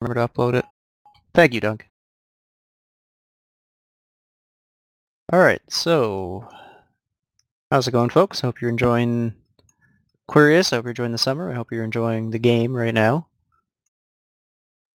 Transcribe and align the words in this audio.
remember 0.00 0.26
to 0.26 0.32
upload 0.32 0.54
it. 0.54 0.64
Thank 1.34 1.54
you, 1.54 1.60
Dunk. 1.60 1.88
Alright, 5.32 5.62
so 5.68 6.48
how's 7.70 7.86
it 7.86 7.92
going 7.92 8.10
folks? 8.10 8.40
Hope 8.40 8.60
you're 8.60 8.70
enjoying 8.70 9.34
Querious. 10.30 10.72
I 10.72 10.76
hope 10.76 10.84
you're 10.84 10.90
enjoying 10.90 11.10
the 11.10 11.18
summer. 11.18 11.50
I 11.50 11.54
hope 11.54 11.72
you're 11.72 11.82
enjoying 11.82 12.30
the 12.30 12.38
game 12.38 12.72
right 12.72 12.94
now. 12.94 13.26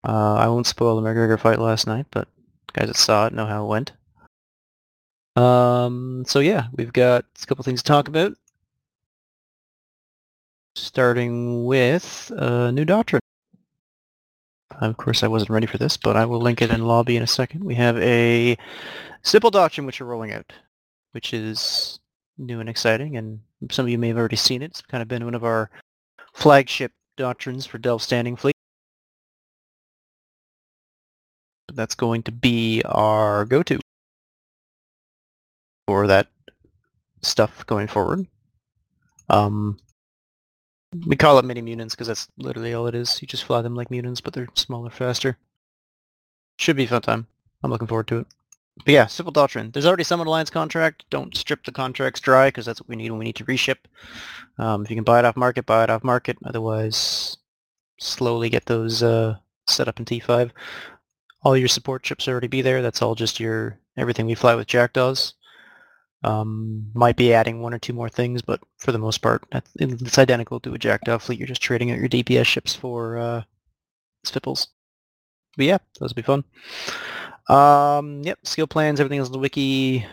Uh, 0.07 0.36
I 0.36 0.47
won't 0.47 0.65
spoil 0.65 0.96
the 0.96 1.02
McGregor 1.02 1.37
fight 1.37 1.60
last 1.60 1.87
night, 1.87 2.06
but 2.10 2.29
guys 2.72 2.87
that 2.87 2.96
saw 2.96 3.26
it 3.26 3.33
know 3.33 3.46
how 3.46 3.65
it 3.65 3.67
went. 3.67 3.92
Um, 5.35 6.24
so 6.26 6.40
yeah, 6.40 6.67
we've 6.78 6.94
got 6.94 7.26
a 7.44 7.46
couple 7.47 7.65
things 7.65 7.83
to 7.83 7.87
talk 7.87 8.08
about. 8.08 8.37
Starting 10.78 11.65
with 11.65 12.31
a 12.33 12.72
new 12.72 12.85
doctrine. 12.85 13.19
Of 14.81 14.97
course, 14.97 15.23
I 15.23 15.28
wasn't 15.28 15.51
ready 15.51 15.67
for 15.67 15.78
this, 15.78 15.96
but 15.96 16.17
I 16.17 16.26
will 16.26 16.41
link 16.41 16.62
it 16.62 16.70
in 16.70 16.85
lobby 16.85 17.16
in 17.16 17.23
a 17.23 17.27
second. 17.27 17.63
We 17.63 17.76
have 17.76 17.98
a 17.98 18.58
simple 19.22 19.50
doctrine 19.50 19.86
which 19.86 20.02
we're 20.02 20.08
rolling 20.08 20.34
out, 20.34 20.52
which 21.13 21.34
is 21.34 22.00
new 22.38 22.59
and 22.59 22.67
exciting, 22.67 23.16
and 23.16 23.40
some 23.72 23.86
of 23.86 23.90
you 23.90 23.98
may 23.98 24.09
have 24.09 24.17
already 24.17 24.36
seen 24.36 24.62
it. 24.62 24.66
It's 24.66 24.81
kind 24.81 25.02
of 25.02 25.08
been 25.08 25.23
one 25.23 25.36
of 25.36 25.45
our 25.45 25.70
flagship 26.34 26.91
doctrines 27.16 27.66
for 27.66 27.77
Delve 27.77 28.02
Standing 28.02 28.36
Fleet. 28.36 28.55
But 31.67 31.78
That's 31.78 31.95
going 31.95 32.23
to 32.23 32.31
be 32.31 32.81
our 32.84 33.45
go-to 33.45 33.80
for 35.88 36.08
that 36.08 36.28
stuff 37.22 37.66
going 37.66 37.88
forward. 37.88 38.28
Um, 39.30 39.78
we 41.05 41.16
call 41.16 41.40
it 41.40 41.45
mini 41.45 41.62
mutants 41.62 41.95
because 41.95 42.08
that's 42.08 42.27
literally 42.38 42.73
all 42.73 42.88
it 42.88 42.95
is. 42.95 43.22
You 43.22 43.27
just 43.27 43.44
fly 43.44 43.62
them 43.62 43.76
like 43.76 43.91
mutants, 43.91 44.22
but 44.22 44.34
they're 44.34 44.48
smaller, 44.55 44.90
faster. 44.90 45.38
Should 46.58 46.77
be 46.77 46.86
fun 46.86 47.02
time. 47.02 47.27
I'm 47.63 47.72
looking 47.72 47.88
forward 47.88 48.08
to 48.08 48.20
it. 48.20 48.27
But 48.84 48.94
yeah, 48.94 49.05
simple 49.08 49.31
doctrine. 49.31 49.72
There's 49.72 49.86
already 49.86 50.03
some 50.03 50.20
Alliance 50.20 50.50
contract. 50.50 51.05
Don't 51.09 51.36
strip 51.36 51.64
the 51.64 51.72
contracts 51.72 52.20
dry 52.20 52.50
because 52.50 52.66
that's 52.66 52.81
what 52.81 52.89
we 52.89 52.95
need 52.95 53.09
when 53.09 53.20
we 53.20 53.25
need 53.25 53.38
to 53.38 53.45
reship. 53.45 53.88
Um, 54.58 54.83
if 54.83 54.89
you 54.89 54.97
can 54.97 55.03
buy 55.03 55.20
it 55.20 55.25
off 55.25 55.38
market, 55.38 55.66
buy 55.66 55.83
it 55.83 55.89
off 55.89 56.03
market. 56.03 56.38
Otherwise, 56.45 57.38
slowly 58.00 58.50
get 58.50 58.66
those 58.66 59.02
uh, 59.02 59.38
set 59.67 59.88
up 59.88 60.00
in 60.00 60.05
T5. 60.05 60.52
All 61.44 61.55
your 61.55 61.67
support 61.67 62.05
ships 62.05 62.27
already 62.27 62.48
be 62.48 62.61
there. 62.61 62.81
That's 62.81 63.02
all 63.02 63.16
just 63.16 63.39
your 63.39 63.80
everything 63.95 64.25
we 64.25 64.36
fly 64.36 64.55
with 64.55 64.67
Jackdaws. 64.67 65.34
Um, 66.26 66.90
might 66.95 67.18
be 67.18 67.36
adding 67.36 67.62
one 67.62 67.72
or 67.72 67.78
two 67.78 67.94
more 67.94 68.09
things, 68.09 68.42
but 68.42 68.59
for 68.80 68.92
the 68.92 68.98
most 68.98 69.20
part, 69.20 69.44
it's 69.76 70.18
identical 70.18 70.59
to 70.62 70.73
a 70.73 70.80
Jackdaw 70.80 71.20
fleet. 71.20 71.38
You're 71.38 71.48
just 71.48 71.62
trading 71.62 71.92
out 71.92 72.00
your 72.00 72.09
DPS 72.09 72.45
ships 72.45 72.73
for 72.73 73.17
uh, 73.20 73.44
Spipples. 74.23 74.70
But 75.56 75.67
yeah, 75.67 75.78
those 76.00 76.09
will 76.09 76.16
be 76.16 76.22
fun. 76.23 76.44
Um, 77.48 78.23
yep, 78.23 78.40
skill 78.44 78.66
plans, 78.66 79.00
everything 79.00 79.20
is 79.20 79.28
in 79.28 79.34
the 79.34 79.40
wiki. 79.40 80.04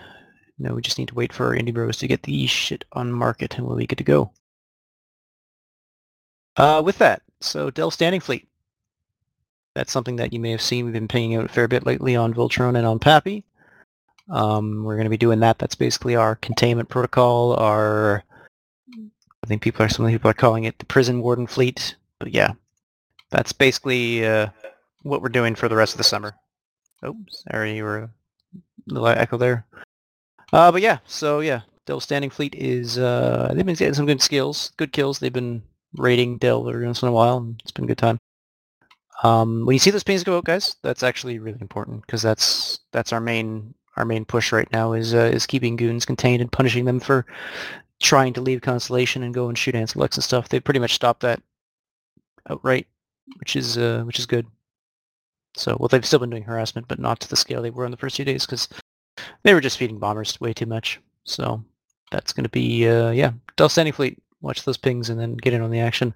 No, 0.58 0.74
we 0.74 0.82
just 0.82 0.98
need 0.98 1.08
to 1.08 1.14
wait 1.14 1.32
for 1.32 1.56
Indie 1.56 1.72
Bros 1.72 1.96
to 1.98 2.06
get 2.06 2.24
the 2.24 2.46
shit 2.46 2.84
on 2.92 3.10
market 3.10 3.56
and 3.56 3.66
we'll 3.66 3.78
be 3.78 3.86
good 3.86 3.96
to 3.96 4.04
go. 4.04 4.32
Uh, 6.58 6.82
with 6.84 6.98
that, 6.98 7.22
so 7.40 7.70
Delve 7.70 7.94
Standing 7.94 8.20
Fleet. 8.20 8.46
That's 9.74 9.90
something 9.90 10.16
that 10.16 10.34
you 10.34 10.40
may 10.40 10.50
have 10.50 10.60
seen. 10.60 10.84
We've 10.84 10.92
been 10.92 11.08
paying 11.08 11.34
out 11.36 11.46
a 11.46 11.48
fair 11.48 11.68
bit 11.68 11.86
lately 11.86 12.14
on 12.14 12.34
Voltron 12.34 12.76
and 12.76 12.86
on 12.86 12.98
PAPI. 12.98 13.44
Um, 14.30 14.84
we're 14.84 14.96
going 14.96 15.04
to 15.04 15.10
be 15.10 15.16
doing 15.16 15.40
that. 15.40 15.58
That's 15.58 15.74
basically 15.74 16.16
our 16.16 16.36
containment 16.36 16.88
protocol. 16.88 17.54
Our, 17.54 18.24
I 19.44 19.46
think 19.46 19.62
people 19.62 19.84
are 19.84 19.88
some 19.88 20.06
people 20.08 20.30
are 20.30 20.34
calling 20.34 20.64
it 20.64 20.78
the 20.78 20.86
prison 20.86 21.20
warden 21.22 21.46
fleet. 21.46 21.96
But 22.18 22.32
yeah, 22.32 22.52
that's 23.30 23.52
basically 23.52 24.24
uh, 24.26 24.48
what 25.02 25.22
we're 25.22 25.28
doing 25.28 25.54
for 25.54 25.68
the 25.68 25.76
rest 25.76 25.94
of 25.94 25.98
the 25.98 26.04
summer. 26.04 26.34
Oops, 27.04 27.44
sorry, 27.50 27.76
you 27.76 27.84
were 27.84 27.98
a 27.98 28.10
little 28.86 29.08
echo 29.08 29.36
there. 29.36 29.66
Uh, 30.52 30.70
but 30.70 30.82
yeah, 30.82 30.98
so 31.06 31.40
yeah, 31.40 31.62
Delve 31.86 32.02
Standing 32.02 32.30
Fleet 32.30 32.54
is 32.54 32.98
uh, 32.98 33.52
they've 33.54 33.66
been 33.66 33.74
getting 33.74 33.94
some 33.94 34.06
good 34.06 34.22
skills, 34.22 34.72
good 34.76 34.92
kills. 34.92 35.18
They've 35.18 35.32
been 35.32 35.62
raiding 35.96 36.38
Delve 36.38 36.68
every 36.68 36.86
once 36.86 37.02
in 37.02 37.08
a 37.08 37.12
while, 37.12 37.38
and 37.38 37.60
it's 37.62 37.72
been 37.72 37.86
a 37.86 37.88
good 37.88 37.98
time. 37.98 38.18
Um, 39.24 39.66
when 39.66 39.74
you 39.74 39.78
see 39.78 39.90
those 39.90 40.04
pings 40.04 40.24
go 40.24 40.36
out, 40.36 40.44
guys, 40.44 40.76
that's 40.82 41.02
actually 41.02 41.38
really 41.38 41.60
important 41.60 42.02
because 42.06 42.22
that's 42.22 42.80
that's 42.92 43.12
our 43.12 43.20
main 43.20 43.74
our 43.96 44.04
main 44.04 44.24
push 44.24 44.52
right 44.52 44.70
now 44.72 44.92
is 44.92 45.14
uh, 45.14 45.30
is 45.32 45.46
keeping 45.46 45.76
goons 45.76 46.04
contained 46.04 46.40
and 46.40 46.50
punishing 46.50 46.84
them 46.84 47.00
for 47.00 47.26
trying 48.00 48.32
to 48.32 48.40
leave 48.40 48.62
Constellation 48.62 49.22
and 49.22 49.34
go 49.34 49.48
and 49.48 49.56
shoot 49.56 49.74
Ansiblex 49.74 50.16
and 50.16 50.24
stuff. 50.24 50.48
They 50.48 50.60
pretty 50.60 50.80
much 50.80 50.94
stopped 50.94 51.20
that 51.20 51.42
outright, 52.48 52.86
which 53.38 53.56
is 53.56 53.78
uh, 53.78 54.02
which 54.04 54.18
is 54.18 54.26
good. 54.26 54.46
So, 55.54 55.76
well, 55.78 55.88
they've 55.88 56.04
still 56.04 56.18
been 56.18 56.30
doing 56.30 56.44
harassment, 56.44 56.88
but 56.88 56.98
not 56.98 57.20
to 57.20 57.28
the 57.28 57.36
scale 57.36 57.60
they 57.60 57.70
were 57.70 57.84
in 57.84 57.90
the 57.90 57.96
first 57.96 58.16
few 58.16 58.24
days 58.24 58.46
because 58.46 58.68
they 59.42 59.52
were 59.52 59.60
just 59.60 59.76
feeding 59.76 59.98
bombers 59.98 60.40
way 60.40 60.52
too 60.52 60.66
much. 60.66 60.98
So 61.24 61.62
that's 62.10 62.32
going 62.32 62.44
to 62.44 62.50
be, 62.50 62.88
uh, 62.88 63.10
yeah, 63.10 63.32
Delve 63.56 63.72
Standing 63.72 63.92
Fleet. 63.92 64.18
Watch 64.40 64.64
those 64.64 64.76
pings 64.76 65.08
and 65.08 65.20
then 65.20 65.36
get 65.36 65.52
in 65.52 65.62
on 65.62 65.70
the 65.70 65.80
action. 65.80 66.14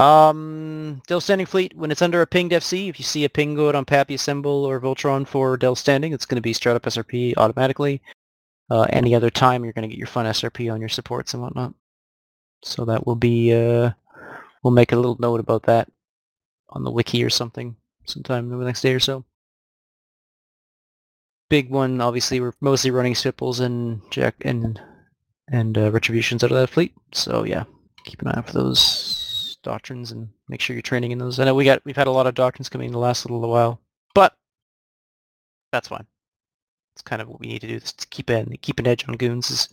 Um, 0.00 1.02
Delve 1.06 1.22
Standing 1.22 1.46
Fleet, 1.46 1.76
when 1.76 1.90
it's 1.90 2.00
under 2.00 2.22
a 2.22 2.26
pinged 2.26 2.52
FC, 2.52 2.88
if 2.88 2.98
you 2.98 3.04
see 3.04 3.24
a 3.24 3.28
ping 3.28 3.54
go 3.54 3.68
out 3.68 3.74
on 3.74 3.84
PAPI 3.84 4.14
Assemble 4.14 4.64
or 4.64 4.80
Voltron 4.80 5.28
for 5.28 5.58
Delve 5.58 5.78
Standing, 5.78 6.14
it's 6.14 6.24
going 6.24 6.36
to 6.36 6.42
be 6.42 6.54
straight 6.54 6.74
up 6.74 6.82
SRP 6.82 7.34
automatically. 7.36 8.00
Uh, 8.70 8.86
any 8.90 9.14
other 9.14 9.28
time, 9.28 9.62
you're 9.62 9.74
going 9.74 9.82
to 9.82 9.88
get 9.88 9.98
your 9.98 10.06
fun 10.06 10.24
SRP 10.24 10.72
on 10.72 10.80
your 10.80 10.88
supports 10.88 11.34
and 11.34 11.42
whatnot. 11.42 11.74
So 12.62 12.86
that 12.86 13.06
will 13.06 13.16
be, 13.16 13.52
uh, 13.52 13.90
we'll 14.62 14.72
make 14.72 14.92
a 14.92 14.96
little 14.96 15.16
note 15.20 15.40
about 15.40 15.64
that 15.64 15.88
on 16.70 16.84
the 16.84 16.90
wiki 16.90 17.22
or 17.22 17.30
something 17.30 17.76
sometime 18.06 18.50
in 18.50 18.58
the 18.58 18.64
next 18.64 18.80
day 18.80 18.94
or 18.94 19.00
so. 19.00 19.24
Big 21.50 21.68
one, 21.68 22.00
obviously, 22.00 22.40
we're 22.40 22.54
mostly 22.60 22.90
running 22.90 23.14
Spipples 23.14 23.60
and 23.60 24.00
Jack 24.10 24.36
and 24.42 24.80
and 25.52 25.76
uh, 25.76 25.90
Retributions 25.90 26.44
out 26.44 26.52
of 26.52 26.56
that 26.56 26.70
fleet. 26.70 26.94
So 27.12 27.44
yeah, 27.44 27.64
keep 28.04 28.22
an 28.22 28.28
eye 28.28 28.38
out 28.38 28.46
for 28.46 28.52
those 28.52 29.19
doctrines 29.62 30.12
and 30.12 30.28
make 30.48 30.60
sure 30.60 30.74
you're 30.74 30.82
training 30.82 31.10
in 31.10 31.18
those. 31.18 31.38
I 31.38 31.44
know 31.44 31.54
we 31.54 31.64
got 31.64 31.84
we've 31.84 31.96
had 31.96 32.06
a 32.06 32.12
lot 32.12 32.26
of 32.26 32.34
doctrines 32.34 32.68
coming 32.68 32.86
in 32.86 32.92
the 32.92 32.98
last 32.98 33.24
little 33.24 33.40
while, 33.40 33.80
but 34.14 34.36
that's 35.72 35.88
fine. 35.88 36.06
It's 36.94 37.02
kind 37.02 37.22
of 37.22 37.28
what 37.28 37.40
we 37.40 37.46
need 37.46 37.60
to 37.60 37.68
do 37.68 37.80
to 37.80 38.06
keep 38.08 38.30
an 38.30 38.56
keep 38.62 38.78
an 38.78 38.86
edge 38.86 39.08
on 39.08 39.16
goons 39.16 39.50
is 39.50 39.68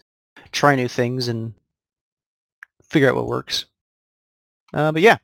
try 0.52 0.76
new 0.76 0.88
things 0.88 1.28
and 1.28 1.54
figure 2.84 3.10
out 3.10 3.16
what 3.16 3.28
works. 3.28 3.66
Uh, 4.74 4.92
but 4.92 5.02
yeah. 5.02 5.18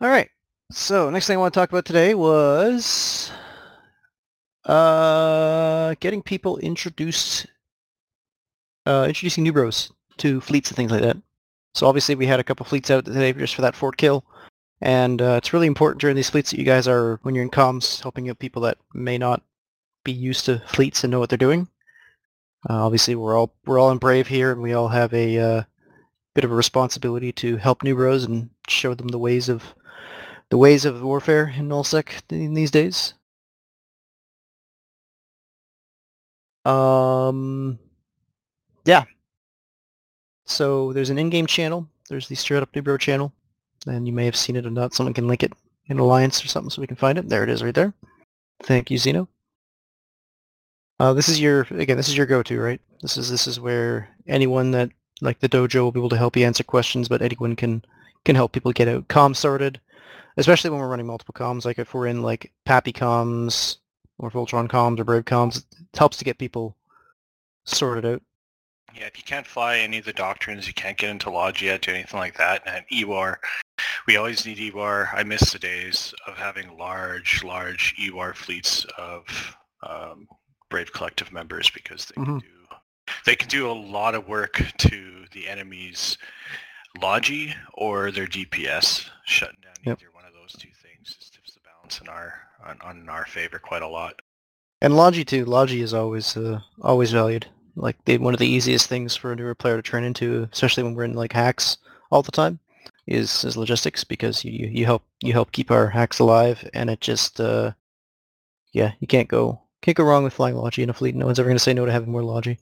All 0.00 0.08
right. 0.08 0.28
So 0.70 1.10
next 1.10 1.26
thing 1.26 1.36
I 1.36 1.40
want 1.40 1.52
to 1.54 1.60
talk 1.60 1.70
about 1.70 1.84
today 1.84 2.14
was 2.14 3.30
uh, 4.64 5.94
getting 6.00 6.22
people 6.22 6.58
introduced, 6.58 7.46
uh, 8.86 9.04
introducing 9.06 9.44
new 9.44 9.52
bros 9.52 9.92
to 10.18 10.40
fleets 10.40 10.70
and 10.70 10.76
things 10.76 10.90
like 10.90 11.02
that. 11.02 11.16
So 11.74 11.86
obviously 11.86 12.14
we 12.14 12.26
had 12.26 12.40
a 12.40 12.44
couple 12.44 12.66
fleets 12.66 12.90
out 12.90 13.04
today 13.04 13.32
just 13.32 13.54
for 13.54 13.62
that 13.62 13.76
fort 13.76 13.96
kill. 13.96 14.24
And 14.80 15.22
uh, 15.22 15.36
it's 15.36 15.52
really 15.52 15.68
important 15.68 16.00
during 16.00 16.16
these 16.16 16.30
fleets 16.30 16.50
that 16.50 16.58
you 16.58 16.64
guys 16.64 16.88
are, 16.88 17.20
when 17.22 17.34
you're 17.34 17.44
in 17.44 17.50
comms, 17.50 18.02
helping 18.02 18.28
out 18.28 18.40
people 18.40 18.62
that 18.62 18.78
may 18.92 19.16
not 19.16 19.42
be 20.04 20.12
used 20.12 20.44
to 20.46 20.60
fleets 20.66 21.04
and 21.04 21.10
know 21.10 21.20
what 21.20 21.28
they're 21.28 21.38
doing. 21.38 21.68
Uh, 22.68 22.84
obviously 22.84 23.14
we're 23.14 23.36
all 23.36 23.54
we're 23.64 23.78
all 23.78 23.90
in 23.90 23.98
Brave 23.98 24.28
here, 24.28 24.52
and 24.52 24.62
we 24.62 24.72
all 24.72 24.88
have 24.88 25.12
a 25.12 25.38
uh, 25.38 25.62
bit 26.34 26.44
of 26.44 26.52
a 26.52 26.54
responsibility 26.54 27.32
to 27.32 27.56
help 27.56 27.82
new 27.82 27.94
bros 27.94 28.24
and 28.24 28.50
show 28.68 28.94
them 28.94 29.08
the 29.08 29.18
ways 29.18 29.48
of 29.48 29.74
the 30.48 30.58
ways 30.58 30.84
of 30.84 31.02
warfare 31.02 31.52
in 31.56 31.68
nullsec 31.68 32.22
in 32.30 32.54
these 32.54 32.70
days. 32.70 33.14
Um, 36.64 37.78
yeah, 38.84 39.04
so 40.44 40.92
there's 40.92 41.10
an 41.10 41.18
in-game 41.18 41.46
channel. 41.46 41.88
There's 42.08 42.28
the 42.28 42.34
Straight 42.34 42.62
Up 42.62 42.72
Nubro 42.72 42.98
channel. 42.98 43.32
And 43.86 44.06
you 44.06 44.12
may 44.12 44.26
have 44.26 44.36
seen 44.36 44.56
it 44.56 44.66
or 44.66 44.70
not. 44.70 44.94
Someone 44.94 45.14
can 45.14 45.26
link 45.26 45.42
it 45.42 45.52
in 45.86 45.98
Alliance 45.98 46.44
or 46.44 46.48
something 46.48 46.70
so 46.70 46.80
we 46.80 46.86
can 46.86 46.96
find 46.96 47.18
it. 47.18 47.28
There 47.28 47.42
it 47.42 47.50
is 47.50 47.62
right 47.62 47.74
there. 47.74 47.92
Thank 48.62 48.90
you, 48.90 48.98
Zeno. 48.98 49.28
Uh, 51.00 51.12
this 51.12 51.28
is 51.28 51.40
your, 51.40 51.66
again, 51.70 51.96
this 51.96 52.08
is 52.08 52.16
your 52.16 52.26
go-to, 52.26 52.60
right? 52.60 52.80
This 53.00 53.16
is 53.16 53.28
this 53.28 53.48
is 53.48 53.58
where 53.58 54.08
anyone 54.28 54.70
that, 54.70 54.90
like 55.20 55.40
the 55.40 55.48
dojo, 55.48 55.82
will 55.82 55.90
be 55.90 55.98
able 55.98 56.08
to 56.10 56.16
help 56.16 56.36
you 56.36 56.46
answer 56.46 56.62
questions, 56.62 57.08
but 57.08 57.20
anyone 57.20 57.56
can 57.56 57.84
can 58.24 58.36
help 58.36 58.52
people 58.52 58.70
get 58.70 58.86
out 58.86 59.08
comms 59.08 59.36
sorted, 59.36 59.80
especially 60.36 60.70
when 60.70 60.78
we're 60.78 60.88
running 60.88 61.08
multiple 61.08 61.34
comms. 61.34 61.64
Like 61.64 61.80
if 61.80 61.92
we're 61.92 62.06
in 62.06 62.22
like 62.22 62.52
PAPI 62.64 62.92
comms 62.92 63.78
or 64.18 64.30
Voltron 64.30 64.68
comms 64.68 65.00
or 65.00 65.04
Brave 65.04 65.24
comms, 65.24 65.56
it 65.56 65.98
helps 65.98 66.16
to 66.18 66.24
get 66.24 66.38
people 66.38 66.76
sorted 67.64 68.06
out. 68.06 68.22
Yeah, 68.94 69.06
if 69.06 69.16
you 69.16 69.24
can't 69.24 69.46
fly 69.46 69.78
any 69.78 69.98
of 69.98 70.04
the 70.04 70.12
doctrines, 70.12 70.66
you 70.66 70.74
can't 70.74 70.98
get 70.98 71.10
into 71.10 71.30
Logia 71.30 71.78
to 71.78 71.90
anything 71.90 72.20
like 72.20 72.36
that. 72.36 72.62
And 72.66 72.84
EWAR, 72.92 73.36
we 74.06 74.16
always 74.16 74.44
need 74.44 74.58
EWAR. 74.58 75.08
I 75.14 75.22
miss 75.22 75.52
the 75.52 75.58
days 75.58 76.14
of 76.26 76.36
having 76.36 76.76
large, 76.76 77.42
large 77.42 77.94
EWAR 77.98 78.34
fleets 78.34 78.84
of 78.98 79.56
um, 79.82 80.28
Brave 80.68 80.92
Collective 80.92 81.32
members 81.32 81.70
because 81.70 82.06
they 82.06 82.20
mm-hmm. 82.20 82.38
can 82.38 82.40
do 82.40 82.46
they 83.24 83.36
can 83.36 83.48
do 83.48 83.70
a 83.70 83.72
lot 83.72 84.14
of 84.14 84.28
work 84.28 84.62
to 84.78 85.24
the 85.32 85.48
enemy's 85.48 86.18
Logi 87.00 87.54
or 87.74 88.10
their 88.10 88.26
DPS, 88.26 89.08
shutting 89.24 89.58
down 89.62 89.74
yep. 89.84 89.98
either 90.00 90.10
one 90.12 90.24
of 90.24 90.32
those 90.34 90.52
two 90.52 90.68
things 90.82 91.16
just 91.16 91.34
tips 91.34 91.54
the 91.54 91.60
balance 91.60 92.00
in 92.00 92.08
our 92.08 92.34
on, 92.64 92.78
on 92.82 93.08
our 93.08 93.24
favor 93.26 93.58
quite 93.58 93.82
a 93.82 93.88
lot. 93.88 94.20
And 94.80 94.96
Logi 94.96 95.24
too. 95.24 95.44
Logi 95.44 95.80
is 95.80 95.94
always 95.94 96.36
uh, 96.36 96.60
always 96.80 97.12
valued. 97.12 97.46
Like 97.76 97.96
they, 98.04 98.18
one 98.18 98.34
of 98.34 98.40
the 98.40 98.48
easiest 98.48 98.88
things 98.88 99.16
for 99.16 99.32
a 99.32 99.36
newer 99.36 99.54
player 99.54 99.76
to 99.76 99.82
turn 99.82 100.04
into, 100.04 100.48
especially 100.52 100.82
when 100.82 100.94
we're 100.94 101.04
in 101.04 101.14
like 101.14 101.32
HACs 101.32 101.78
all 102.10 102.22
the 102.22 102.32
time, 102.32 102.58
is 103.06 103.44
is 103.44 103.56
logistics 103.56 104.04
because 104.04 104.44
you 104.44 104.68
you 104.68 104.84
help 104.84 105.02
you 105.20 105.32
help 105.32 105.52
keep 105.52 105.70
our 105.70 105.90
HACs 105.90 106.20
alive, 106.20 106.68
and 106.74 106.90
it 106.90 107.00
just 107.00 107.40
uh, 107.40 107.72
yeah, 108.72 108.92
you 109.00 109.06
can't 109.06 109.28
go 109.28 109.62
can't 109.80 109.96
go 109.96 110.04
wrong 110.04 110.24
with 110.24 110.34
flying 110.34 110.54
Logi 110.54 110.82
in 110.82 110.90
a 110.90 110.94
fleet. 110.94 111.14
No 111.14 111.26
one's 111.26 111.38
ever 111.38 111.48
going 111.48 111.56
to 111.56 111.62
say 111.62 111.74
no 111.74 111.86
to 111.86 111.92
having 111.92 112.12
more 112.12 112.22
Logi. 112.22 112.58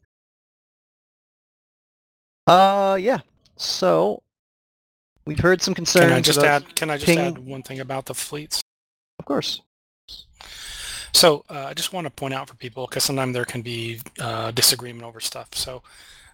Uh, 2.47 2.97
yeah. 3.01 3.19
So 3.57 4.23
we've 5.27 5.39
heard 5.39 5.61
some 5.63 5.75
concerns. 5.75 6.07
Can 6.07 6.13
I 6.13 6.21
just 6.21 6.39
add? 6.41 6.75
Can 6.75 6.91
I 6.91 6.97
just 6.97 7.07
ping- 7.07 7.19
add 7.19 7.39
one 7.39 7.63
thing 7.63 7.81
about 7.81 8.07
the 8.07 8.15
fleets? 8.15 8.63
Of 9.19 9.27
course. 9.27 9.61
So 11.13 11.45
uh, 11.49 11.67
I 11.69 11.75
just 11.75 11.93
want 11.93 12.07
to 12.07 12.11
point 12.11 12.35
out 12.35 12.49
for 12.49 12.57
people 12.57 12.87
because 12.87 13.05
sometimes 13.05 13.35
there 13.35 13.45
can 13.45 13.63
be 13.63 14.01
uh, 14.21 14.51
disagreement 14.53 15.05
over 15.05 15.21
stuff. 15.21 15.49
So 15.55 15.83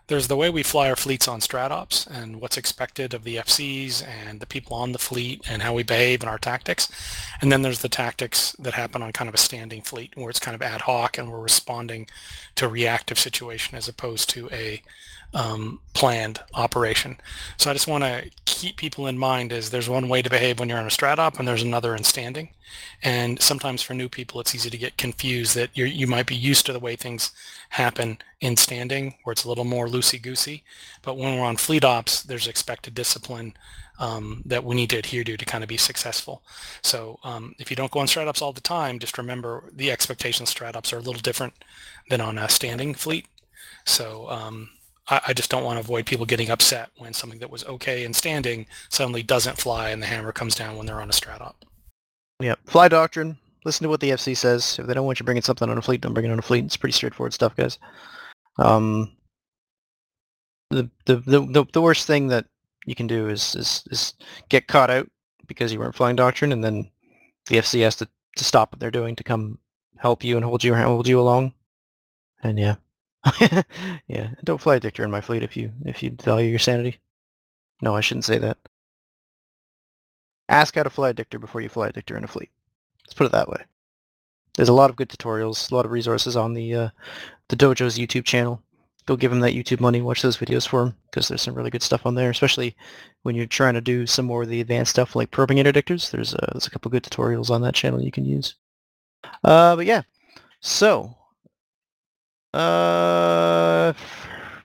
there's 0.08 0.29
the 0.29 0.37
way 0.37 0.50
we 0.50 0.62
fly 0.62 0.88
our 0.88 0.97
fleets 0.97 1.26
on 1.26 1.41
StratOps 1.41 2.06
and 2.06 2.41
what's 2.41 2.56
expected 2.56 3.12
of 3.12 3.25
the 3.25 3.37
FCs 3.37 4.06
and 4.06 4.41
the 4.41 4.47
people 4.47 4.76
on 4.76 4.93
the 4.93 4.99
fleet 4.99 5.43
and 5.49 5.62
how 5.62 5.75
we 5.75 5.82
behave 5.82 6.20
and 6.20 6.31
our 6.31 6.38
tactics. 6.38 6.88
And 7.41 7.50
then 7.50 7.62
there's 7.62 7.81
the 7.81 7.88
tactics 7.88 8.53
that 8.58 8.75
happen 8.75 9.03
on 9.03 9.12
kind 9.12 9.29
of 9.29 9.35
a 9.35 9.38
standing 9.38 9.82
fleet 9.82 10.12
where 10.17 10.31
it's 10.31 10.41
kind 10.41 10.55
of 10.55 10.62
ad 10.62 10.82
hoc 10.82 11.19
and 11.19 11.31
we're 11.31 11.41
responding 11.41 12.08
to 12.55 12.67
a 12.67 12.69
reactive 12.69 13.19
situation 13.19 13.76
as 13.76 13.88
opposed 13.88 14.31
to 14.31 14.49
a 14.53 14.81
um, 15.35 15.81
planned 15.93 16.41
operation. 16.55 17.19
So 17.56 17.70
I 17.70 17.75
just 17.75 17.88
want 17.88 18.05
to 18.05 18.31
keep 18.44 18.76
people 18.76 19.06
in 19.06 19.19
mind 19.19 19.52
is 19.52 19.70
there's 19.70 19.88
one 19.88 20.09
way 20.09 20.23
to 20.23 20.31
behave 20.31 20.59
when 20.59 20.69
you're 20.69 20.79
on 20.79 20.87
a 20.87 20.88
strat 20.88 21.38
and 21.38 21.47
there's 21.47 21.62
another 21.62 21.94
in 21.94 22.05
standing. 22.05 22.50
And 23.02 23.41
sometimes 23.41 23.82
for 23.82 23.94
new 23.94 24.09
people, 24.09 24.41
it's 24.41 24.55
easy 24.55 24.70
to 24.70 24.76
get 24.79 24.97
confused 24.97 25.55
that 25.55 25.70
you 25.75 25.85
you 25.85 26.06
might 26.06 26.26
be 26.26 26.37
used 26.37 26.67
to 26.67 26.73
the 26.73 26.81
way 26.81 26.97
things 26.97 27.31
happen 27.70 28.19
in 28.41 28.56
standing, 28.56 29.14
where 29.23 29.32
it's 29.32 29.44
a 29.44 29.49
little 29.49 29.64
more 29.64 29.88
loosey-goosey. 29.97 30.65
But 31.03 31.17
when 31.17 31.39
we're 31.39 31.47
on 31.47 31.57
fleet 31.57 31.85
ops, 31.85 32.23
there's 32.23 32.49
expected 32.49 32.95
discipline 32.95 33.55
um, 33.99 34.43
that 34.45 34.65
we 34.65 34.75
need 34.75 34.91
to 34.91 34.99
adhere 34.99 35.25
to 35.25 35.37
to 35.37 35.45
kind 35.45 35.65
of 35.65 35.69
be 35.69 35.77
successful. 35.77 36.43
So 36.83 37.19
um, 37.25 37.55
if 37.59 37.71
you 37.71 37.77
don't 37.77 37.91
go 37.91 38.01
on 38.01 38.07
strat 38.07 38.29
ops 38.29 38.43
all 38.43 38.53
the 38.53 38.61
time, 38.61 38.99
just 38.99 39.19
remember 39.19 39.71
the 39.73 39.91
expectations 39.91 40.53
strat 40.53 40.77
ops 40.77 40.93
are 40.93 40.99
a 40.99 41.03
little 41.03 41.23
different 41.23 41.55
than 42.11 42.21
on 42.21 42.39
a 42.39 42.49
standing 42.49 42.95
fleet. 42.95 43.27
So 43.85 44.29
um, 44.31 44.69
I, 45.09 45.21
I 45.29 45.33
just 45.33 45.51
don't 45.51 45.65
want 45.65 45.77
to 45.77 45.81
avoid 45.81 46.07
people 46.07 46.27
getting 46.27 46.51
upset 46.51 46.91
when 46.99 47.13
something 47.13 47.39
that 47.39 47.51
was 47.51 47.65
okay 47.65 48.05
in 48.05 48.13
standing 48.13 48.67
suddenly 48.89 49.23
doesn't 49.23 49.59
fly 49.59 49.91
and 49.91 50.03
the 50.03 50.07
hammer 50.07 50.33
comes 50.33 50.55
down 50.55 50.77
when 50.77 50.87
they're 50.87 51.01
on 51.01 51.11
a 51.11 51.13
strat 51.13 51.41
op. 51.41 51.65
Yeah. 52.41 52.57
Fly 52.67 52.89
doctrine. 52.89 53.39
Listen 53.65 53.85
to 53.85 53.89
what 53.89 54.01
the 54.01 54.11
FC 54.11 54.37
says. 54.37 54.79
If 54.79 54.87
they 54.87 54.95
don't 54.95 55.07
want 55.07 55.19
you 55.19 55.25
bringing 55.25 55.43
something 55.43 55.69
on 55.69 55.79
a 55.79 55.83
fleet, 55.83 56.01
don't 56.01 56.15
bring 56.15 56.27
it 56.27 56.33
on 56.33 56.39
a 56.39 56.43
fleet. 56.43 56.65
It's 56.65 56.77
pretty 56.77 56.93
straightforward 56.93 57.33
stuff, 57.33 57.57
guys. 57.57 57.79
Um, 58.59 59.16
the, 60.71 60.91
the 61.05 61.17
the 61.17 61.67
the 61.73 61.83
worst 61.83 62.07
thing 62.07 62.29
that 62.29 62.47
you 62.87 62.95
can 62.95 63.07
do 63.07 63.29
is 63.29 63.55
is 63.55 63.85
is 63.91 64.15
get 64.49 64.69
caught 64.69 64.91
out 64.91 65.09
because 65.47 65.73
you 65.73 65.79
weren't 65.79 65.95
flying 65.95 66.17
doctrine, 66.17 66.53
and 66.53 66.65
then 66.65 66.91
the 67.47 67.57
FC 67.57 67.83
has 67.83 67.97
to, 67.97 68.09
to 68.37 68.45
stop 68.45 68.73
what 68.73 68.81
they're 68.81 68.91
doing 68.91 69.17
to 69.17 69.25
come 69.25 69.59
help 69.99 70.25
you 70.25 70.37
and 70.37 70.45
hold 70.45 70.65
you 70.65 70.75
hold 70.75 71.09
you 71.09 71.21
along. 71.21 71.53
And 72.43 72.59
yeah, 72.59 72.77
yeah. 74.09 74.31
Don't 74.45 74.61
fly 74.61 74.77
a 74.77 74.81
dictator 74.81 75.05
in 75.05 75.11
my 75.11 75.21
fleet 75.21 75.43
if 75.43 75.57
you 75.57 75.73
if 75.85 76.03
you 76.03 76.17
value 76.23 76.51
your 76.51 76.59
sanity. 76.59 76.99
No, 77.83 77.95
I 77.95 78.01
shouldn't 78.01 78.25
say 78.25 78.39
that. 78.39 78.59
Ask 80.49 80.77
how 80.77 80.85
to 80.85 80.91
fly 80.91 81.11
a 81.11 81.15
dictator 81.15 81.41
before 81.41 81.61
you 81.61 81.69
fly 81.69 81.89
a 81.89 81.93
dictator 81.93 82.17
in 82.17 82.25
a 82.25 82.29
fleet. 82.29 82.51
Let's 83.05 83.15
put 83.15 83.27
it 83.27 83.33
that 83.33 83.49
way. 83.49 83.65
There's 84.55 84.69
a 84.69 84.75
lot 84.75 84.91
of 84.91 84.97
good 84.97 85.09
tutorials, 85.09 85.71
a 85.71 85.75
lot 85.75 85.85
of 85.85 85.93
resources 85.93 86.37
on 86.37 86.55
the 86.55 86.75
uh, 86.75 86.89
the 87.49 87.57
dojo's 87.57 87.99
YouTube 87.99 88.25
channel. 88.25 88.62
Go 89.06 89.17
give 89.17 89.31
them 89.31 89.41
that 89.41 89.55
YouTube 89.55 89.81
money. 89.81 90.03
Watch 90.03 90.23
those 90.23 90.37
videos 90.37 90.67
for 90.67 90.85
them 90.85 90.97
because 91.11 91.29
there's 91.29 91.43
some 91.43 91.55
really 91.55 91.70
good 91.70 91.82
stuff 91.82 92.06
on 92.06 92.17
there, 92.17 92.31
especially 92.31 92.76
when 93.23 93.35
you're 93.35 93.47
trying 93.47 93.75
to 93.75 93.81
do 93.81 94.06
some 94.06 94.26
more 94.26 94.43
of 94.43 94.49
the 94.49 94.61
advanced 94.61 94.91
stuff 94.91 95.14
like 95.14 95.31
probing 95.31 95.58
interdictors. 95.58 96.11
There's 96.11 96.35
a, 96.35 96.49
there's 96.53 96.67
a 96.67 96.70
couple 96.70 96.91
good 96.91 97.05
tutorials 97.05 97.50
on 97.50 97.62
that 97.62 97.75
channel 97.75 98.03
you 98.03 98.12
can 98.12 98.25
use. 98.25 98.56
Uh, 99.44 99.76
but 99.76 99.87
yeah, 99.87 100.03
so 100.61 101.14
uh, 102.53 103.93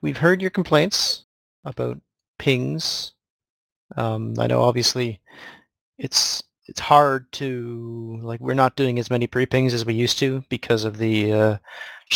we've 0.01 0.17
heard 0.17 0.41
your 0.41 0.51
complaints 0.51 1.25
about 1.63 1.99
pings. 2.39 3.11
Um, 3.97 4.33
I 4.39 4.47
know 4.47 4.63
obviously 4.63 5.19
it's 5.97 6.41
it's 6.67 6.79
hard 6.79 7.31
to 7.33 8.19
like 8.23 8.39
we're 8.39 8.53
not 8.53 8.77
doing 8.77 8.97
as 8.97 9.09
many 9.09 9.27
pre-pings 9.27 9.73
as 9.73 9.85
we 9.85 9.94
used 9.94 10.17
to 10.19 10.44
because 10.49 10.85
of 10.85 10.97
the 10.97 11.33
uh, 11.33 11.57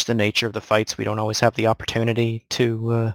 the 0.03 0.13
nature 0.13 0.47
of 0.47 0.53
the 0.53 0.61
fights. 0.61 0.97
We 0.97 1.05
don't 1.05 1.19
always 1.19 1.39
have 1.39 1.55
the 1.55 1.67
opportunity 1.67 2.45
to 2.49 2.91
uh, 2.91 3.13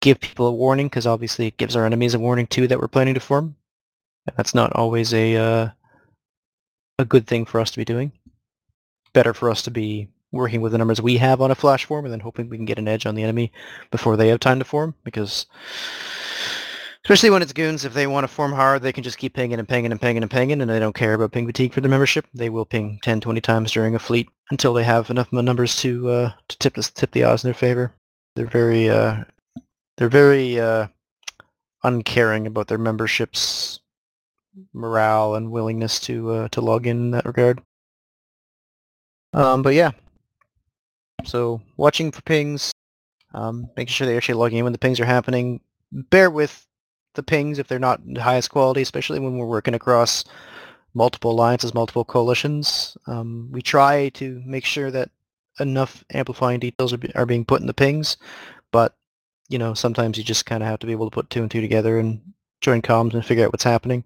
give 0.00 0.20
people 0.20 0.46
a 0.46 0.52
warning 0.52 0.86
because 0.86 1.06
obviously 1.06 1.46
it 1.46 1.56
gives 1.56 1.74
our 1.74 1.86
enemies 1.86 2.14
a 2.14 2.18
warning 2.18 2.46
too 2.46 2.68
that 2.68 2.78
we're 2.78 2.88
planning 2.88 3.14
to 3.14 3.20
form. 3.20 3.56
And 4.26 4.36
that's 4.36 4.54
not 4.54 4.72
always 4.74 5.14
a 5.14 5.36
uh, 5.36 5.68
a 6.98 7.04
good 7.04 7.26
thing 7.26 7.46
for 7.46 7.60
us 7.60 7.70
to 7.70 7.78
be 7.78 7.84
doing. 7.84 8.12
Better 9.12 9.34
for 9.34 9.50
us 9.50 9.62
to 9.62 9.70
be 9.70 10.08
working 10.32 10.60
with 10.60 10.72
the 10.72 10.78
numbers 10.78 11.00
we 11.00 11.16
have 11.16 11.40
on 11.40 11.50
a 11.50 11.56
flash 11.56 11.84
form 11.84 12.04
and 12.04 12.12
then 12.12 12.20
hoping 12.20 12.48
we 12.48 12.56
can 12.56 12.66
get 12.66 12.78
an 12.78 12.86
edge 12.86 13.06
on 13.06 13.14
the 13.14 13.22
enemy 13.22 13.50
before 13.90 14.16
they 14.16 14.28
have 14.28 14.38
time 14.38 14.58
to 14.60 14.64
form 14.64 14.94
because 15.02 15.46
especially 17.04 17.30
when 17.30 17.42
it's 17.42 17.52
goons, 17.52 17.84
if 17.84 17.94
they 17.94 18.06
want 18.06 18.24
to 18.24 18.28
form 18.28 18.52
hard, 18.52 18.82
they 18.82 18.92
can 18.92 19.02
just 19.02 19.18
keep 19.18 19.34
pinging 19.34 19.58
and 19.58 19.68
pinging 19.68 19.90
and 19.90 20.00
pinging 20.00 20.22
and 20.22 20.30
pinging 20.30 20.60
and 20.60 20.70
they 20.70 20.78
don't 20.78 20.94
care 20.94 21.14
about 21.14 21.32
ping 21.32 21.46
fatigue 21.46 21.72
for 21.72 21.80
their 21.80 21.90
membership. 21.90 22.26
They 22.34 22.50
will 22.50 22.64
ping 22.64 22.98
10, 23.02 23.20
20 23.20 23.40
times 23.40 23.72
during 23.72 23.94
a 23.94 23.98
fleet 23.98 24.28
until 24.50 24.74
they 24.74 24.84
have 24.84 25.10
enough 25.10 25.32
numbers 25.32 25.76
to 25.76 26.08
uh, 26.10 26.32
to 26.48 26.58
tip 26.58 26.74
the, 26.74 26.82
tip 26.82 27.12
the 27.12 27.24
odds 27.24 27.44
in 27.44 27.48
their 27.48 27.54
favor. 27.54 27.94
They're 28.36 28.46
very 28.46 28.90
uh, 28.90 29.24
they're 29.96 30.08
very 30.08 30.60
uh, 30.60 30.88
uncaring 31.82 32.46
about 32.46 32.68
their 32.68 32.78
membership's 32.78 33.80
morale 34.72 35.34
and 35.34 35.50
willingness 35.50 36.00
to 36.00 36.30
uh, 36.30 36.48
to 36.48 36.60
log 36.60 36.86
in 36.86 36.96
in 36.98 37.10
that 37.12 37.26
regard. 37.26 37.62
Um, 39.32 39.62
but 39.62 39.74
yeah, 39.74 39.92
so 41.24 41.62
watching 41.76 42.10
for 42.10 42.22
pings, 42.22 42.72
um, 43.32 43.70
making 43.76 43.92
sure 43.92 44.06
they're 44.06 44.16
actually 44.16 44.34
logging 44.34 44.58
in 44.58 44.64
when 44.64 44.72
the 44.72 44.78
pings 44.78 45.00
are 45.00 45.04
happening. 45.04 45.60
Bear 45.92 46.30
with 46.30 46.66
the 47.14 47.22
pings 47.22 47.58
if 47.58 47.68
they're 47.68 47.78
not 47.78 48.00
the 48.06 48.22
highest 48.22 48.50
quality, 48.50 48.82
especially 48.82 49.18
when 49.18 49.36
we're 49.36 49.46
working 49.46 49.74
across 49.74 50.24
multiple 50.94 51.32
alliances, 51.32 51.74
multiple 51.74 52.04
coalitions. 52.04 52.96
Um, 53.06 53.48
we 53.50 53.62
try 53.62 54.08
to 54.10 54.42
make 54.44 54.64
sure 54.64 54.90
that 54.90 55.10
enough 55.58 56.04
amplifying 56.12 56.60
details 56.60 56.92
are, 56.92 56.98
be, 56.98 57.14
are 57.14 57.26
being 57.26 57.44
put 57.44 57.60
in 57.60 57.66
the 57.66 57.74
pings, 57.74 58.16
but 58.72 58.94
you 59.48 59.58
know 59.58 59.74
sometimes 59.74 60.16
you 60.16 60.24
just 60.24 60.46
kind 60.46 60.62
of 60.62 60.68
have 60.68 60.78
to 60.80 60.86
be 60.86 60.92
able 60.92 61.10
to 61.10 61.14
put 61.14 61.30
two 61.30 61.42
and 61.42 61.50
two 61.50 61.60
together 61.60 61.98
and 61.98 62.20
join 62.60 62.82
comms 62.82 63.14
and 63.14 63.24
figure 63.24 63.44
out 63.44 63.52
what's 63.52 63.64
happening. 63.64 64.04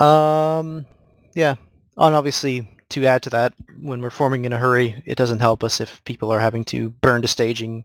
Um, 0.00 0.86
yeah, 1.34 1.54
and 1.96 2.14
obviously 2.14 2.68
to 2.90 3.06
add 3.06 3.22
to 3.22 3.30
that, 3.30 3.54
when 3.80 4.00
we're 4.00 4.10
forming 4.10 4.44
in 4.44 4.52
a 4.52 4.58
hurry, 4.58 5.02
it 5.06 5.16
doesn't 5.16 5.40
help 5.40 5.64
us 5.64 5.80
if 5.80 6.02
people 6.04 6.30
are 6.30 6.40
having 6.40 6.64
to 6.66 6.90
burn 6.90 7.22
to 7.22 7.28
staging, 7.28 7.84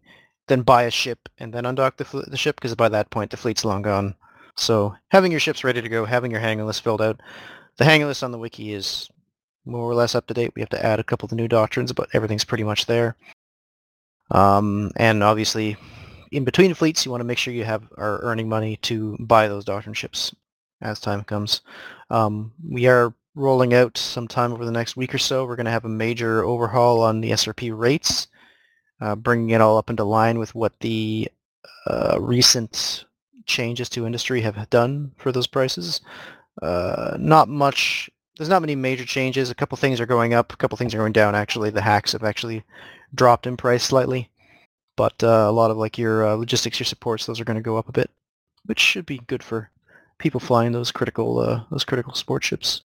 then 0.50 0.62
buy 0.64 0.84
a 0.84 0.92
ship, 0.92 1.30
and 1.38 1.54
then 1.54 1.64
undock 1.64 1.96
the, 1.96 2.26
the 2.28 2.38
ship, 2.38 2.58
because 2.58 2.76
by 2.76 2.90
that 2.90 3.10
point 3.10 3.32
the 3.32 3.38
fleet's 3.38 3.64
long 3.64 3.82
gone. 3.82 4.16
So 4.58 4.94
having 5.08 5.32
your 5.32 5.40
ships 5.40 5.64
ready 5.64 5.82
to 5.82 5.88
go, 5.88 6.04
having 6.04 6.32
your 6.32 6.42
hanging 6.42 6.66
list 6.66 6.84
filled 6.84 7.02
out. 7.02 7.22
The 7.78 7.86
hanging 7.86 8.08
list 8.08 8.24
on 8.24 8.32
the 8.32 8.38
wiki 8.38 8.74
is 8.74 9.10
more 9.66 9.90
or 9.90 9.96
less 9.96 10.16
up 10.16 10.28
to 10.28 10.34
date. 10.34 10.52
We 10.56 10.62
have 10.62 10.70
to 10.70 10.86
add 10.86 11.00
a 11.00 11.04
couple 11.04 11.28
of 11.28 11.30
the 11.30 11.38
new 11.38 11.48
doctrines, 11.48 11.94
but 11.94 12.10
everything's 12.14 12.44
pretty 12.44 12.66
much 12.66 12.86
there. 12.86 13.16
Um, 14.32 14.92
and 14.98 15.24
obviously, 15.24 15.78
in 16.32 16.44
between 16.44 16.74
fleets, 16.74 17.06
you 17.06 17.12
want 17.12 17.22
to 17.22 17.26
make 17.26 17.38
sure 17.38 17.54
you 17.54 17.64
have 17.64 17.84
are 17.98 18.20
earning 18.22 18.50
money 18.50 18.78
to 18.78 19.18
buy 19.20 19.48
those 19.48 19.66
doctrine 19.66 19.94
ships 19.94 20.36
as 20.82 21.00
time 21.00 21.24
comes. 21.24 21.62
Um, 22.10 22.52
we 22.68 22.88
are 22.88 23.14
rolling 23.36 23.74
out 23.74 23.98
sometime 23.98 24.52
over 24.52 24.66
the 24.66 24.72
next 24.72 24.98
week 24.98 25.14
or 25.14 25.18
so. 25.18 25.46
We're 25.46 25.56
going 25.56 25.66
to 25.66 25.72
have 25.72 25.86
a 25.86 25.90
major 25.90 26.44
overhaul 26.44 27.02
on 27.02 27.22
the 27.22 27.32
SRP 27.32 27.78
rates, 27.78 28.28
uh, 29.02 29.16
bringing 29.16 29.52
it 29.52 29.62
all 29.62 29.78
up 29.78 29.90
into 29.90 30.04
line 30.04 30.40
with 30.40 30.56
what 30.56 30.80
the 30.80 31.30
uh, 31.88 32.18
recent 32.20 33.06
changes 33.46 33.90
to 33.90 34.06
industry 34.06 34.42
have 34.42 34.70
done 34.70 35.12
for 35.18 35.32
those 35.32 35.48
prices. 35.48 36.02
Uh, 36.62 37.16
not 37.20 37.50
much. 37.50 38.10
There's 38.38 38.50
not 38.50 38.62
many 38.62 38.76
major 38.76 39.06
changes. 39.06 39.50
A 39.50 39.56
couple 39.56 39.78
things 39.78 40.00
are 40.00 40.06
going 40.06 40.34
up. 40.34 40.54
A 40.54 40.58
couple 40.58 40.78
things 40.78 40.94
are 40.94 41.00
going 41.00 41.14
down. 41.14 41.36
Actually, 41.36 41.70
the 41.70 41.82
HACs 41.82 42.14
have 42.14 42.24
actually 42.24 42.64
dropped 43.14 43.48
in 43.48 43.58
price 43.58 43.84
slightly, 43.84 44.30
but 44.96 45.24
uh, 45.24 45.46
a 45.48 45.52
lot 45.52 45.72
of 45.72 45.78
like 45.78 45.98
your 45.98 46.28
uh, 46.28 46.36
logistics, 46.36 46.80
your 46.80 46.86
supports, 46.86 47.26
those 47.26 47.40
are 47.40 47.46
going 47.46 47.58
to 47.58 47.64
go 47.64 47.78
up 47.78 47.90
a 47.90 47.94
bit, 47.94 48.12
which 48.66 48.80
should 48.80 49.06
be 49.06 49.22
good 49.28 49.44
for 49.44 49.72
people 50.20 50.40
flying 50.40 50.74
those 50.74 50.92
critical 50.92 51.66
those 51.70 51.84
critical 51.84 52.14
support 52.14 52.44
ships. 52.44 52.84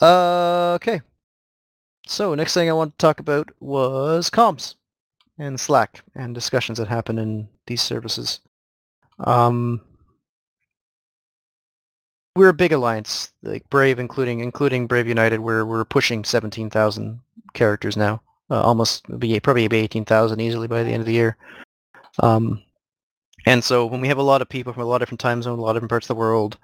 Okay. 0.00 1.00
So 2.06 2.34
next 2.34 2.54
thing 2.54 2.68
I 2.68 2.74
want 2.74 2.92
to 2.92 3.02
talk 3.02 3.20
about 3.20 3.50
was 3.60 4.30
comms 4.30 4.74
and 5.38 5.58
Slack 5.58 6.02
and 6.14 6.34
discussions 6.34 6.78
that 6.78 6.88
happen 6.88 7.18
in 7.18 7.48
these 7.66 7.82
services. 7.82 8.40
Um, 9.18 9.80
we're 12.36 12.48
a 12.48 12.54
big 12.54 12.72
alliance, 12.72 13.32
like 13.42 13.68
Brave, 13.70 13.98
including 13.98 14.40
including 14.40 14.86
Brave 14.86 15.06
United. 15.06 15.40
We're 15.40 15.64
we're 15.64 15.84
pushing 15.84 16.24
seventeen 16.24 16.68
thousand 16.68 17.20
characters 17.54 17.96
now. 17.96 18.20
Uh, 18.50 18.60
almost 18.60 19.04
be 19.18 19.38
probably 19.40 19.68
be 19.68 19.78
eighteen 19.78 20.04
thousand 20.04 20.40
easily 20.40 20.66
by 20.66 20.82
the 20.82 20.90
end 20.90 21.00
of 21.00 21.06
the 21.06 21.12
year. 21.12 21.36
Um, 22.20 22.62
and 23.46 23.62
so 23.62 23.86
when 23.86 24.00
we 24.00 24.08
have 24.08 24.18
a 24.18 24.22
lot 24.22 24.42
of 24.42 24.48
people 24.48 24.72
from 24.72 24.82
a 24.82 24.86
lot 24.86 24.96
of 24.96 25.00
different 25.00 25.20
time 25.20 25.42
zones, 25.42 25.58
a 25.58 25.62
lot 25.62 25.70
of 25.70 25.76
different 25.76 25.90
parts 25.90 26.04
of 26.04 26.16
the 26.16 26.20
world, 26.20 26.58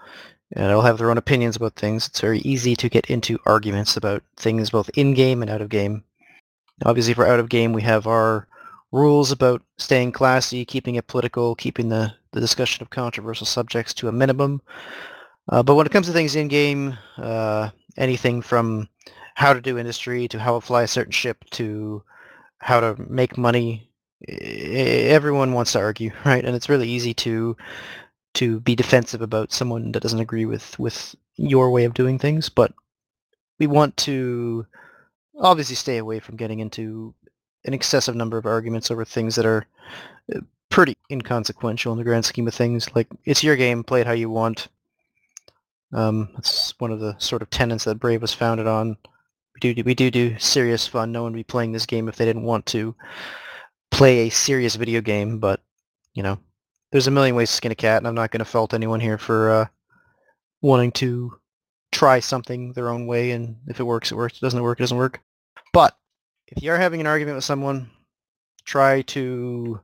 and 0.53 0.67
they'll 0.67 0.83
have 0.83 0.99
their 0.99 1.11
own 1.11 1.19
opinions 1.19 1.57
about 1.57 1.75
things, 1.77 2.07
it's 2.07 2.21
very 2.21 2.41
easy 2.41 2.75
to 2.77 2.89
get 2.89 3.07
into 3.07 3.39
arguments 3.47 3.97
about 3.97 4.23
things 4.37 4.71
both 4.71 4.91
in 4.95 5.15
game 5.15 5.43
and 5.43 5.51
out 5.51 5.61
of 5.61 5.69
game. 5.69 6.05
Obviously, 6.85 7.15
for 7.15 7.27
out 7.27 7.41
of 7.41 7.49
game, 7.49 7.73
we 7.73 7.83
have 7.83 8.07
our 8.07 8.49
rules 8.93 9.31
about 9.31 9.63
staying 9.79 10.13
classy, 10.13 10.65
keeping 10.65 10.97
it 10.97 11.07
political, 11.07 11.55
keeping 11.55 11.89
the, 11.89 12.13
the 12.33 12.41
discussion 12.41 12.83
of 12.83 12.91
controversial 12.91 13.47
subjects 13.47 13.95
to 13.95 14.09
a 14.09 14.13
minimum. 14.13 14.61
Uh, 15.49 15.63
but 15.63 15.75
when 15.75 15.87
it 15.87 15.93
comes 15.93 16.07
to 16.07 16.13
things 16.13 16.35
in 16.37 16.49
game, 16.49 16.97
uh, 17.19 17.71
anything 17.97 18.41
from 18.43 18.89
how 19.35 19.53
to 19.53 19.61
do 19.61 19.79
industry 19.79 20.29
to 20.29 20.39
how 20.39 20.55
to 20.55 20.67
fly 20.67 20.83
a 20.83 20.89
certain 20.89 21.13
ship 21.13 21.45
to 21.51 22.03
how 22.59 22.81
to 22.81 22.95
make 23.09 23.39
money, 23.39 23.90
everyone 24.29 25.53
wants 25.53 25.73
to 25.73 25.79
argue, 25.79 26.13
right? 26.25 26.45
And 26.45 26.55
it's 26.55 26.69
really 26.69 26.89
easy 26.89 27.15
to 27.15 27.57
to 28.33 28.61
be 28.61 28.77
defensive 28.77 29.23
about 29.23 29.53
someone 29.53 29.91
that 29.93 30.03
doesn't 30.03 30.21
agree 30.21 30.45
with 30.47 30.79
with 30.79 31.15
your 31.37 31.71
way 31.71 31.85
of 31.85 31.95
doing 31.95 32.19
things. 32.19 32.49
But 32.49 32.73
we 33.59 33.67
want 33.67 33.97
to 33.99 34.67
obviously 35.39 35.75
stay 35.75 35.99
away 35.99 36.21
from 36.21 36.37
getting 36.37 36.61
into 36.61 37.15
an 37.65 37.75
excessive 37.75 38.15
number 38.15 38.39
of 38.39 38.47
arguments 38.47 38.91
over 38.91 39.05
things 39.05 39.37
that 39.37 39.47
are 39.47 39.67
uh, 40.35 40.41
pretty 40.71 40.97
inconsequential 41.11 41.93
in 41.93 41.99
the 41.99 42.05
grand 42.05 42.25
scheme 42.25 42.47
of 42.47 42.55
things. 42.55 42.95
Like 42.95 43.09
it's 43.25 43.45
your 43.45 43.57
game, 43.57 43.85
play 43.85 44.03
it 44.03 44.07
how 44.07 44.13
you 44.13 44.31
want. 44.31 44.69
Um, 45.93 46.29
that's 46.35 46.79
one 46.79 46.93
of 46.93 47.01
the 47.01 47.19
sort 47.19 47.43
of 47.43 47.51
tenets 47.51 47.85
that 47.85 47.99
Brave 47.99 48.23
was 48.23 48.33
founded 48.33 48.67
on. 48.67 48.97
We 49.55 49.75
do 49.75 49.83
we 49.83 49.95
do 49.95 50.11
do 50.11 50.39
serious 50.39 50.87
fun. 50.87 51.11
No 51.11 51.25
one 51.25 51.33
would 51.33 51.39
be 51.39 51.45
playing 51.45 51.73
this 51.73 51.87
game 51.87 52.09
if 52.09 52.17
they 52.17 52.25
didn't 52.25 52.45
want 52.45 52.67
to 52.67 52.95
play 53.91 54.21
a 54.21 54.31
serious 54.31 54.77
video 54.77 55.01
game. 55.01 55.39
But 55.39 55.61
you 56.15 56.23
know, 56.23 56.39
there's 56.93 57.07
a 57.07 57.13
million 57.13 57.35
ways 57.35 57.51
to 57.51 57.57
skin 57.57 57.73
a 57.73 57.77
cat, 57.77 57.99
and 57.99 58.09
I'm 58.09 58.15
not 58.15 58.31
going 58.31 58.41
to 58.41 58.45
fault 58.45 58.75
anyone 58.75 59.01
here 59.01 59.19
for 59.19 59.51
uh, 59.51 59.67
wanting 60.61 60.93
to 60.93 61.33
try 61.93 62.21
something 62.21 62.73
their 62.73 62.89
own 62.89 63.07
way. 63.07 63.33
And 63.33 63.57
if 63.69 63.81
it 63.81 63.85
works, 63.85 64.11
it 64.11 64.17
works. 64.17 64.35
If 64.35 64.43
it 64.43 64.47
doesn't 64.47 64.63
work, 64.63 64.79
it 64.79 64.83
doesn't 64.83 64.97
work. 64.97 65.21
But 65.73 65.97
if 66.49 66.63
you 66.63 66.73
are 66.73 66.79
having 66.79 67.01
an 67.01 67.07
argument 67.07 67.37
with 67.37 67.45
someone, 67.45 67.91
try 68.65 69.03
to, 69.03 69.81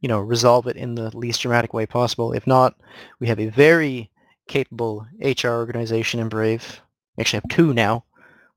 you 0.00 0.08
know, 0.08 0.20
resolve 0.20 0.66
it 0.66 0.76
in 0.76 0.94
the 0.94 1.16
least 1.16 1.42
dramatic 1.42 1.74
way 1.74 1.86
possible. 1.86 2.32
If 2.32 2.46
not, 2.46 2.74
we 3.20 3.28
have 3.28 3.40
a 3.40 3.48
very 3.48 4.10
capable 4.48 5.06
HR 5.20 5.48
organization 5.48 6.20
in 6.20 6.28
Brave. 6.28 6.80
Actually 7.18 7.40
have 7.42 7.56
two 7.56 7.74
now. 7.74 8.04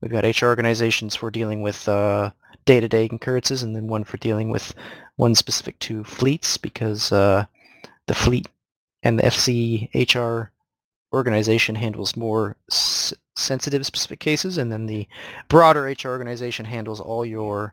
We've 0.00 0.10
got 0.10 0.24
HR 0.24 0.46
organizations 0.46 1.14
for 1.14 1.30
dealing 1.30 1.62
with 1.62 1.86
uh, 1.88 2.30
day-to-day 2.64 3.08
occurrences 3.12 3.62
and 3.62 3.74
then 3.74 3.86
one 3.86 4.04
for 4.04 4.16
dealing 4.18 4.50
with 4.50 4.74
one 5.16 5.34
specific 5.34 5.78
to 5.80 6.04
fleets 6.04 6.56
because 6.56 7.12
uh, 7.12 7.44
the 8.06 8.14
fleet 8.14 8.48
and 9.02 9.18
the 9.18 9.24
FCHR 9.24 10.48
organization 11.12 11.74
handles 11.74 12.16
more 12.16 12.56
s- 12.70 13.12
sensitive 13.36 13.84
specific 13.86 14.20
cases, 14.20 14.58
and 14.58 14.70
then 14.70 14.86
the 14.86 15.08
broader 15.48 15.84
HR 15.84 16.08
organization 16.08 16.64
handles 16.64 17.00
all 17.00 17.24
your 17.24 17.72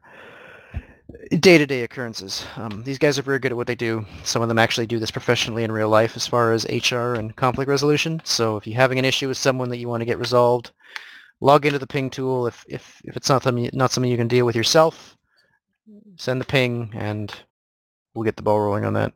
day-to-day 1.39 1.83
occurrences. 1.83 2.45
Um, 2.57 2.83
these 2.83 2.97
guys 2.97 3.17
are 3.17 3.23
very 3.23 3.39
good 3.39 3.51
at 3.51 3.57
what 3.57 3.67
they 3.67 3.75
do. 3.75 4.05
Some 4.23 4.41
of 4.41 4.47
them 4.47 4.59
actually 4.59 4.87
do 4.87 4.99
this 4.99 5.11
professionally 5.11 5.63
in 5.63 5.71
real 5.71 5.89
life 5.89 6.15
as 6.15 6.27
far 6.27 6.51
as 6.51 6.65
HR 6.65 7.13
and 7.13 7.35
conflict 7.35 7.69
resolution. 7.69 8.21
So 8.23 8.57
if 8.57 8.67
you're 8.67 8.75
having 8.75 8.99
an 8.99 9.05
issue 9.05 9.27
with 9.27 9.37
someone 9.37 9.69
that 9.69 9.77
you 9.77 9.87
want 9.87 10.01
to 10.01 10.05
get 10.05 10.19
resolved, 10.19 10.71
log 11.39 11.65
into 11.65 11.79
the 11.79 11.87
ping 11.87 12.09
tool. 12.09 12.47
If, 12.47 12.65
if, 12.67 13.01
if 13.05 13.15
it's 13.17 13.29
not 13.29 13.43
something, 13.43 13.69
not 13.73 13.91
something 13.91 14.11
you 14.11 14.17
can 14.17 14.27
deal 14.27 14.45
with 14.45 14.55
yourself, 14.55 15.17
send 16.17 16.41
the 16.41 16.45
ping 16.45 16.91
and 16.95 17.33
we'll 18.13 18.25
get 18.25 18.35
the 18.35 18.43
ball 18.43 18.59
rolling 18.59 18.85
on 18.85 18.93
that. 18.93 19.13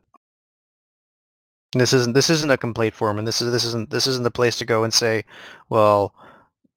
This 1.74 1.92
isn't 1.94 2.12
this 2.12 2.28
isn't 2.28 2.50
a 2.50 2.58
complaint 2.58 2.94
form, 2.94 3.18
and 3.18 3.26
this 3.26 3.40
is 3.40 3.50
this 3.50 3.64
isn't 3.64 3.88
this 3.88 4.06
isn't 4.06 4.24
the 4.24 4.30
place 4.30 4.58
to 4.58 4.66
go 4.66 4.84
and 4.84 4.92
say, 4.92 5.24
well, 5.70 6.14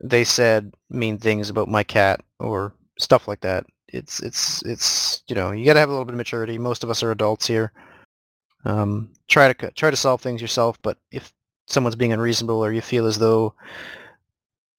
they 0.02 0.24
said 0.24 0.74
mean 0.90 1.18
things 1.18 1.50
about 1.50 1.68
my 1.68 1.84
cat 1.84 2.22
or 2.40 2.74
stuff 2.98 3.28
like 3.28 3.42
that. 3.42 3.66
It's 3.90 4.22
it's 4.22 4.64
it's 4.64 5.22
you 5.28 5.36
know 5.36 5.52
you 5.52 5.66
got 5.66 5.74
to 5.74 5.80
have 5.80 5.90
a 5.90 5.92
little 5.92 6.06
bit 6.06 6.14
of 6.14 6.18
maturity. 6.18 6.58
Most 6.58 6.84
of 6.84 6.90
us 6.90 7.04
are 7.04 7.12
adults 7.12 7.46
here. 7.46 7.74
Um, 8.64 9.12
try 9.28 9.52
to 9.52 9.72
try 9.72 9.92
to 9.92 9.98
solve 9.98 10.22
things 10.22 10.42
yourself, 10.42 10.82
but 10.82 10.98
if 11.12 11.32
someone's 11.68 11.96
being 11.96 12.14
unreasonable 12.14 12.64
or 12.64 12.72
you 12.72 12.82
feel 12.82 13.06
as 13.06 13.20
though 13.20 13.54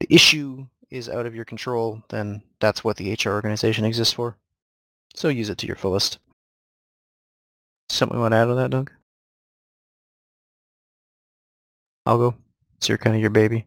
the 0.00 0.12
issue 0.14 0.66
is 0.90 1.08
out 1.08 1.26
of 1.26 1.34
your 1.34 1.44
control, 1.44 2.02
then 2.08 2.42
that's 2.60 2.84
what 2.84 2.96
the 2.96 3.12
HR 3.12 3.30
organization 3.30 3.84
exists 3.84 4.14
for. 4.14 4.36
So 5.14 5.28
use 5.28 5.48
it 5.50 5.58
to 5.58 5.66
your 5.66 5.76
fullest. 5.76 6.18
Something 7.88 8.16
you 8.16 8.22
want 8.22 8.32
to 8.32 8.38
add 8.38 8.48
on 8.48 8.56
that, 8.56 8.70
Dunk? 8.70 8.92
I'll 12.04 12.18
go. 12.18 12.34
It's 12.76 12.88
your 12.88 12.98
kind 12.98 13.16
of 13.16 13.22
your 13.22 13.30
baby. 13.30 13.66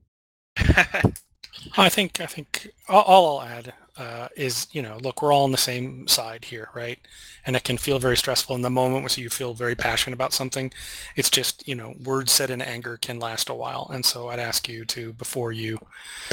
I 1.77 1.89
think 1.89 2.19
I 2.19 2.25
think 2.25 2.71
all 2.87 3.39
I'll 3.39 3.47
add 3.47 3.73
uh, 3.97 4.29
is 4.35 4.67
you 4.71 4.81
know 4.81 4.97
look 5.01 5.21
we're 5.21 5.33
all 5.33 5.43
on 5.43 5.51
the 5.51 5.57
same 5.57 6.07
side 6.07 6.45
here 6.45 6.69
right? 6.73 6.99
And 7.45 7.55
it 7.55 7.63
can 7.63 7.77
feel 7.77 7.99
very 7.99 8.17
stressful 8.17 8.55
in 8.55 8.61
the 8.61 8.69
moment 8.69 9.03
when 9.03 9.11
you 9.23 9.29
feel 9.29 9.53
very 9.53 9.75
passionate 9.75 10.13
about 10.13 10.33
something. 10.33 10.71
It's 11.15 11.29
just 11.29 11.67
you 11.67 11.75
know 11.75 11.95
words 12.03 12.31
said 12.31 12.49
in 12.49 12.61
anger 12.61 12.97
can 12.97 13.19
last 13.19 13.49
a 13.49 13.53
while. 13.53 13.89
And 13.93 14.05
so 14.05 14.29
I'd 14.29 14.39
ask 14.39 14.67
you 14.69 14.85
to 14.85 15.13
before 15.13 15.51
you 15.51 15.79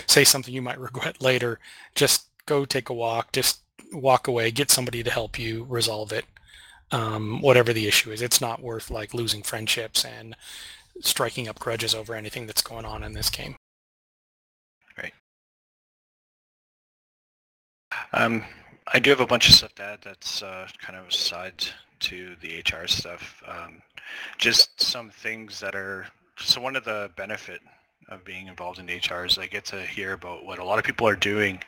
say 0.06 0.24
something 0.24 0.54
you 0.54 0.62
might 0.62 0.80
regret 0.88 1.20
later 1.20 1.58
just 1.94 2.26
go 2.46 2.64
take 2.64 2.88
a 2.88 2.94
walk 2.94 3.32
just 3.32 3.60
walk 3.92 4.28
away 4.28 4.50
get 4.50 4.70
somebody 4.70 5.02
to 5.02 5.10
help 5.10 5.38
you 5.38 5.64
resolve 5.64 6.12
it. 6.12 6.24
Um, 6.92 7.40
whatever 7.42 7.72
the 7.72 7.88
issue 7.88 8.12
is 8.12 8.22
it's 8.22 8.40
not 8.40 8.62
worth 8.62 8.90
like 8.90 9.12
losing 9.12 9.42
friendships 9.42 10.04
and 10.04 10.36
striking 11.00 11.48
up 11.48 11.58
grudges 11.58 11.94
over 11.94 12.14
anything 12.14 12.46
that's 12.46 12.62
going 12.62 12.84
on 12.84 13.02
in 13.02 13.12
this 13.12 13.28
game. 13.28 13.56
Um, 18.12 18.44
I 18.86 18.98
do 18.98 19.10
have 19.10 19.20
a 19.20 19.26
bunch 19.26 19.48
of 19.48 19.54
stuff 19.54 19.74
to 19.76 19.82
add 19.82 19.98
that's 20.02 20.42
uh, 20.42 20.68
kind 20.80 20.98
of 20.98 21.08
aside 21.08 21.64
to 22.00 22.36
the 22.40 22.58
HR 22.60 22.86
stuff. 22.86 23.42
Um, 23.46 23.82
just 24.38 24.80
some 24.80 25.10
things 25.10 25.60
that 25.60 25.74
are, 25.74 26.06
so 26.38 26.60
one 26.60 26.76
of 26.76 26.84
the 26.84 27.10
benefit 27.16 27.60
of 28.08 28.24
being 28.24 28.46
involved 28.46 28.78
in 28.78 28.86
HR 28.86 29.24
is 29.24 29.38
I 29.38 29.46
get 29.46 29.64
to 29.66 29.82
hear 29.82 30.12
about 30.12 30.44
what 30.44 30.58
a 30.58 30.64
lot 30.64 30.78
of 30.78 30.84
people 30.84 31.08
are 31.08 31.16
doing 31.16 31.62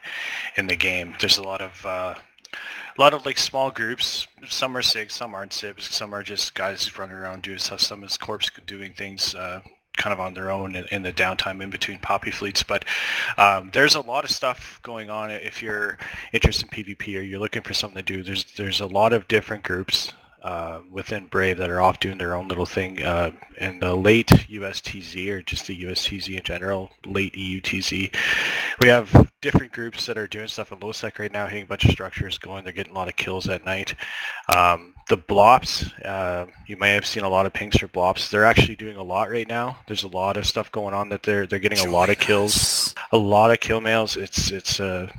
in 0.56 0.66
the 0.68 0.76
game. 0.76 1.14
There's 1.18 1.38
a 1.38 1.42
lot 1.42 1.60
of 1.60 1.84
uh, 1.84 2.14
a 2.54 3.00
lot 3.00 3.14
of 3.14 3.26
like 3.26 3.38
small 3.38 3.70
groups. 3.70 4.26
Some 4.48 4.76
are 4.76 4.82
SIG, 4.82 5.10
some 5.10 5.34
aren't 5.34 5.52
SIG, 5.52 5.80
some 5.80 6.14
are 6.14 6.22
just 6.22 6.54
guys 6.54 6.96
running 6.98 7.16
around 7.16 7.42
doing 7.42 7.58
stuff. 7.58 7.80
Some 7.80 8.04
is 8.04 8.16
corps 8.16 8.50
doing 8.66 8.92
things 8.92 9.34
uh, 9.34 9.60
kind 9.98 10.12
of 10.12 10.20
on 10.20 10.32
their 10.34 10.50
own 10.50 10.74
in, 10.76 10.84
in, 10.90 11.02
the 11.02 11.12
downtime 11.12 11.62
in 11.62 11.70
between 11.70 11.98
PAPI 11.98 12.32
fleets. 12.32 12.62
But 12.62 12.84
um, 13.36 13.70
there's 13.72 13.94
a 13.94 14.00
lot 14.00 14.24
of 14.24 14.30
stuff 14.30 14.80
going 14.82 15.10
on 15.10 15.30
if 15.30 15.62
you're 15.62 15.98
interested 16.32 16.68
in 16.72 16.84
PvP 16.84 17.18
or 17.18 17.22
you're 17.22 17.38
looking 17.38 17.62
for 17.62 17.74
something 17.74 18.02
to 18.02 18.16
do. 18.16 18.22
There's 18.22 18.44
there's 18.56 18.80
a 18.80 18.86
lot 18.86 19.12
of 19.12 19.28
different 19.28 19.64
groups 19.64 20.12
uh, 20.42 20.80
within 20.90 21.26
Brave 21.26 21.58
that 21.58 21.70
are 21.70 21.80
off 21.80 21.98
doing 22.00 22.18
their 22.18 22.34
own 22.34 22.48
little 22.48 22.66
thing. 22.66 23.02
Uh, 23.02 23.32
in 23.60 23.80
the 23.80 23.94
late 23.94 24.28
USTZ 24.28 25.28
or 25.28 25.42
just 25.42 25.66
the 25.66 25.82
USTZ 25.84 26.36
in 26.36 26.42
general, 26.42 26.90
late 27.04 27.34
EUTZ, 27.34 28.14
we 28.80 28.88
have 28.88 29.30
different 29.40 29.72
groups 29.72 30.06
that 30.06 30.16
are 30.16 30.28
doing 30.28 30.48
stuff 30.48 30.72
in 30.72 30.78
LowSec 30.78 31.18
right 31.18 31.32
now, 31.32 31.46
hitting 31.46 31.64
a 31.64 31.66
bunch 31.66 31.84
of 31.84 31.90
structures, 31.90 32.38
going. 32.38 32.64
They're 32.64 32.72
getting 32.72 32.92
a 32.92 32.96
lot 32.96 33.08
of 33.08 33.16
kills 33.16 33.48
at 33.48 33.64
night. 33.64 33.94
Um, 34.54 34.94
the 35.08 35.16
blops, 35.16 35.90
uh, 36.04 36.46
you 36.66 36.76
may 36.76 36.92
have 36.92 37.06
seen 37.06 37.22
a 37.22 37.28
lot 37.28 37.46
of 37.46 37.52
pings 37.52 37.76
for 37.78 37.88
blops. 37.88 38.30
They're 38.30 38.44
actually 38.44 38.76
doing 38.76 38.96
a 38.96 39.02
lot 39.02 39.30
right 39.30 39.48
now. 39.48 39.78
There's 39.86 40.04
a 40.04 40.08
lot 40.08 40.36
of 40.36 40.46
stuff 40.46 40.70
going 40.70 40.94
on 40.94 41.08
that 41.08 41.22
they're 41.22 41.46
they're 41.46 41.58
getting 41.58 41.86
a 41.86 41.90
lot 41.90 42.10
of 42.10 42.18
kills, 42.18 42.94
a 43.12 43.18
lot 43.18 43.50
of 43.50 43.60
kill 43.60 43.80
mails. 43.80 44.16
It's 44.16 44.50
it's 44.50 44.80
uh, 44.80 45.10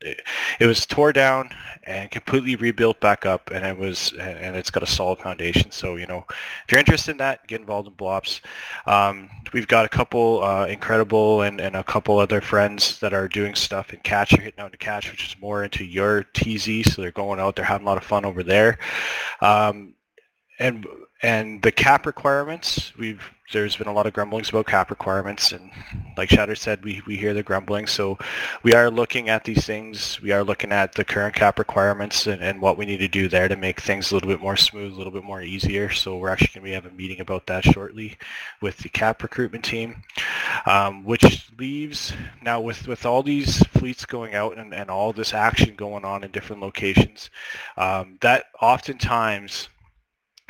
it, 0.00 0.22
it 0.60 0.66
was 0.66 0.86
tore 0.86 1.12
down 1.12 1.50
and 1.84 2.10
completely 2.10 2.56
rebuilt 2.56 3.00
back 3.00 3.24
up 3.24 3.50
and 3.50 3.64
it 3.64 3.76
was 3.76 4.12
and 4.20 4.56
it's 4.56 4.70
got 4.70 4.82
a 4.82 4.86
solid 4.86 5.18
foundation. 5.18 5.70
So 5.70 5.96
you 5.96 6.06
know 6.06 6.24
if 6.28 6.70
you're 6.70 6.78
interested 6.78 7.12
in 7.12 7.16
that 7.18 7.46
get 7.46 7.60
involved 7.60 7.88
in 7.88 7.94
blops. 7.94 8.40
Um, 8.86 9.28
we've 9.52 9.68
got 9.68 9.84
a 9.84 9.88
couple 9.88 10.42
uh, 10.42 10.66
incredible 10.66 11.42
and, 11.42 11.60
and 11.60 11.76
a 11.76 11.84
couple 11.84 12.18
other 12.18 12.40
friends 12.40 12.98
that 13.00 13.12
are 13.12 13.28
doing 13.28 13.54
stuff 13.54 13.92
in 13.92 14.00
catch. 14.00 14.32
Are 14.32 14.40
hitting 14.40 14.60
out 14.60 14.72
to 14.72 14.78
catch 14.78 15.10
which 15.10 15.26
is 15.26 15.40
more 15.40 15.64
into 15.64 15.84
your 15.84 16.24
tz 16.34 16.92
so 16.92 17.02
they're 17.02 17.10
going 17.12 17.40
out 17.40 17.56
they're 17.56 17.64
having 17.64 17.86
a 17.86 17.90
lot 17.90 17.98
of 17.98 18.04
fun 18.04 18.24
over 18.24 18.42
there. 18.42 18.78
Um, 19.40 19.94
and 20.58 20.86
and 21.22 21.62
the 21.62 21.72
cap 21.72 22.06
requirements 22.06 22.92
we've 22.96 23.22
there's 23.52 23.76
been 23.76 23.86
a 23.86 23.92
lot 23.92 24.06
of 24.06 24.12
grumblings 24.12 24.50
about 24.50 24.66
cap 24.66 24.90
requirements, 24.90 25.52
and 25.52 25.70
like 26.16 26.28
Shatter 26.28 26.54
said, 26.54 26.84
we, 26.84 27.02
we 27.06 27.16
hear 27.16 27.32
the 27.32 27.42
grumbling. 27.42 27.86
So 27.86 28.18
we 28.62 28.74
are 28.74 28.90
looking 28.90 29.28
at 29.28 29.44
these 29.44 29.64
things. 29.64 30.20
We 30.20 30.32
are 30.32 30.44
looking 30.44 30.72
at 30.72 30.94
the 30.94 31.04
current 31.04 31.34
cap 31.34 31.58
requirements 31.58 32.26
and, 32.26 32.42
and 32.42 32.60
what 32.60 32.76
we 32.76 32.84
need 32.84 32.98
to 32.98 33.08
do 33.08 33.28
there 33.28 33.48
to 33.48 33.56
make 33.56 33.80
things 33.80 34.10
a 34.10 34.14
little 34.14 34.28
bit 34.28 34.40
more 34.40 34.56
smooth, 34.56 34.92
a 34.92 34.96
little 34.96 35.12
bit 35.12 35.24
more 35.24 35.40
easier. 35.40 35.90
So 35.90 36.18
we're 36.18 36.28
actually 36.28 36.60
going 36.60 36.66
to 36.66 36.74
have 36.74 36.86
a 36.86 36.96
meeting 36.96 37.20
about 37.20 37.46
that 37.46 37.64
shortly 37.64 38.18
with 38.60 38.76
the 38.78 38.88
cap 38.88 39.22
recruitment 39.22 39.64
team, 39.64 40.02
um, 40.66 41.04
which 41.04 41.48
leaves 41.58 42.12
now 42.42 42.60
with, 42.60 42.86
with 42.86 43.06
all 43.06 43.22
these 43.22 43.58
fleets 43.68 44.04
going 44.04 44.34
out 44.34 44.58
and, 44.58 44.74
and 44.74 44.90
all 44.90 45.12
this 45.12 45.32
action 45.32 45.74
going 45.74 46.04
on 46.04 46.24
in 46.24 46.30
different 46.30 46.60
locations, 46.60 47.30
um, 47.76 48.18
that 48.20 48.46
oftentimes 48.60 49.68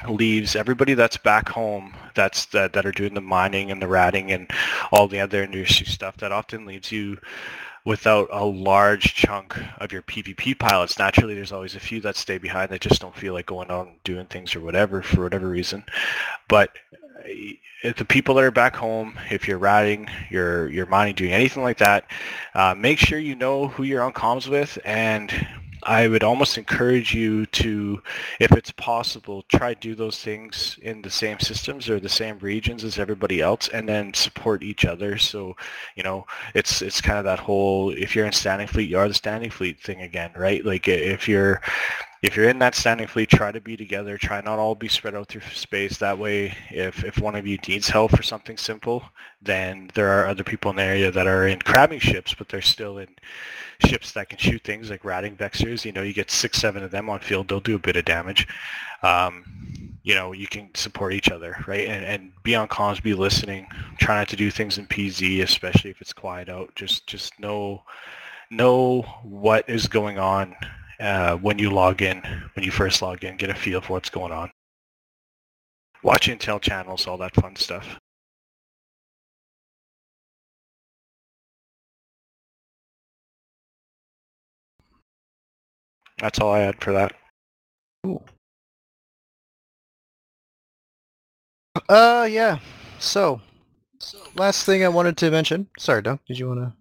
leaves 0.07 0.55
everybody 0.55 0.95
that's 0.95 1.17
back 1.17 1.49
home 1.49 1.93
that's 2.15 2.47
that, 2.47 2.73
that 2.73 2.87
are 2.87 2.93
doing 2.93 3.15
the 3.15 3.21
mining 3.21 3.71
and 3.71 3.83
the 3.83 3.89
ratting 3.89 4.31
and 4.31 4.51
all 4.93 5.09
the 5.09 5.21
other 5.21 5.43
industry 5.43 5.87
stuff 5.87 6.17
that 6.19 6.31
often 6.33 6.67
leaves 6.67 6.93
you 6.93 7.19
without 7.85 8.29
a 8.31 8.45
large 8.45 9.15
chunk 9.15 9.59
of 9.79 9.93
your 9.93 10.03
PvP 10.03 10.59
pilots. 10.59 10.99
Naturally, 10.99 11.35
there's 11.35 11.53
always 11.53 11.75
a 11.75 11.81
few 11.81 12.01
that 12.03 12.17
stay 12.17 12.37
behind 12.37 12.71
that 12.71 12.83
just 12.83 13.01
don't 13.01 13.17
feel 13.17 13.33
like 13.33 13.47
going 13.47 13.71
out 13.71 13.87
and 13.87 14.03
doing 14.05 14.27
things 14.27 14.55
or 14.55 14.61
whatever 14.61 15.01
for 15.01 15.23
whatever 15.23 15.49
reason. 15.49 15.85
But 16.49 16.71
if 17.25 17.97
the 17.97 18.05
people 18.05 18.35
that 18.35 18.45
are 18.45 18.51
back 18.51 18.77
home, 18.77 19.19
if 19.31 19.49
you're 19.49 19.59
ratting, 19.59 20.09
you're, 20.31 20.69
you're 20.69 20.87
mining, 20.87 21.15
doing 21.15 21.33
anything 21.33 21.63
like 21.63 21.79
that, 21.79 22.11
uh, 22.55 22.75
make 22.77 22.99
sure 22.99 23.19
you 23.19 23.35
know 23.35 23.69
who 23.69 23.85
you're 23.85 24.03
on 24.03 24.13
comms 24.13 24.49
with 24.49 24.79
and 24.85 25.33
I 25.83 26.09
would 26.09 26.23
almost 26.25 26.59
encourage 26.59 27.15
you 27.15 27.47
to, 27.47 28.03
if 28.41 28.53
it's 28.53 28.73
possible, 28.73 29.43
try 29.49 29.75
do 29.75 29.95
those 29.95 30.19
things 30.19 30.79
in 30.83 31.03
the 31.03 31.11
same 31.11 31.39
systems 31.41 31.89
or 31.89 32.01
the 32.01 32.09
same 32.09 32.39
regions 32.39 32.85
as 32.85 32.99
everybody 32.99 33.41
else, 33.41 33.69
and 33.69 33.89
then 33.89 34.15
support 34.15 34.63
each 34.63 34.85
other. 34.85 35.19
So, 35.19 35.57
you 35.97 36.03
know, 36.03 36.27
it's 36.55 36.83
it's 36.83 37.01
kind 37.01 37.19
of 37.19 37.25
that 37.25 37.39
whole 37.39 37.91
if 37.91 38.15
you're 38.17 38.27
in 38.27 38.33
standing 38.33 38.67
fleet, 38.67 38.91
you 38.91 38.99
are 38.99 39.09
the 39.09 39.15
standing 39.15 39.51
fleet 39.51 39.81
thing 39.81 40.03
again, 40.03 40.33
right? 40.37 40.65
Like 40.65 40.89
if 40.89 41.29
you're 41.29 41.61
if 42.21 42.37
you're 42.37 42.49
in 42.49 42.59
that 42.59 42.75
standing 42.75 43.07
fleet, 43.07 43.31
try 43.31 43.53
to 43.53 43.61
be 43.61 43.77
together. 43.77 44.19
Try 44.19 44.41
not 44.41 44.59
all 44.59 44.75
be 44.75 44.89
spread 44.89 45.15
out 45.15 45.29
through 45.29 45.43
space. 45.53 45.99
That 45.99 46.19
way, 46.19 46.57
if, 46.71 47.05
if 47.05 47.19
one 47.19 47.37
of 47.37 47.47
you 47.47 47.59
needs 47.69 47.89
help 47.89 48.11
for 48.17 48.25
something 48.25 48.57
simple, 48.57 49.05
then 49.41 49.91
there 49.95 50.09
are 50.09 50.27
other 50.27 50.43
people 50.43 50.71
in 50.71 50.77
the 50.77 50.83
area 50.83 51.11
that 51.13 51.29
are 51.29 51.47
in 51.47 51.61
crabbing 51.61 52.01
ships, 52.01 52.35
but 52.35 52.49
they're 52.49 52.61
still 52.61 52.99
in 52.99 53.09
ships 53.87 54.13
that 54.13 54.29
can 54.29 54.39
shoot 54.39 54.65
things 54.65 54.91
like 54.91 55.05
ratting 55.05 55.37
vexors. 55.37 55.85
You 55.85 55.93
know, 55.93 56.03
you 56.03 56.13
get 56.13 56.31
six, 56.31 56.59
seven 56.59 56.83
of 56.83 56.91
them 56.91 57.09
on 57.09 57.21
field, 57.21 57.49
they'll 57.49 57.61
do 57.61 57.77
a 57.77 57.81
bit 57.81 57.97
of 57.97 58.05
damage. 58.05 58.49
Um, 59.03 59.45
you 60.03 60.15
know, 60.15 60.33
you 60.33 60.49
can 60.49 60.75
support 60.75 61.13
each 61.13 61.31
other, 61.31 61.63
right? 61.69 61.87
And, 61.87 62.05
and 62.05 62.33
be 62.43 62.57
on 62.57 62.67
comms, 62.67 63.01
be 63.01 63.15
listening. 63.15 63.69
Try 63.99 64.17
not 64.17 64.29
to 64.29 64.37
do 64.37 64.51
things 64.51 64.79
in 64.79 64.87
PZ, 64.87 65.43
especially 65.43 65.91
if 65.91 66.01
it's 66.01 66.13
quiet 66.13 66.49
out. 66.49 66.75
Just 66.75 67.07
just 67.07 67.39
know 67.39 67.85
know 68.51 69.03
what 69.23 69.69
is 69.69 69.87
going 69.87 70.19
on 70.19 70.57
uh, 71.01 71.37
when 71.37 71.59
you 71.59 71.71
log 71.71 72.03
in, 72.03 72.23
when 72.55 72.65
you 72.65 72.71
first 72.71 73.03
log 73.03 73.25
in. 73.25 73.37
Get 73.37 73.51
a 73.51 73.55
feel 73.55 73.81
for 73.81 73.95
what's 73.95 74.11
going 74.11 74.33
on. 74.33 74.51
Watch 76.03 76.29
intel 76.29 76.61
channels, 76.61 77.07
all 77.07 77.19
that 77.19 77.35
fun 77.35 77.57
stuff. 77.57 77.99
That's 86.19 86.41
all 86.41 86.53
I 86.53 86.61
had 86.61 86.83
for 86.83 86.93
that. 86.93 87.13
Cool. 88.05 88.25
Uh, 91.89 92.29
yeah. 92.31 92.59
So, 92.99 93.41
last 94.35 94.65
thing 94.65 94.85
I 94.85 94.89
wanted 94.89 95.17
to 95.19 95.31
mention. 95.31 95.69
Sorry, 95.79 96.03
Dunk. 96.03 96.21
Did 96.27 96.39
you 96.39 96.49
want 96.49 96.61
to? 96.61 96.78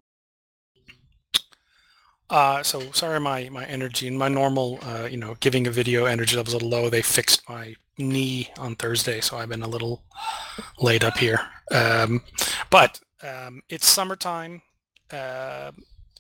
Uh, 2.30 2.62
so 2.62 2.92
sorry, 2.92 3.20
my 3.20 3.50
my 3.50 3.66
energy 3.66 4.08
and 4.08 4.18
my 4.18 4.28
normal, 4.28 4.80
uh, 4.84 5.08
you 5.10 5.18
know, 5.18 5.36
giving 5.40 5.66
a 5.68 5.72
video 5.72 6.06
energy 6.06 6.36
level 6.36 6.54
a 6.54 6.56
little 6.56 6.70
low. 6.70 6.90
They 6.90 7.02
fixed 7.02 7.48
my 7.48 7.76
knee 7.98 8.50
on 8.58 8.76
Thursday, 8.76 9.22
so 9.22 9.38
I've 9.38 9.50
been 9.50 9.64
a 9.64 9.68
little 9.68 10.04
laid 10.80 11.04
up 11.04 11.18
here. 11.18 11.40
Um, 11.72 12.22
but 12.70 13.00
um, 13.24 13.62
it's 13.70 13.88
summertime. 13.88 14.62
Uh, 15.12 15.72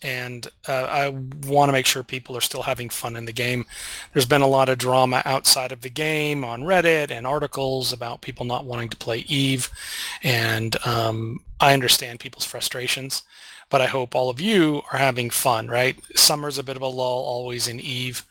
and 0.03 0.47
uh, 0.67 0.87
I 0.89 1.09
want 1.47 1.69
to 1.69 1.73
make 1.73 1.85
sure 1.85 2.03
people 2.03 2.37
are 2.37 2.41
still 2.41 2.61
having 2.61 2.89
fun 2.89 3.15
in 3.15 3.25
the 3.25 3.33
game. 3.33 3.65
There's 4.13 4.25
been 4.25 4.41
a 4.41 4.47
lot 4.47 4.69
of 4.69 4.77
drama 4.77 5.21
outside 5.25 5.71
of 5.71 5.81
the 5.81 5.89
game 5.89 6.43
on 6.43 6.63
Reddit 6.63 7.11
and 7.11 7.25
articles 7.25 7.91
about 7.91 8.21
people 8.21 8.45
not 8.45 8.65
wanting 8.65 8.89
to 8.89 8.97
play 8.97 9.19
Eve, 9.27 9.69
and 10.23 10.75
um, 10.85 11.39
I 11.59 11.73
understand 11.73 12.19
people's 12.19 12.45
frustrations, 12.45 13.23
but 13.69 13.81
I 13.81 13.87
hope 13.87 14.15
all 14.15 14.29
of 14.29 14.39
you 14.39 14.81
are 14.91 14.99
having 14.99 15.29
fun, 15.29 15.67
right? 15.67 15.99
Summer's 16.15 16.57
a 16.57 16.63
bit 16.63 16.75
of 16.75 16.81
a 16.81 16.87
lull 16.87 17.23
always 17.23 17.67
in 17.67 17.79
Eve. 17.79 18.25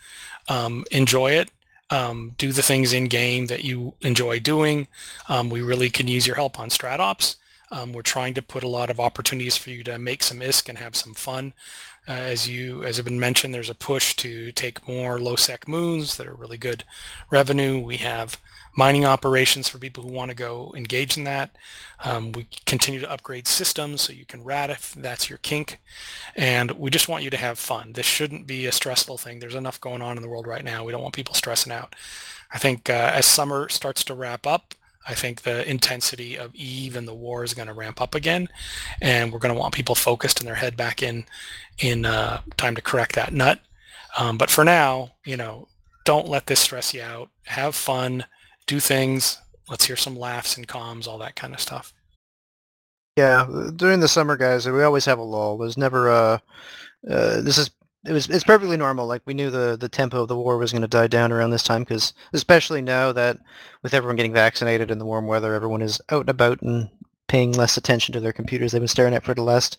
Um, 0.49 0.85
enjoy 0.91 1.33
it. 1.33 1.51
Um, 1.91 2.35
do 2.37 2.53
the 2.53 2.63
things 2.63 2.93
in 2.93 3.07
game 3.07 3.47
that 3.47 3.65
you 3.65 3.95
enjoy 4.01 4.41
doing. 4.41 4.89
Um, 5.29 5.51
we 5.51 5.63
really 5.63 5.91
can 5.91 6.09
use 6.09 6.27
your 6.27 6.37
help 6.37 6.59
on 6.59 6.69
StratOps. 6.69 7.37
Um, 7.71 7.93
we're 7.93 8.03
trying 8.03 8.35
to 8.35 8.43
put 8.43 8.65
a 8.65 8.69
lot 8.69 8.91
of 8.91 9.01
opportunities 9.01 9.57
for 9.57 9.71
you 9.71 9.83
to 9.85 9.99
make 9.99 10.23
some 10.23 10.41
ISK 10.41 10.69
and 10.69 10.79
have 10.79 10.97
some 10.97 11.15
fun. 11.15 11.53
Uh, 12.09 12.13
as 12.13 12.49
you, 12.49 12.85
as 12.85 12.97
have 12.97 13.05
been 13.05 13.19
mentioned, 13.19 13.53
there's 13.53 13.71
a 13.71 13.75
push 13.75 14.15
to 14.17 14.53
take 14.53 14.87
more 14.89 15.19
low-sec 15.19 15.67
moons 15.67 16.17
that 16.17 16.27
are 16.27 16.35
really 16.35 16.59
good 16.59 16.85
revenue. 17.31 17.81
We 17.81 17.97
have 17.99 18.41
mining 18.77 19.05
operations 19.05 19.69
for 19.69 19.79
people 19.79 20.03
who 20.03 20.13
want 20.13 20.31
to 20.31 20.37
go 20.37 20.73
engage 20.77 21.17
in 21.17 21.25
that. 21.25 21.57
Um, 22.05 22.33
we 22.33 22.47
continue 22.67 23.01
to 23.01 23.11
upgrade 23.11 23.49
systems 23.49 24.03
so 24.03 24.13
you 24.13 24.27
can 24.27 24.45
rat 24.45 24.71
if 24.71 24.93
that's 24.93 25.29
your 25.29 25.39
kink. 25.39 25.81
And 26.37 26.71
we 26.73 26.91
just 26.91 27.09
want 27.09 27.25
you 27.25 27.31
to 27.31 27.37
have 27.37 27.59
fun. 27.59 27.95
This 27.95 28.07
shouldn't 28.07 28.47
be 28.47 28.67
a 28.67 28.73
stressful 28.73 29.19
thing. 29.19 29.39
There's 29.39 29.55
enough 29.55 29.81
going 29.81 30.03
on 30.03 30.17
in 30.17 30.23
the 30.23 30.29
world 30.29 30.47
right 30.47 30.65
now. 30.65 30.85
We 30.85 30.93
don't 30.93 31.03
want 31.03 31.15
people 31.15 31.35
stressing 31.35 31.73
out. 31.73 31.97
I 32.53 32.59
think 32.59 32.89
uh, 32.91 33.13
as 33.15 33.27
summer 33.27 33.69
starts 33.69 34.05
to 34.05 34.15
wrap 34.15 34.47
up, 34.47 34.75
I 35.09 35.15
think 35.15 35.43
the 35.43 35.69
intensity 35.69 36.37
of 36.37 36.55
Eve 36.55 36.97
and 36.97 37.07
the 37.07 37.15
war 37.15 37.45
is 37.45 37.55
going 37.55 37.69
to 37.69 37.75
ramp 37.75 38.01
up 38.01 38.15
again, 38.15 38.49
and 39.01 39.33
we're 39.33 39.39
going 39.39 39.55
to 39.55 39.61
want 39.61 39.73
people 39.73 39.95
focused 39.95 40.41
and 40.41 40.49
their 40.49 40.57
head 40.57 40.77
back 40.77 41.03
in 41.03 41.25
in 41.79 42.05
uh, 42.05 42.41
time 42.57 42.75
to 42.75 42.83
correct 42.83 43.15
that 43.15 43.33
nut. 43.33 43.61
Um, 44.19 44.37
but 44.37 44.51
for 44.51 44.65
now, 44.65 45.13
you 45.25 45.37
know, 45.37 45.69
don't 46.05 46.29
let 46.29 46.47
this 46.47 46.61
stress 46.61 46.93
you 46.93 47.03
out. 47.03 47.31
Have 47.45 47.75
fun, 47.75 48.25
do 48.67 48.81
things. 48.81 49.39
Let's 49.69 49.87
hear 49.87 49.97
some 49.97 50.17
laughs 50.17 50.57
and 50.57 50.67
comms, 50.67 51.07
all 51.07 51.19
that 51.19 51.37
kind 51.37 51.55
of 51.55 51.61
stuff. 51.61 51.93
Yeah, 53.17 53.47
during 53.75 54.01
the 54.01 54.09
summer, 54.09 54.37
guys, 54.37 54.69
we 54.69 54.83
always 54.83 55.07
have 55.07 55.19
a 55.19 55.23
lull. 55.23 55.59
There's 55.59 55.79
never 55.79 56.09
a. 56.09 56.43
Uh, 57.09 57.41
this 57.41 57.57
is 57.57 57.71
it 58.07 58.13
was 58.13 58.29
it's 58.29 58.45
perfectly 58.45 58.77
normal. 58.77 59.07
Like 59.07 59.23
we 59.27 59.35
knew 59.35 59.51
the 59.51 59.77
the 59.79 59.89
tempo 59.89 60.23
of 60.23 60.29
the 60.29 60.37
war 60.37 60.59
was 60.59 60.73
going 60.73 60.83
to 60.83 60.89
die 60.89 61.09
down 61.09 61.33
around 61.33 61.51
this 61.51 61.63
time 61.63 61.83
because 61.83 62.15
especially 62.33 62.81
now 62.81 63.13
that 63.13 63.39
with 63.83 63.95
everyone 63.95 64.17
getting 64.17 64.33
vaccinated 64.33 64.91
in 64.91 64.99
the 64.99 65.05
warm 65.05 65.27
weather, 65.27 65.55
everyone 65.55 65.83
is 65.83 66.01
out 66.11 66.21
and 66.21 66.29
about 66.31 66.63
and 66.63 66.89
paying 67.29 67.53
less 67.53 67.77
attention 67.77 68.13
to 68.13 68.21
their 68.21 68.33
computers 68.33 68.71
they've 68.73 68.81
been 68.81 68.89
staring 68.89 69.15
at 69.15 69.25
for 69.25 69.35
the 69.35 69.43
last 69.43 69.79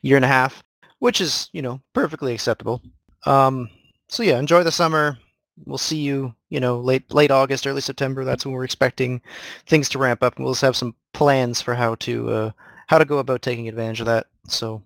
year 0.00 0.16
and 0.16 0.24
a 0.24 0.28
half, 0.28 0.62
which 1.00 1.20
is 1.20 1.50
you 1.52 1.60
know 1.60 1.80
perfectly 1.92 2.32
acceptable. 2.32 2.82
Um, 3.26 3.68
so 4.08 4.22
yeah, 4.22 4.38
enjoy 4.38 4.62
the 4.62 4.72
summer. 4.72 5.18
We'll 5.64 5.78
see 5.78 5.98
you, 5.98 6.34
you 6.50 6.60
know, 6.60 6.78
late 6.78 7.12
late 7.12 7.30
August, 7.30 7.66
early 7.66 7.80
September. 7.80 8.24
That's 8.24 8.44
when 8.44 8.54
we're 8.54 8.64
expecting 8.64 9.22
things 9.66 9.88
to 9.90 9.98
ramp 9.98 10.22
up, 10.22 10.36
and 10.36 10.44
we'll 10.44 10.54
have 10.54 10.76
some 10.76 10.94
plans 11.14 11.62
for 11.62 11.74
how 11.74 11.94
to 11.96 12.30
uh, 12.30 12.50
how 12.88 12.98
to 12.98 13.04
go 13.04 13.18
about 13.18 13.42
taking 13.42 13.68
advantage 13.68 14.00
of 14.00 14.06
that. 14.06 14.26
So, 14.48 14.82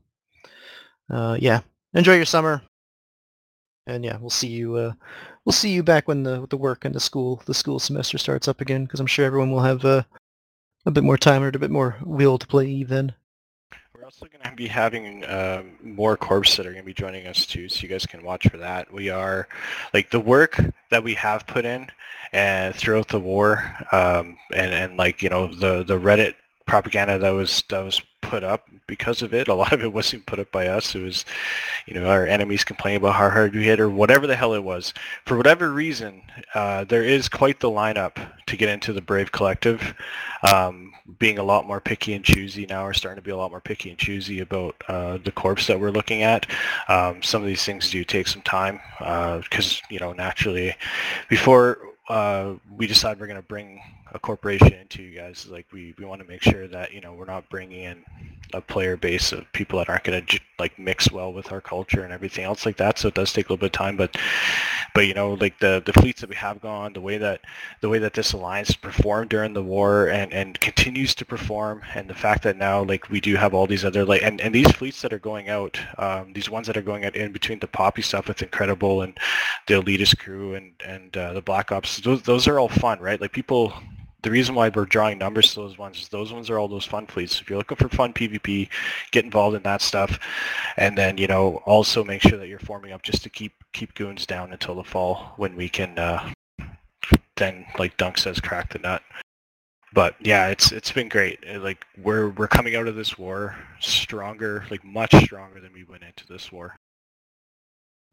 uh, 1.11 1.37
yeah, 1.41 1.61
enjoy 1.93 2.17
your 2.17 2.25
summer 2.25 2.63
and 3.87 4.05
yeah, 4.05 4.17
we'll 4.19 4.31
see 4.31 4.49
you. 4.49 4.77
Uh, 4.77 4.93
we'll 5.45 5.53
see 5.53 5.71
you 5.71 5.83
back 5.83 6.09
when 6.09 6.23
the 6.23 6.47
the 6.49 6.57
work 6.57 6.85
and 6.85 6.95
the 6.95 7.01
school 7.01 7.43
the 7.47 7.55
school 7.55 7.79
semester 7.79 8.19
starts 8.19 8.49
up 8.49 8.61
again, 8.61 8.85
because 8.85 9.01
I'm 9.01 9.07
sure 9.07 9.25
everyone 9.25 9.51
will 9.51 9.61
have 9.61 9.85
uh, 9.85 10.03
a 10.87 10.91
bit 10.91 11.05
more 11.05 11.19
time 11.19 11.43
or 11.43 11.49
a 11.49 11.59
bit 11.59 11.71
more 11.71 11.97
will 12.03 12.39
to 12.39 12.47
play 12.47 12.83
then. 12.83 13.15
Also 14.21 14.31
going 14.37 14.51
to 14.51 14.57
be 14.57 14.69
having 14.69 15.25
uh, 15.25 15.63
more 15.83 16.15
corps 16.15 16.55
that 16.57 16.67
are 16.67 16.73
going 16.73 16.83
to 16.83 16.87
be 16.87 16.93
joining 16.93 17.27
us 17.27 17.47
too, 17.47 17.71
so 17.71 17.81
you 17.81 17.89
guys 17.89 18.05
can 18.05 18.23
watch 18.23 18.47
for 18.49 18.59
that. 18.59 18.93
We 18.93 19.09
are 19.09 19.49
like 19.95 20.11
the 20.11 20.21
work 20.21 20.61
that 20.91 21.03
we 21.03 21.15
have 21.15 21.47
put 21.47 21.65
in 21.65 21.87
and 22.31 22.75
throughout 22.75 23.09
the 23.09 23.19
war, 23.19 23.75
um, 23.93 24.37
and 24.53 24.75
and 24.75 24.99
like 24.99 25.23
you 25.23 25.31
know 25.31 25.47
the 25.47 25.85
the 25.85 25.99
Reddit 25.99 26.35
propaganda 26.71 27.19
that 27.19 27.31
was 27.31 27.65
that 27.69 27.85
was 27.85 28.01
put 28.21 28.45
up 28.45 28.69
because 28.87 29.23
of 29.23 29.35
it. 29.35 29.49
A 29.49 29.55
lot 29.55 29.73
of 29.73 29.83
it 29.83 29.93
wasn't 29.93 30.27
put 30.27 30.39
up 30.39 30.53
by 30.53 30.69
us. 30.69 30.95
It 30.95 31.03
was, 31.03 31.25
you 31.87 31.95
know, 31.95 32.09
our 32.09 32.29
enemies 32.29 32.63
complaining 32.63 32.99
about 32.99 33.17
how 33.17 33.29
hard 33.29 33.55
we 33.55 33.65
hit 33.65 33.81
or 33.81 33.91
whatever 33.91 34.29
the 34.29 34.37
hell 34.37 34.55
it 34.55 34.63
was. 34.63 34.95
For 35.27 35.37
whatever 35.37 35.73
reason, 35.73 36.23
uh, 36.55 36.85
there 36.85 37.03
is 37.03 37.29
quite 37.29 37.59
the 37.59 37.71
lineup 37.71 38.25
to 38.47 38.57
get 38.57 38.69
into 38.69 38.93
the 38.93 39.01
Brave 39.01 39.33
Collective. 39.33 39.95
Um, 40.53 40.93
being 41.19 41.39
a 41.39 41.43
lot 41.43 41.67
more 41.67 41.81
picky 41.81 42.15
and 42.15 42.25
choosy 42.25 42.67
now, 42.67 42.85
we're 42.85 42.93
starting 42.93 43.21
to 43.21 43.27
be 43.27 43.33
a 43.33 43.37
lot 43.37 43.51
more 43.51 43.61
picky 43.61 43.91
and 43.91 43.99
choosy 43.99 44.39
about 44.39 44.77
uh, 44.87 45.19
the 45.25 45.33
corps 45.33 45.67
that 45.67 45.81
we're 45.81 45.91
looking 45.91 46.23
at. 46.23 46.47
Um, 46.87 47.21
some 47.21 47.43
of 47.43 47.49
these 47.49 47.65
things 47.65 47.91
do 47.91 48.05
take 48.05 48.29
some 48.29 48.43
time 48.43 48.81
because, 48.99 49.83
uh, 49.83 49.87
you 49.91 49.99
know, 49.99 50.13
naturally, 50.13 50.77
before 51.29 51.79
uh, 52.09 52.55
we 52.77 52.87
decide 52.87 53.19
we're 53.19 53.27
going 53.27 53.41
to 53.41 53.49
bring 53.49 53.81
a 54.13 54.19
corporation 54.19 54.73
into 54.73 55.03
you 55.03 55.19
guys. 55.19 55.47
Like 55.49 55.67
we, 55.73 55.95
we 55.99 56.05
want 56.05 56.21
to 56.21 56.29
make 56.29 56.43
sure 56.43 56.67
that 56.69 56.93
you 56.93 57.01
know 57.01 57.13
we're 57.13 57.25
not 57.25 57.49
bringing 57.49 57.81
in 57.83 58.05
a 58.53 58.61
player 58.61 58.97
base 58.97 59.33
of 59.33 59.51
people 59.53 59.79
that 59.79 59.89
aren't 59.89 60.05
going 60.05 60.25
to 60.25 60.41
like 60.59 60.79
mix 60.79 61.11
well 61.11 61.33
with 61.33 61.53
our 61.53 61.61
culture 61.61 62.03
and 62.03 62.13
everything 62.13 62.45
else 62.45 62.67
like 62.67 62.77
that. 62.79 62.99
So 62.99 63.09
it 63.09 63.15
does 63.15 63.33
take 63.33 63.47
a 63.49 63.53
little 63.53 63.61
bit 63.61 63.67
of 63.67 63.73
time, 63.73 63.97
but 63.97 64.17
but 64.95 65.07
you 65.07 65.15
know 65.15 65.35
like 65.35 65.59
the 65.61 65.83
the 65.85 65.93
fleets 65.93 66.21
that 66.21 66.31
we 66.31 66.37
have 66.37 66.61
gone, 66.61 66.93
the 66.93 67.01
way 67.01 67.19
that 67.19 67.41
the 67.81 67.89
way 67.89 67.99
that 67.99 68.15
this 68.15 68.33
alliance 68.33 68.75
performed 68.75 69.31
during 69.31 69.55
the 69.55 69.63
war 69.63 70.09
and 70.09 70.33
and 70.33 70.59
continues 70.61 71.15
to 71.17 71.25
perform, 71.25 71.83
and 71.95 72.09
the 72.09 72.15
fact 72.15 72.43
that 72.43 72.57
now 72.57 72.83
like 72.83 73.09
we 73.11 73.21
do 73.21 73.37
have 73.37 73.55
all 73.55 73.67
these 73.67 73.85
other 73.85 74.05
like 74.05 74.23
and 74.23 74.41
and 74.41 74.55
these 74.55 74.71
fleets 74.73 75.03
that 75.03 75.13
are 75.13 75.19
going 75.19 75.49
out, 75.49 75.79
um, 75.99 76.33
these 76.33 76.51
ones 76.51 76.67
that 76.67 76.77
are 76.77 76.83
going 76.83 77.05
out 77.05 77.17
in 77.17 77.33
between 77.33 77.61
the 77.61 77.69
PAPI 77.69 78.05
stuff 78.05 78.29
with 78.29 78.43
Incredible 78.43 79.03
and 79.03 79.19
the 79.67 79.75
Elitist 79.75 80.19
crew 80.19 80.55
and 80.55 80.73
and 80.85 81.17
uh, 81.17 81.33
the 81.33 81.43
Black 81.43 81.73
Ops, 81.73 81.99
those 81.99 82.23
those 82.23 82.49
are 82.49 82.59
all 82.59 82.69
fun, 82.69 82.99
right? 83.01 83.21
Like 83.21 83.33
people 83.33 83.73
the 84.23 84.31
reason 84.31 84.55
why 84.55 84.69
we're 84.69 84.85
drawing 84.85 85.19
numbers 85.19 85.55
to 85.55 85.61
those 85.61 85.79
ones 85.79 86.01
is 86.01 86.09
those 86.09 86.33
ones 86.33 86.51
are 86.51 86.59
all 86.59 86.69
those 86.69 86.85
fun 86.85 87.07
fleets. 87.07 87.41
If 87.41 87.49
you're 87.49 87.59
looking 87.59 87.77
for 87.77 87.89
fun 87.89 88.13
PvP, 88.13 88.69
get 89.11 89.25
involved 89.25 89.57
in 89.57 89.63
that 89.63 89.83
stuff, 89.83 90.19
and 90.77 90.97
then 90.97 91.19
you 91.19 91.27
know 91.27 91.63
also 91.67 92.05
make 92.05 92.23
sure 92.23 92.39
that 92.39 92.49
you're 92.49 92.59
forming 92.59 92.93
up 92.93 93.03
just 93.03 93.23
to 93.23 93.31
keep 93.31 93.53
keep 93.73 93.95
goons 93.95 94.27
down 94.27 94.53
until 94.53 94.75
the 94.75 94.85
fall 94.85 95.35
when 95.37 95.57
we 95.57 95.69
can 95.69 95.99
uh, 95.99 96.33
then 97.37 97.67
like 97.79 97.97
Dunk 97.97 98.19
says 98.19 98.41
crack 98.41 98.73
the 98.73 98.79
nut. 98.79 99.03
But 99.93 100.15
yeah, 100.21 100.49
it's 100.49 100.71
it's 100.71 100.93
been 100.93 101.09
great. 101.09 101.41
Like 101.59 101.85
we're 101.99 102.29
we're 102.31 102.49
coming 102.49 102.77
out 102.77 102.87
of 102.87 102.95
this 102.95 103.19
war 103.19 103.57
stronger, 103.81 104.65
like 104.71 104.85
much 104.85 105.13
stronger 105.25 105.61
than 105.61 105.73
we 105.73 105.85
went 105.85 106.05
into 106.05 106.27
this 106.27 106.53
war. 106.53 106.77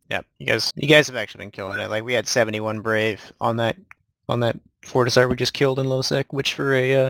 Yep, 0.10 0.26
you 0.40 0.48
guys, 0.48 0.72
you 0.76 0.88
guys 0.88 1.08
have 1.08 1.18
actually 1.18 1.40
been 1.44 1.52
killing 1.52 1.80
it. 1.80 1.90
Like 1.90 2.04
we 2.04 2.14
had 2.14 2.28
71 2.28 2.80
brave 2.80 3.22
on 3.42 3.58
that 3.58 3.76
on 4.30 4.40
that 4.42 4.58
Fortizar 4.84 5.30
we 5.30 5.36
just 5.36 5.54
killed 5.54 5.80
in 5.80 5.88
Lowsec, 5.88 6.26
which 6.32 6.54
for 6.54 6.74
a 6.74 7.06
uh, 7.06 7.10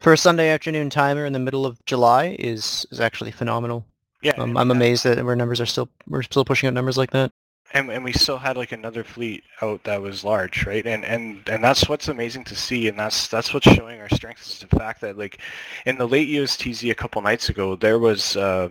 for 0.00 0.12
a 0.12 0.18
Sunday 0.18 0.48
afternoon 0.50 0.90
timer 0.90 1.24
in 1.26 1.32
the 1.32 1.38
middle 1.38 1.66
of 1.66 1.84
July 1.86 2.36
is 2.38 2.86
is 2.90 3.00
actually 3.00 3.30
phenomenal. 3.30 3.84
Yeah, 4.22 4.32
Um, 4.36 4.56
I'm 4.56 4.70
amazed 4.72 5.04
that 5.04 5.18
our 5.18 5.36
numbers 5.36 5.60
are 5.60 5.66
still 5.66 5.88
we're 6.08 6.22
still 6.22 6.44
pushing 6.44 6.66
out 6.66 6.74
numbers 6.74 6.98
like 6.98 7.10
that. 7.12 7.30
and 7.74 7.90
and 7.90 8.02
we 8.02 8.12
still 8.12 8.38
had 8.38 8.56
like 8.56 8.72
another 8.72 9.04
fleet 9.04 9.44
out 9.62 9.84
that 9.84 10.00
was 10.02 10.24
large, 10.24 10.66
right? 10.66 10.86
And 10.86 11.04
and 11.04 11.46
and 11.48 11.62
that's 11.62 11.88
what's 11.88 12.08
amazing 12.08 12.44
to 12.44 12.56
see, 12.56 12.88
and 12.88 12.98
that's 12.98 13.28
that's 13.28 13.52
what's 13.54 13.70
showing 13.70 14.00
our 14.00 14.08
strength 14.08 14.42
is 14.46 14.58
the 14.60 14.66
fact 14.78 15.00
that 15.02 15.18
like 15.18 15.38
in 15.86 15.98
the 15.98 16.08
late 16.08 16.28
USTZ 16.28 16.90
a 16.90 16.94
couple 16.94 17.20
nights 17.22 17.48
ago, 17.48 17.76
there 17.76 17.98
was 17.98 18.36
uh, 18.36 18.70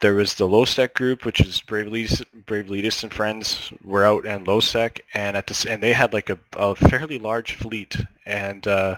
there 0.00 0.14
was 0.14 0.34
the 0.34 0.48
Lowsec 0.48 0.94
group, 0.94 1.24
which 1.24 1.40
is 1.40 1.60
Brave 1.60 1.88
Leaders, 1.88 2.22
Brave 2.46 2.70
Leaders 2.70 3.02
and 3.02 3.12
friends 3.12 3.72
were 3.82 4.04
out 4.04 4.26
in 4.26 4.44
Lowsec, 4.44 5.00
and 5.14 5.36
at 5.36 5.46
this 5.46 5.64
and 5.64 5.82
they 5.82 5.92
had 5.92 6.12
like 6.12 6.30
a, 6.30 6.38
a 6.54 6.74
fairly 6.74 7.18
large 7.18 7.54
fleet, 7.54 7.96
and 8.24 8.66
uh, 8.66 8.96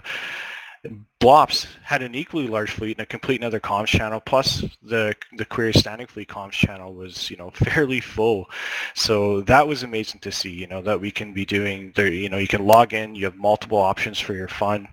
Blops 1.19 1.67
had 1.83 2.01
an 2.01 2.15
equally 2.15 2.47
large 2.47 2.71
fleet 2.71 2.97
and 2.97 3.03
a 3.03 3.05
complete 3.05 3.39
another 3.39 3.59
comms 3.59 3.85
channel. 3.85 4.19
Plus, 4.19 4.63
the 4.81 5.15
the 5.37 5.45
Query 5.45 5.73
Standing 5.73 6.07
Fleet 6.07 6.27
comms 6.27 6.53
channel 6.53 6.95
was 6.95 7.29
you 7.29 7.37
know 7.37 7.51
fairly 7.53 7.99
full, 7.99 8.49
so 8.95 9.41
that 9.41 9.67
was 9.67 9.83
amazing 9.83 10.21
to 10.21 10.31
see. 10.31 10.49
You 10.49 10.65
know 10.65 10.81
that 10.81 10.99
we 10.99 11.11
can 11.11 11.33
be 11.33 11.45
doing 11.45 11.93
there. 11.95 12.07
You 12.07 12.29
know 12.29 12.39
you 12.39 12.47
can 12.47 12.65
log 12.65 12.95
in. 12.95 13.13
You 13.13 13.25
have 13.25 13.35
multiple 13.35 13.77
options 13.77 14.19
for 14.19 14.33
your 14.33 14.47
fun. 14.47 14.87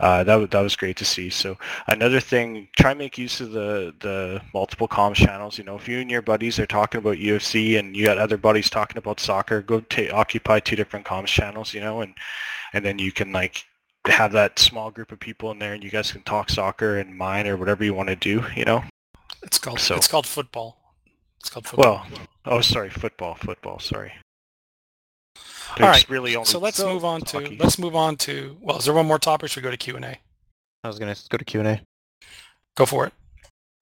Uh, 0.00 0.24
that 0.24 0.50
that 0.52 0.60
was 0.60 0.74
great 0.74 0.96
to 0.96 1.04
see. 1.04 1.28
So 1.28 1.58
another 1.88 2.20
thing, 2.20 2.68
try 2.78 2.94
make 2.94 3.18
use 3.18 3.42
of 3.42 3.50
the 3.50 3.94
the 4.00 4.40
multiple 4.54 4.88
comms 4.88 5.16
channels. 5.16 5.58
You 5.58 5.64
know 5.64 5.76
if 5.76 5.86
you 5.86 5.98
and 5.98 6.10
your 6.10 6.22
buddies 6.22 6.58
are 6.58 6.66
talking 6.66 6.98
about 6.98 7.18
UFC 7.18 7.78
and 7.78 7.94
you 7.94 8.06
got 8.06 8.16
other 8.16 8.38
buddies 8.38 8.70
talking 8.70 8.96
about 8.96 9.20
soccer, 9.20 9.60
go 9.60 9.80
ta 9.80 10.04
occupy 10.14 10.60
two 10.60 10.76
different 10.76 11.04
comms 11.04 11.26
channels. 11.26 11.74
You 11.74 11.82
know 11.82 12.00
and 12.00 12.14
and 12.72 12.82
then 12.82 12.98
you 12.98 13.12
can 13.12 13.32
like 13.32 13.66
have 14.08 14.32
that 14.32 14.58
small 14.58 14.90
group 14.90 15.12
of 15.12 15.20
people 15.20 15.50
in 15.50 15.58
there 15.58 15.74
and 15.74 15.82
you 15.82 15.90
guys 15.90 16.12
can 16.12 16.22
talk 16.22 16.50
soccer 16.50 16.98
and 16.98 17.16
mine 17.16 17.46
or 17.46 17.56
whatever 17.56 17.84
you 17.84 17.94
want 17.94 18.08
to 18.08 18.16
do, 18.16 18.44
you 18.54 18.64
know? 18.64 18.84
It's 19.42 19.58
called 19.58 19.80
So- 19.80 19.96
it's 19.96 20.08
called 20.08 20.26
football. 20.26 20.78
It's 21.40 21.50
called 21.50 21.66
football. 21.66 22.06
Well, 22.10 22.20
oh, 22.44 22.60
sorry, 22.60 22.90
football, 22.90 23.34
football, 23.34 23.78
sorry. 23.78 24.12
All 25.70 25.76
There's 25.78 25.96
right, 25.96 26.08
really 26.08 26.36
only 26.36 26.46
so 26.46 26.58
let's 26.58 26.82
move 26.82 27.04
on 27.04 27.20
to 27.22 27.40
let's 27.58 27.78
move 27.78 27.94
on 27.94 28.16
to 28.18 28.56
well, 28.60 28.78
is 28.78 28.84
there 28.84 28.94
one 28.94 29.06
more 29.06 29.18
topic? 29.18 29.50
Should 29.50 29.62
we 29.62 29.64
go 29.64 29.70
to 29.70 29.76
Q 29.76 29.96
and 29.96 30.04
A? 30.04 30.16
I 30.84 30.88
was 30.88 30.98
gonna 30.98 31.14
go 31.28 31.36
to 31.36 31.44
Q 31.44 31.60
and 31.60 31.68
A. 31.68 31.82
Go 32.76 32.86
for 32.86 33.06
it. 33.06 33.12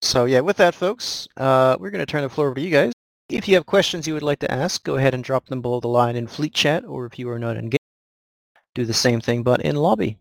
So 0.02 0.24
yeah, 0.24 0.40
with 0.40 0.56
that, 0.56 0.74
folks, 0.74 1.28
uh, 1.36 1.76
we're 1.78 1.90
gonna 1.90 2.06
turn 2.06 2.22
the 2.22 2.28
floor 2.28 2.48
over 2.48 2.56
to 2.56 2.60
you 2.60 2.70
guys. 2.70 2.92
If 3.28 3.48
you 3.48 3.54
have 3.54 3.66
questions 3.66 4.06
you 4.06 4.14
would 4.14 4.22
like 4.22 4.40
to 4.40 4.50
ask, 4.50 4.82
go 4.82 4.96
ahead 4.96 5.14
and 5.14 5.22
drop 5.22 5.46
them 5.46 5.62
below 5.62 5.80
the 5.80 5.88
line 5.88 6.16
in 6.16 6.26
Fleet 6.26 6.52
Chat, 6.52 6.84
or 6.84 7.06
if 7.06 7.18
you 7.18 7.30
are 7.30 7.38
not 7.38 7.56
in 7.56 7.70
game, 7.70 7.78
do 8.74 8.84
the 8.84 8.94
same 8.94 9.20
thing 9.20 9.42
but 9.42 9.60
in 9.62 9.76
lobby, 9.76 10.18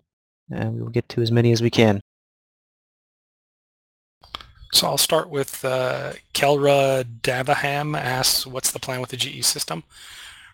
and 0.51 0.75
we 0.75 0.81
will 0.81 0.89
get 0.89 1.09
to 1.09 1.21
as 1.21 1.31
many 1.31 1.51
as 1.51 1.61
we 1.61 1.69
can. 1.69 1.99
So 4.71 4.87
I'll 4.87 4.97
start 4.97 5.29
with 5.29 5.63
uh, 5.63 6.13
Kelra 6.33 7.03
Davaham 7.21 7.97
asks, 7.97 8.47
"What's 8.47 8.71
the 8.71 8.79
plan 8.79 9.01
with 9.01 9.11
the 9.11 9.17
GE 9.17 9.45
system?" 9.45 9.83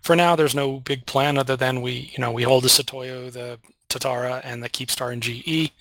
For 0.01 0.15
now, 0.15 0.35
there's 0.35 0.55
no 0.55 0.79
big 0.79 1.05
plan 1.05 1.37
other 1.37 1.55
than 1.55 1.81
we, 1.81 2.11
you 2.13 2.19
know, 2.19 2.31
we 2.31 2.43
hold 2.43 2.63
the 2.63 2.69
Sotiyo, 2.69 3.31
the 3.31 3.59
Tatara, 3.89 4.41
and 4.43 4.63
the 4.63 4.69
Keepstar 4.69 5.11
in 5.11 5.21
GE. 5.21 5.71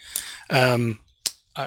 Um, 0.51 0.99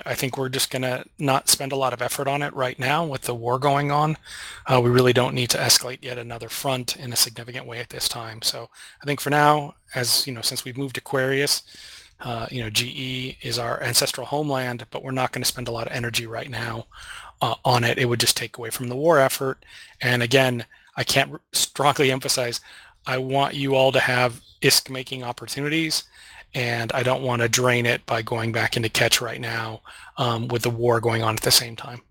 I, 0.06 0.15
think 0.15 0.38
we're 0.38 0.49
just 0.49 0.71
gonna 0.71 1.04
not 1.19 1.49
spend 1.49 1.71
a 1.71 1.75
lot 1.75 1.93
of 1.93 2.01
effort 2.01 2.27
on 2.27 2.41
it 2.41 2.54
right 2.54 2.80
now 2.80 3.06
with 3.06 3.23
the 3.23 3.36
war 3.36 3.60
going 3.60 3.91
on. 3.91 4.17
Uh, 4.65 4.80
we 4.82 4.89
really 4.89 5.13
don't 5.13 5.36
need 5.36 5.49
to 5.51 5.58
escalate 5.58 5.99
yet 6.01 6.17
another 6.17 6.49
front 6.49 6.95
in 6.95 7.12
a 7.12 7.17
significant 7.17 7.65
way 7.65 7.80
at 7.80 7.89
this 7.89 8.08
time. 8.08 8.41
So 8.41 8.69
I 9.01 9.06
think 9.06 9.19
for 9.19 9.30
now, 9.30 9.75
as 9.93 10.25
you 10.25 10.34
know, 10.34 10.41
since 10.41 10.63
we've 10.63 10.77
moved 10.77 10.97
Aquarius, 10.97 11.63
uh, 12.21 12.47
you 12.51 12.62
know, 12.62 12.69
GE 12.69 13.38
is 13.41 13.58
our 13.58 13.82
ancestral 13.82 14.27
homeland, 14.27 14.86
but 14.91 15.04
we're 15.04 15.12
not 15.12 15.32
going 15.32 15.41
to 15.41 15.47
spend 15.47 15.67
a 15.67 15.71
lot 15.71 15.88
of 15.88 15.93
energy 15.93 16.27
right 16.27 16.49
now 16.49 16.86
uh, 17.41 17.56
on 17.65 17.84
it. 17.84 17.97
It 17.97 18.06
would 18.06 18.19
just 18.19 18.38
take 18.38 18.58
away 18.58 18.69
from 18.69 18.89
the 18.89 18.95
war 18.95 19.19
effort. 19.19 19.65
And 19.99 20.21
again, 20.21 20.65
I 20.95 21.04
can't 21.04 21.41
strongly 21.51 22.12
emphasize, 22.12 22.62
I 23.08 23.17
want 23.17 23.56
you 23.56 23.75
all 23.75 23.91
to 23.91 23.99
have 23.99 24.41
ISK 24.62 24.89
making 24.89 25.23
opportunities, 25.23 26.04
and 26.54 26.92
I 26.92 27.04
don't 27.04 27.24
want 27.24 27.42
to 27.42 27.50
drain 27.50 27.86
it 27.86 28.06
by 28.06 28.22
going 28.22 28.52
back 28.52 28.76
into 28.76 28.90
catch 28.90 29.22
right 29.22 29.40
now 29.40 29.82
um, 30.18 30.48
with 30.48 30.64
the 30.64 30.70
war 30.70 31.00
going 31.00 31.24
on 31.24 31.36
at 31.36 31.42
the 31.42 31.52
same 31.52 31.76
time. 31.76 32.02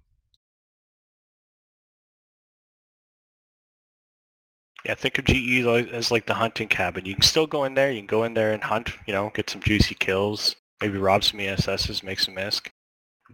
Yeah, 4.85 4.95
think 4.95 5.19
of 5.19 5.27
GE 5.27 5.67
as 5.93 6.11
like 6.11 6.27
the 6.27 6.35
hunting 6.35 6.69
cabin. 6.69 7.05
You 7.05 7.15
can 7.15 7.23
still 7.23 7.47
go 7.47 7.65
in 7.65 7.75
there. 7.75 7.91
You 7.91 8.01
can 8.01 8.07
go 8.07 8.25
in 8.25 8.33
there 8.35 8.53
and 8.53 8.63
hunt. 8.63 8.91
You 9.07 9.13
know, 9.13 9.31
get 9.35 9.51
some 9.51 9.61
juicy 9.61 9.95
kills. 9.95 10.57
Maybe 10.81 10.97
rob 10.97 11.23
some 11.23 11.41
ESSs, 11.41 12.03
make 12.03 12.19
some 12.19 12.37
ISK. 12.37 12.69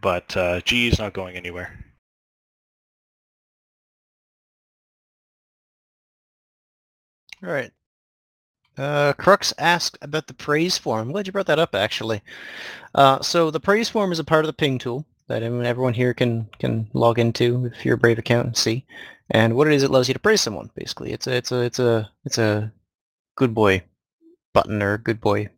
But 0.01 0.37
uh, 0.37 0.61
GE 0.62 0.92
is 0.92 0.99
not 0.99 1.12
going 1.12 1.37
anywhere. 1.37 1.87
All 7.45 7.51
right. 7.53 7.71
Uh, 8.79 9.12
Crux 9.15 9.55
asked 9.59 9.99
about 10.03 10.27
the 10.27 10.35
praise 10.35 10.77
form. 10.77 11.09
I'm 11.09 11.12
glad 11.12 11.27
you 11.27 11.33
brought 11.33 11.47
that 11.47 11.59
up, 11.59 11.75
actually. 11.75 12.23
Uh, 12.95 13.21
so 13.23 13.51
the 13.51 13.61
praise 13.61 13.89
form 13.89 14.12
is 14.12 14.19
a 14.19 14.25
part 14.25 14.45
of 14.45 14.49
the 14.49 14.53
ping 14.53 14.79
tool 14.79 15.07
that 15.29 15.43
everyone 15.43 15.95
here 15.95 16.15
can 16.15 16.49
can 16.59 16.89
log 16.93 17.19
into 17.19 17.67
if 17.67 17.85
you're 17.85 17.95
a 17.97 17.99
Brave 17.99 18.19
account 18.19 18.47
and 18.47 18.57
see. 18.57 18.85
And 19.31 19.57
what 19.57 19.67
it 19.67 19.75
is, 19.75 19.83
it 19.83 19.91
allows 19.91 20.09
you 20.09 20.15
to 20.15 20.21
praise 20.21 20.41
someone. 20.41 20.71
Basically, 20.75 21.12
it's 21.12 21.27
a 21.27 21.35
it's 21.37 21.51
a 21.53 21.62
it's 21.62 21.79
a 21.79 22.11
it's 22.25 22.39
a 22.39 22.73
good 23.37 23.55
boy 23.55 23.83
button 24.53 24.83
or 24.83 24.99
good 24.99 25.21
boy 25.21 25.49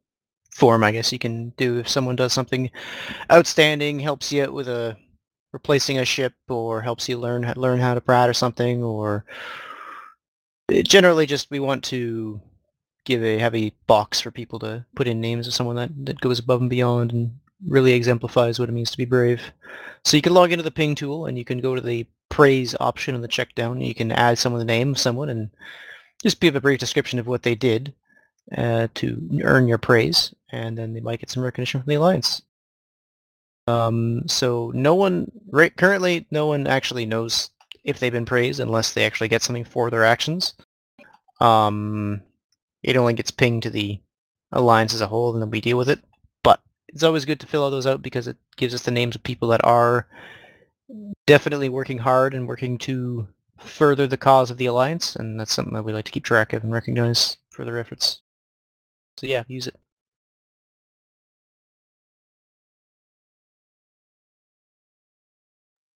form, 0.59 0.83
I 0.83 0.91
guess 0.91 1.13
you 1.13 1.19
can 1.19 1.51
do 1.51 1.79
if 1.79 1.89
someone 1.89 2.17
does 2.17 2.33
something 2.33 2.71
outstanding, 3.31 4.01
helps 4.01 4.33
you 4.33 4.43
out 4.43 4.53
with 4.53 4.69
a 4.69 4.97
replacing 5.53 5.99
a 5.99 6.05
ship, 6.05 6.35
or 6.49 6.83
helps 6.83 7.09
you 7.09 7.17
learn 7.17 7.53
learn 7.57 7.79
how 7.79 7.95
to 7.95 8.01
prat 8.01 8.29
or 8.29 8.35
something, 8.35 8.83
or 8.83 9.25
generally 10.85 11.27
just 11.27 11.51
we 11.51 11.61
want 11.61 11.85
to 11.85 12.41
give 13.09 13.25
a 13.25 13.41
a 13.43 13.73
box 13.87 14.21
for 14.21 14.31
people 14.31 14.59
to 14.59 14.85
put 14.95 15.09
in 15.09 15.21
names 15.21 15.49
of 15.49 15.55
someone 15.55 15.77
that, 15.77 15.91
that 16.05 16.21
goes 16.21 16.39
above 16.39 16.61
and 16.61 16.71
beyond 16.71 17.13
and 17.13 17.39
really 17.67 17.95
exemplifies 17.95 18.59
what 18.59 18.69
it 18.69 18.73
means 18.73 18.91
to 18.91 18.99
be 18.99 19.07
brave. 19.07 19.41
So 20.05 20.17
you 20.17 20.23
can 20.23 20.35
log 20.35 20.53
into 20.53 20.63
the 20.63 20.71
ping 20.71 20.95
tool 20.95 21.27
and 21.27 21.37
you 21.37 21.45
can 21.45 21.59
go 21.59 21.75
to 21.75 21.81
the 21.81 22.07
praise 22.29 22.77
option 22.79 23.15
in 23.15 23.23
the 23.23 23.27
check 23.27 23.55
down 23.55 23.81
you 23.81 23.95
can 23.95 24.13
add 24.13 24.39
someone 24.39 24.59
the 24.59 24.65
name 24.65 24.91
of 24.91 24.99
someone 24.99 25.31
and 25.31 25.51
just 26.23 26.41
give 26.41 26.55
a 26.55 26.61
brief 26.61 26.79
description 26.79 27.19
of 27.19 27.27
what 27.27 27.43
they 27.43 27.55
did 27.55 27.95
uh, 28.57 28.87
to 28.95 29.41
earn 29.43 29.67
your 29.67 29.79
praise 29.79 30.35
and 30.53 30.77
then 30.77 30.93
they 30.93 31.01
might 31.01 31.21
get 31.21 31.31
some 31.31 31.43
recognition 31.43 31.81
from 31.81 31.89
the 31.89 31.95
alliance. 31.95 32.43
Um, 33.67 34.23
so 34.27 34.71
no 34.75 34.95
one 34.95 35.33
right 35.51 35.75
currently 35.75 36.27
no 36.31 36.47
one 36.47 36.67
actually 36.67 37.07
knows 37.07 37.51
if 37.85 37.99
they've 37.99 38.13
been 38.13 38.27
praised 38.27 38.61
unless 38.61 38.93
they 38.93 39.07
actually 39.07 39.29
get 39.29 39.43
something 39.43 39.65
for 39.65 39.91
their 39.91 40.05
actions. 40.05 40.55
Um, 41.41 42.23
it 42.83 42.97
only 42.97 43.15
gets 43.15 43.31
pinged 43.31 43.63
to 43.65 43.71
the 43.71 44.01
alliance 44.53 44.95
as 44.95 45.01
a 45.01 45.07
whole, 45.07 45.33
and 45.33 45.43
then 45.43 45.51
we 45.51 45.61
deal 45.61 45.77
with 45.77 45.89
it. 45.89 46.01
But 46.43 46.61
it's 46.89 47.03
always 47.03 47.25
good 47.25 47.41
to 47.41 47.47
fill 47.47 47.63
all 47.63 47.71
those 47.71 47.87
out 47.87 48.03
because 48.03 48.29
it 48.29 48.37
gives 48.57 48.75
us 48.75 48.83
the 48.83 48.91
names 48.91 49.15
of 49.17 49.23
people 49.23 49.49
that 49.49 49.65
are 49.65 50.07
definitely 51.27 51.69
working 51.69 51.99
hard 51.99 52.35
and 52.35 52.49
working 52.49 52.79
to 52.79 53.29
further 53.59 54.07
the 54.07 54.17
cause 54.17 54.51
of 54.51 54.57
the 54.57 54.67
alliance, 54.67 55.17
and 55.17 55.39
that's 55.39 55.53
something 55.53 55.75
that 55.75 55.83
we 55.83 55.93
like 55.93 56.05
to 56.07 56.13
keep 56.13 56.25
track 56.25 56.53
of 56.53 56.63
and 56.63 56.73
recognize 56.73 57.37
for 57.51 57.65
their 57.65 57.79
efforts. 57.79 58.21
So 59.19 59.27
yeah, 59.27 59.43
use 59.49 59.67
it. 59.67 59.77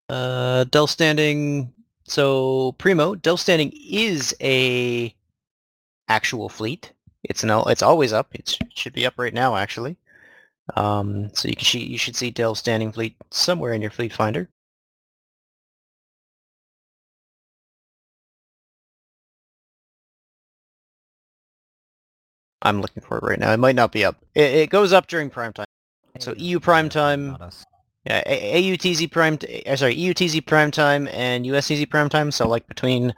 Uh, 0.08 0.64
Delve 0.64 0.90
Standing. 0.90 1.72
So 2.04 2.72
Primo, 2.72 3.14
Delve 3.14 3.40
Standing 3.40 3.72
is 3.88 4.34
a 4.40 5.14
actual 6.12 6.48
fleet. 6.48 6.92
It's 7.24 7.42
an 7.42 7.50
it's 7.66 7.82
always 7.82 8.12
up. 8.12 8.28
It's, 8.32 8.58
it 8.60 8.72
should 8.74 8.92
be 8.92 9.06
up 9.06 9.14
right 9.16 9.34
now 9.34 9.56
actually. 9.56 9.96
Um, 10.76 11.30
so 11.34 11.48
you 11.48 11.56
can 11.56 11.80
you 11.80 11.98
should 11.98 12.16
see 12.16 12.30
Delve 12.30 12.58
Standing 12.58 12.92
Fleet 12.92 13.16
somewhere 13.30 13.72
in 13.72 13.82
your 13.82 13.90
fleet 13.90 14.12
finder. 14.12 14.48
I'm 22.62 22.80
looking 22.80 23.02
for 23.02 23.18
it 23.18 23.24
right 23.24 23.38
now. 23.38 23.52
It 23.52 23.58
might 23.58 23.74
not 23.74 23.90
be 23.90 24.04
up. 24.04 24.16
It, 24.34 24.54
it 24.54 24.70
goes 24.70 24.92
up 24.92 25.08
during 25.08 25.30
prime 25.30 25.52
time. 25.52 25.66
So 26.18 26.34
EU 26.36 26.60
prime 26.60 26.88
time. 26.88 27.36
Yeah, 28.04 28.22
AUTZ 28.24 29.10
prime. 29.10 29.38
Uh, 29.66 29.76
sorry, 29.76 29.96
EUTZ 29.96 30.46
prime 30.46 30.70
time 30.70 31.08
and 31.08 31.44
USTZ 31.44 31.88
prime 31.90 32.08
time. 32.08 32.30
So 32.30 32.46
like 32.46 32.66
between 32.68 33.14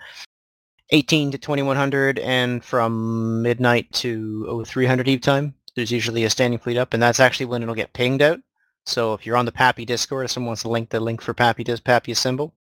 18 0.94 1.32
to 1.32 1.38
2100 1.38 2.20
and 2.20 2.62
from 2.62 3.42
midnight 3.42 3.90
to 3.92 4.64
0300 4.64 5.08
Eve 5.08 5.20
time. 5.20 5.52
There's 5.74 5.90
usually 5.90 6.22
a 6.22 6.30
standing 6.30 6.60
fleet 6.60 6.78
up, 6.78 6.94
and 6.94 7.02
that's 7.02 7.18
actually 7.18 7.46
when 7.46 7.62
it'll 7.64 7.74
get 7.74 7.92
pinged 7.94 8.22
out. 8.22 8.38
So 8.86 9.12
if 9.12 9.26
you're 9.26 9.36
on 9.36 9.44
the 9.44 9.50
PAPI 9.50 9.86
Discord, 9.86 10.26
if 10.26 10.30
someone 10.30 10.50
wants 10.50 10.62
to 10.62 10.68
link 10.68 10.90
the 10.90 11.00
link 11.00 11.20
for 11.20 11.34
PAPI 11.34 11.64
does 11.64 11.80
PAPI 11.80 12.12
Assemble, 12.12 12.54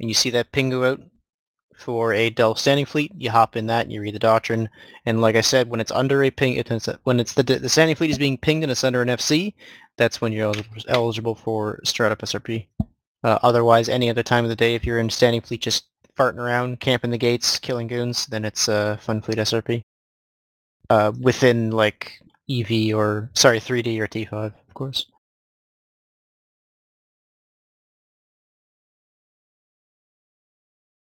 and 0.00 0.10
you 0.10 0.14
see 0.14 0.30
that 0.30 0.50
ping 0.50 0.70
go 0.70 0.84
out, 0.84 1.02
for 1.76 2.12
a 2.12 2.30
Delve 2.30 2.58
standing 2.58 2.84
fleet, 2.84 3.12
you 3.16 3.30
hop 3.30 3.54
in 3.56 3.68
that 3.68 3.82
and 3.82 3.92
you 3.92 4.00
read 4.00 4.14
the 4.14 4.18
doctrine. 4.18 4.68
And 5.06 5.20
like 5.20 5.36
I 5.36 5.40
said, 5.40 5.68
when 5.68 5.80
it's 5.80 5.92
under 5.92 6.22
a 6.24 6.30
ping, 6.30 6.54
it's, 6.54 6.88
when 7.04 7.20
it's 7.20 7.34
the, 7.34 7.44
the 7.44 7.68
standing 7.68 7.96
fleet 7.96 8.10
is 8.10 8.18
being 8.18 8.38
pinged 8.38 8.64
and 8.64 8.72
it's 8.72 8.84
under 8.84 9.02
an 9.02 9.08
FC, 9.08 9.54
that's 9.96 10.20
when 10.20 10.32
you're 10.32 10.52
eligible 10.88 11.36
for 11.36 11.80
straight 11.84 12.12
up 12.12 12.20
SRP. 12.20 12.66
Uh, 13.24 13.38
otherwise, 13.42 13.88
any 13.88 14.10
other 14.10 14.22
time 14.22 14.44
of 14.44 14.50
the 14.50 14.56
day, 14.56 14.74
if 14.74 14.84
you're 14.84 14.98
in 14.98 15.10
standing 15.10 15.40
fleet 15.40 15.62
just 15.62 15.84
farting 16.18 16.38
around, 16.38 16.80
camping 16.80 17.10
the 17.10 17.18
gates, 17.18 17.58
killing 17.58 17.86
goons, 17.86 18.26
then 18.26 18.44
it's 18.44 18.68
a 18.68 18.74
uh, 18.74 18.96
fun 18.98 19.20
fleet 19.22 19.38
SRP. 19.38 19.82
Uh, 20.90 21.12
within 21.20 21.70
like 21.70 22.20
EV 22.50 22.94
or, 22.94 23.30
sorry, 23.34 23.60
3D 23.60 23.98
or 23.98 24.08
T5, 24.08 24.32
of 24.32 24.74
course. 24.74 25.06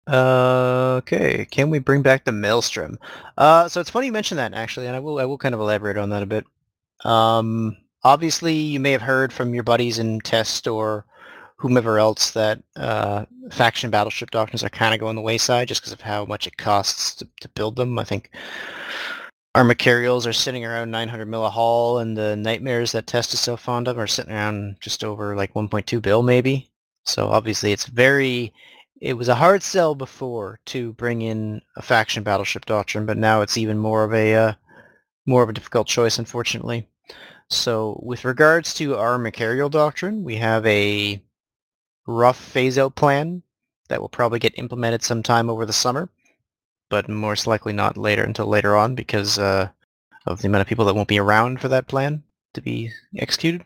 Uh, 0.06 0.96
okay, 0.98 1.46
can 1.50 1.70
we 1.70 1.78
bring 1.78 2.02
back 2.02 2.24
the 2.24 2.32
Maelstrom? 2.32 2.98
Uh, 3.38 3.68
so 3.68 3.80
it's 3.80 3.90
funny 3.90 4.06
you 4.06 4.12
mentioned 4.12 4.38
that 4.38 4.52
actually, 4.52 4.86
and 4.86 4.94
I 4.94 5.00
will 5.00 5.18
I 5.18 5.24
will 5.24 5.38
kind 5.38 5.54
of 5.54 5.60
elaborate 5.60 5.96
on 5.96 6.10
that 6.10 6.22
a 6.22 6.26
bit. 6.26 6.44
Um, 7.04 7.76
obviously, 8.02 8.54
you 8.54 8.80
may 8.80 8.92
have 8.92 9.02
heard 9.02 9.32
from 9.32 9.54
your 9.54 9.62
buddies 9.62 9.98
in 9.98 10.20
Test 10.20 10.68
or 10.68 11.06
whomever 11.64 11.98
else 11.98 12.32
that 12.32 12.62
uh, 12.76 13.24
faction 13.50 13.88
battleship 13.88 14.30
doctrines 14.30 14.62
are 14.62 14.68
kind 14.68 14.92
of 14.92 15.00
going 15.00 15.16
the 15.16 15.22
wayside 15.22 15.66
just 15.66 15.80
because 15.80 15.94
of 15.94 16.00
how 16.02 16.26
much 16.26 16.46
it 16.46 16.58
costs 16.58 17.14
to, 17.14 17.26
to 17.40 17.48
build 17.48 17.74
them. 17.74 17.98
I 17.98 18.04
think 18.04 18.30
our 19.54 19.74
carriers 19.74 20.26
are 20.26 20.34
sitting 20.34 20.62
around 20.62 20.90
900 20.90 21.24
mil 21.24 21.46
a 21.46 21.48
hull, 21.48 22.00
and 22.00 22.18
the 22.18 22.36
nightmares 22.36 22.92
that 22.92 23.06
Test 23.06 23.32
is 23.32 23.40
so 23.40 23.56
fond 23.56 23.88
of 23.88 23.98
are 23.98 24.06
sitting 24.06 24.34
around 24.34 24.76
just 24.80 25.02
over 25.02 25.34
like 25.34 25.54
1.2 25.54 26.02
bill 26.02 26.22
maybe. 26.22 26.70
So 27.06 27.28
obviously, 27.28 27.72
it's 27.72 27.86
very 27.86 28.52
it 29.00 29.14
was 29.14 29.28
a 29.28 29.34
hard 29.34 29.62
sell 29.62 29.94
before 29.94 30.60
to 30.66 30.92
bring 30.92 31.22
in 31.22 31.62
a 31.76 31.82
faction 31.82 32.22
battleship 32.22 32.66
doctrine, 32.66 33.06
but 33.06 33.16
now 33.16 33.40
it's 33.40 33.56
even 33.56 33.78
more 33.78 34.04
of 34.04 34.12
a 34.12 34.34
uh, 34.34 34.52
more 35.24 35.42
of 35.42 35.48
a 35.48 35.54
difficult 35.54 35.86
choice, 35.86 36.18
unfortunately. 36.18 36.86
So 37.48 37.98
with 38.02 38.26
regards 38.26 38.74
to 38.74 38.96
our 38.96 39.16
Machariel 39.16 39.70
doctrine, 39.70 40.24
we 40.24 40.36
have 40.36 40.66
a 40.66 41.23
rough 42.06 42.38
phase-out 42.38 42.94
plan 42.94 43.42
that 43.88 44.00
will 44.00 44.08
probably 44.08 44.38
get 44.38 44.58
implemented 44.58 45.02
sometime 45.02 45.50
over 45.50 45.66
the 45.66 45.72
summer, 45.72 46.08
but 46.90 47.08
most 47.08 47.46
likely 47.46 47.72
not 47.72 47.96
later 47.96 48.24
until 48.24 48.46
later 48.46 48.76
on 48.76 48.94
because 48.94 49.38
uh, 49.38 49.68
of 50.26 50.40
the 50.40 50.48
amount 50.48 50.62
of 50.62 50.66
people 50.66 50.84
that 50.84 50.94
won't 50.94 51.08
be 51.08 51.18
around 51.18 51.60
for 51.60 51.68
that 51.68 51.86
plan 51.86 52.22
to 52.54 52.60
be 52.60 52.90
executed. 53.16 53.64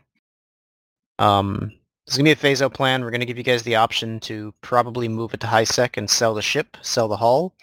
Um, 1.19 1.71
there's 2.05 2.17
going 2.17 2.25
to 2.25 2.29
be 2.29 2.31
a 2.31 2.35
phase-out 2.35 2.73
plan. 2.73 3.03
We're 3.03 3.11
going 3.11 3.19
to 3.19 3.25
give 3.25 3.37
you 3.37 3.43
guys 3.43 3.63
the 3.63 3.75
option 3.75 4.19
to 4.21 4.53
probably 4.61 5.07
move 5.07 5.33
it 5.33 5.41
to 5.41 5.47
high 5.47 5.63
sec 5.63 5.97
and 5.97 6.09
sell 6.09 6.33
the 6.33 6.41
ship, 6.41 6.77
sell 6.81 7.07
the 7.07 7.17
hull. 7.17 7.53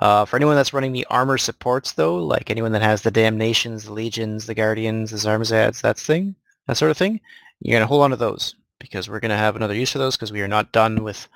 Uh, 0.00 0.24
for 0.24 0.36
anyone 0.36 0.56
that's 0.56 0.74
running 0.74 0.92
the 0.92 1.06
armor 1.08 1.38
supports, 1.38 1.92
though, 1.92 2.16
like 2.16 2.50
anyone 2.50 2.72
that 2.72 2.82
has 2.82 3.02
the 3.02 3.10
Damnations, 3.10 3.84
the 3.84 3.92
Legions, 3.92 4.46
the 4.46 4.54
Guardians, 4.54 5.10
the 5.10 5.16
Zarmazds, 5.16 5.80
that 5.80 5.98
thing, 5.98 6.34
that 6.66 6.76
sort 6.76 6.90
of 6.90 6.96
thing, 6.96 7.20
you're 7.60 7.74
going 7.74 7.82
to 7.82 7.86
hold 7.86 8.02
on 8.02 8.10
to 8.10 8.16
those 8.16 8.54
because 8.78 9.08
we're 9.08 9.20
going 9.20 9.30
to 9.30 9.36
have 9.36 9.56
another 9.56 9.74
use 9.74 9.92
for 9.92 9.98
those 9.98 10.16
because 10.16 10.32
we 10.32 10.42
are 10.42 10.48
not 10.48 10.72
done 10.72 11.02
with 11.02 11.28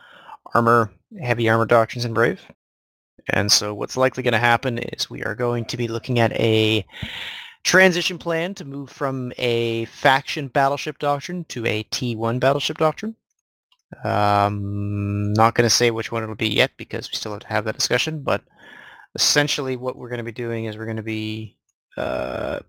armor, 0.55 0.93
heavy 1.21 1.49
armor 1.49 1.67
doctrines 1.67 2.05
in 2.05 2.15
Brave. 2.15 2.43
And 3.31 3.51
so 3.51 3.75
what's 3.75 3.97
likely 3.97 4.23
going 4.23 4.33
to 4.33 4.39
happen 4.39 4.79
is 4.79 5.09
we 5.09 5.23
are 5.23 5.35
going 5.35 5.65
to 5.67 5.77
be 5.77 5.89
looking 5.89 6.19
at 6.19 6.33
a 6.33 6.85
transition 7.65 8.19
plan 8.19 8.55
to 8.55 8.65
move 8.65 8.91
from 8.91 9.33
a 9.39 9.85
faction 9.87 10.49
battleship 10.49 10.99
doctrine 10.99 11.45
to 11.45 11.65
a 11.67 11.85
T1 11.85 12.41
battleship 12.41 12.79
doctrine. 12.79 13.15
Um, 14.05 15.33
not 15.35 15.55
going 15.55 15.67
to 15.69 15.75
say 15.75 15.91
which 15.91 16.11
one 16.11 16.23
it'll 16.23 16.35
be 16.35 16.49
yet 16.49 16.73
because 16.77 17.11
we 17.11 17.17
still 17.17 17.33
have 17.33 17.43
to 17.43 17.47
have 17.49 17.65
that 17.67 17.77
discussion, 17.77 18.23
but 18.23 18.43
essentially 19.15 19.77
what 19.77 19.97
we're 19.97 20.09
going 20.09 20.19
to 20.19 20.25
be 20.25 20.33
doing 20.33 20.65
is 20.65 20.77
we're 20.77 20.87
going 20.87 20.97
to 20.97 21.03
be 21.03 21.57
uh, 21.97 22.61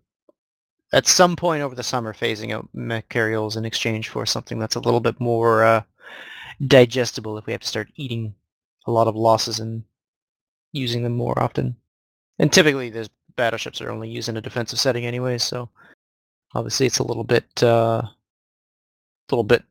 at 0.94 1.08
some 1.08 1.36
point 1.36 1.64
over 1.64 1.76
the 1.76 1.84
summer 1.84 2.14
phasing 2.14 2.54
out 2.54 2.70
Machariels 2.74 3.58
in 3.58 3.66
exchange 3.66 4.10
for 4.10 4.26
something 4.26 4.60
that's 4.60 4.76
a 4.76 4.80
little 4.80 5.00
bit 5.00 5.20
more 5.20 5.64
uh, 5.64 5.82
digestible 6.68 7.38
if 7.38 7.46
we 7.46 7.52
have 7.52 7.62
to 7.62 7.68
start 7.68 7.90
eating 7.96 8.34
a 8.86 8.92
lot 8.92 9.08
of 9.08 9.16
losses 9.16 9.60
and 9.60 9.84
using 10.72 11.04
them 11.04 11.16
more 11.16 11.38
often. 11.40 11.76
And 12.40 12.54
typically 12.54 12.90
there's 12.90 13.10
battleships 13.36 13.82
are 13.82 13.90
only 13.90 14.10
used 14.10 14.30
in 14.30 14.38
a 14.38 14.42
defensive 14.42 14.80
setting 14.80 15.06
anyway, 15.06 15.40
so 15.40 15.68
obviously 16.54 16.86
it's 16.86 17.00
a 17.00 17.04
little 17.04 17.24
bit, 17.24 17.64
uh, 17.64 18.04
little 19.32 19.44
bit, 19.44 19.64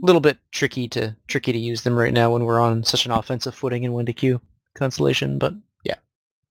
little 0.00 0.20
bit 0.20 0.38
tricky 0.52 0.88
to 0.88 1.14
tricky 1.28 1.52
to 1.52 1.58
use 1.58 1.82
them 1.82 1.96
right 1.96 2.12
now 2.12 2.32
when 2.32 2.44
we're 2.44 2.60
on 2.60 2.84
such 2.84 3.06
an 3.06 3.12
offensive 3.12 3.54
footing 3.54 3.82
in 3.84 3.92
Windy 3.92 4.12
Q 4.12 4.40
Constellation. 4.74 5.38
But 5.38 5.54
yeah, 5.84 5.96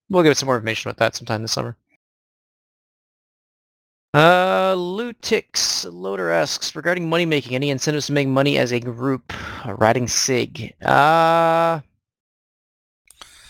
we'll 0.09 0.23
give 0.23 0.31
it 0.31 0.37
some 0.37 0.47
more 0.47 0.55
information 0.55 0.89
about 0.89 0.99
that 0.99 1.15
sometime 1.15 1.41
this 1.41 1.51
summer. 1.51 1.77
Uh, 4.13 4.75
Lutix 4.75 5.85
Loader 5.89 6.31
asks 6.31 6.75
regarding 6.75 7.09
money 7.09 7.25
making, 7.25 7.55
any 7.55 7.69
incentives 7.69 8.07
to 8.07 8.13
make 8.13 8.27
money 8.27 8.57
as 8.57 8.73
a 8.73 8.79
group 8.79 9.33
uh, 9.65 9.73
riding 9.73 10.07
Sig? 10.07 10.73
Uh, 10.81 11.79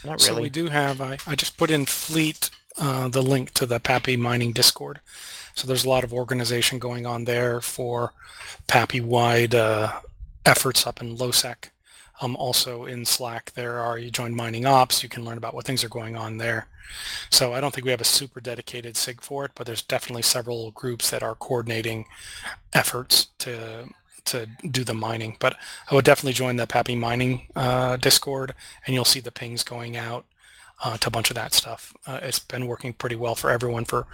not 0.03 0.19
really. 0.19 0.19
So 0.19 0.41
we 0.41 0.49
do 0.49 0.67
have. 0.67 1.01
I, 1.01 1.17
I 1.25 1.35
just 1.35 1.57
put 1.57 1.71
in 1.71 1.85
fleet 1.85 2.51
uh, 2.77 3.07
the 3.07 3.23
link 3.23 3.53
to 3.55 3.65
the 3.65 3.79
PAPI 3.79 4.17
Mining 4.17 4.51
Discord. 4.51 4.99
So 5.55 5.67
there's 5.67 5.85
a 5.85 5.89
lot 5.89 6.03
of 6.03 6.13
organization 6.13 6.79
going 6.79 7.05
on 7.05 7.25
there 7.25 7.59
for 7.59 8.13
PAPI-wide 8.67 9.55
uh, 9.55 9.93
efforts 10.45 10.85
up 10.87 11.01
in 11.01 11.17
LOSEC. 11.17 11.69
Um, 12.21 12.35
also 12.35 12.85
in 12.85 13.03
Slack, 13.05 13.51
there 13.53 13.79
are, 13.79 13.97
you 13.97 14.11
join 14.11 14.35
Mining 14.35 14.65
Ops, 14.65 15.03
you 15.03 15.09
can 15.09 15.25
learn 15.25 15.37
about 15.37 15.55
what 15.55 15.65
things 15.65 15.83
are 15.83 15.89
going 15.89 16.15
on 16.15 16.37
there. 16.37 16.67
So 17.29 17.53
I 17.53 17.61
don't 17.61 17.73
think 17.73 17.85
we 17.85 17.91
have 17.91 18.01
a 18.01 18.05
super 18.05 18.39
dedicated 18.39 18.95
SIG 18.95 19.21
for 19.21 19.45
it, 19.45 19.51
but 19.55 19.65
there's 19.65 19.81
definitely 19.81 20.21
several 20.21 20.71
groups 20.71 21.09
that 21.09 21.23
are 21.23 21.35
coordinating 21.35 22.05
efforts 22.73 23.27
to 23.39 23.87
to 24.23 24.47
do 24.69 24.83
the 24.83 24.93
mining. 24.93 25.35
But 25.39 25.55
I 25.89 25.95
would 25.95 26.05
definitely 26.05 26.33
join 26.33 26.55
the 26.55 26.67
PAPI 26.67 26.97
Mining 26.97 27.47
uh, 27.55 27.97
Discord, 27.97 28.53
and 28.85 28.93
you'll 28.93 29.05
see 29.05 29.19
the 29.19 29.31
pings 29.31 29.63
going 29.63 29.97
out 29.97 30.25
uh, 30.83 30.97
to 30.97 31.07
a 31.07 31.11
bunch 31.11 31.31
of 31.31 31.35
that 31.35 31.53
stuff. 31.53 31.93
Uh, 32.05 32.19
it's 32.21 32.39
been 32.39 32.67
working 32.67 32.93
pretty 32.93 33.15
well 33.15 33.35
for 33.35 33.49
everyone 33.49 33.85
for 33.85 34.07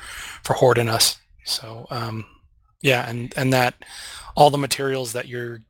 for 0.43 0.53
Horde 0.53 0.77
and 0.77 0.89
us. 0.89 1.19
So 1.43 1.87
um, 1.89 2.25
yeah, 2.81 3.09
and 3.09 3.33
and 3.35 3.51
that 3.53 3.75
all 4.35 4.49
the 4.49 4.57
materials 4.57 5.13
that 5.13 5.27
you're 5.27 5.61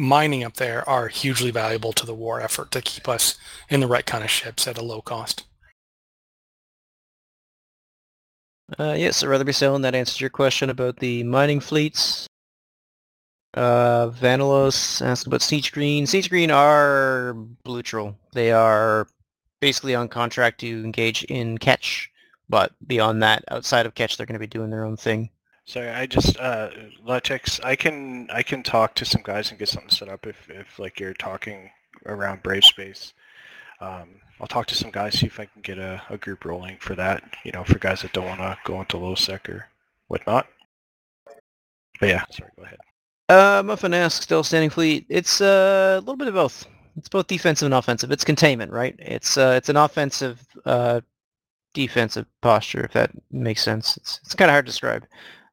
mining 0.00 0.42
up 0.42 0.54
there 0.54 0.88
are 0.88 1.08
hugely 1.08 1.50
valuable 1.50 1.92
to 1.92 2.06
the 2.06 2.14
war 2.14 2.40
effort 2.40 2.70
to 2.70 2.80
keep 2.80 3.06
us 3.06 3.38
in 3.68 3.80
the 3.80 3.86
right 3.86 4.06
kind 4.06 4.24
of 4.24 4.30
ships 4.30 4.66
at 4.66 4.78
a 4.78 4.82
low 4.82 5.02
cost. 5.02 5.44
Uh, 8.78 8.94
yes, 8.96 9.22
rather 9.22 9.44
be 9.44 9.52
Selling, 9.52 9.82
that 9.82 9.94
answers 9.94 10.20
your 10.20 10.30
question 10.30 10.70
about 10.70 10.96
the 10.98 11.22
mining 11.24 11.60
fleets. 11.60 12.26
Uh, 13.54 14.08
Vanilos 14.10 15.04
asked 15.04 15.26
about 15.26 15.42
Siege 15.42 15.72
Green. 15.72 16.06
Siege 16.06 16.30
Green 16.30 16.50
are 16.50 17.36
neutral. 17.66 18.16
They 18.32 18.52
are 18.52 19.08
basically 19.60 19.94
on 19.94 20.08
contract 20.08 20.60
to 20.60 20.84
engage 20.84 21.24
in 21.24 21.58
catch, 21.58 22.10
but 22.48 22.72
beyond 22.86 23.22
that, 23.22 23.44
outside 23.50 23.86
of 23.86 23.94
catch, 23.94 24.16
they're 24.16 24.26
going 24.26 24.34
to 24.34 24.40
be 24.40 24.46
doing 24.46 24.70
their 24.70 24.84
own 24.84 24.96
thing. 24.96 25.30
Sorry, 25.70 25.88
I 25.88 26.04
just 26.06 26.36
uh, 26.40 26.70
Latex. 27.04 27.60
I 27.60 27.76
can 27.76 28.28
I 28.32 28.42
can 28.42 28.64
talk 28.64 28.96
to 28.96 29.04
some 29.04 29.22
guys 29.22 29.50
and 29.50 29.58
get 29.58 29.68
something 29.68 29.88
set 29.88 30.08
up 30.08 30.26
if 30.26 30.50
if 30.50 30.80
like 30.80 30.98
you're 30.98 31.14
talking 31.14 31.70
around 32.06 32.42
Brave 32.42 32.64
Space. 32.64 33.14
Um, 33.80 34.16
I'll 34.40 34.48
talk 34.48 34.66
to 34.66 34.74
some 34.74 34.90
guys 34.90 35.20
see 35.20 35.26
if 35.26 35.38
I 35.38 35.44
can 35.44 35.62
get 35.62 35.78
a, 35.78 36.02
a 36.10 36.18
group 36.18 36.44
rolling 36.44 36.76
for 36.80 36.96
that. 36.96 37.22
You 37.44 37.52
know, 37.52 37.62
for 37.62 37.78
guys 37.78 38.02
that 38.02 38.12
don't 38.12 38.26
want 38.26 38.40
to 38.40 38.58
go 38.64 38.80
into 38.80 38.96
low 38.96 39.14
sec 39.14 39.48
or 39.48 39.68
whatnot. 40.08 40.48
But 42.00 42.08
yeah, 42.08 42.24
sorry. 42.32 42.50
Go 42.56 42.64
ahead. 42.64 42.78
Uh, 43.28 43.62
Muffin 43.62 43.94
asks, 43.94 44.24
still 44.24 44.42
standing 44.42 44.70
fleet. 44.70 45.06
It's 45.08 45.40
uh, 45.40 45.98
a 45.98 46.00
little 46.00 46.16
bit 46.16 46.26
of 46.26 46.34
both. 46.34 46.66
It's 46.96 47.08
both 47.08 47.28
defensive 47.28 47.66
and 47.66 47.74
offensive. 47.74 48.10
It's 48.10 48.24
containment, 48.24 48.72
right? 48.72 48.96
It's 48.98 49.36
uh, 49.36 49.54
it's 49.56 49.68
an 49.68 49.76
offensive 49.76 50.44
uh, 50.64 51.00
defensive 51.74 52.26
posture, 52.40 52.84
if 52.84 52.92
that 52.94 53.12
makes 53.30 53.62
sense. 53.62 53.96
It's 53.98 54.18
it's 54.24 54.34
kind 54.34 54.50
of 54.50 54.54
hard 54.54 54.66
to 54.66 54.72
describe. 54.72 55.06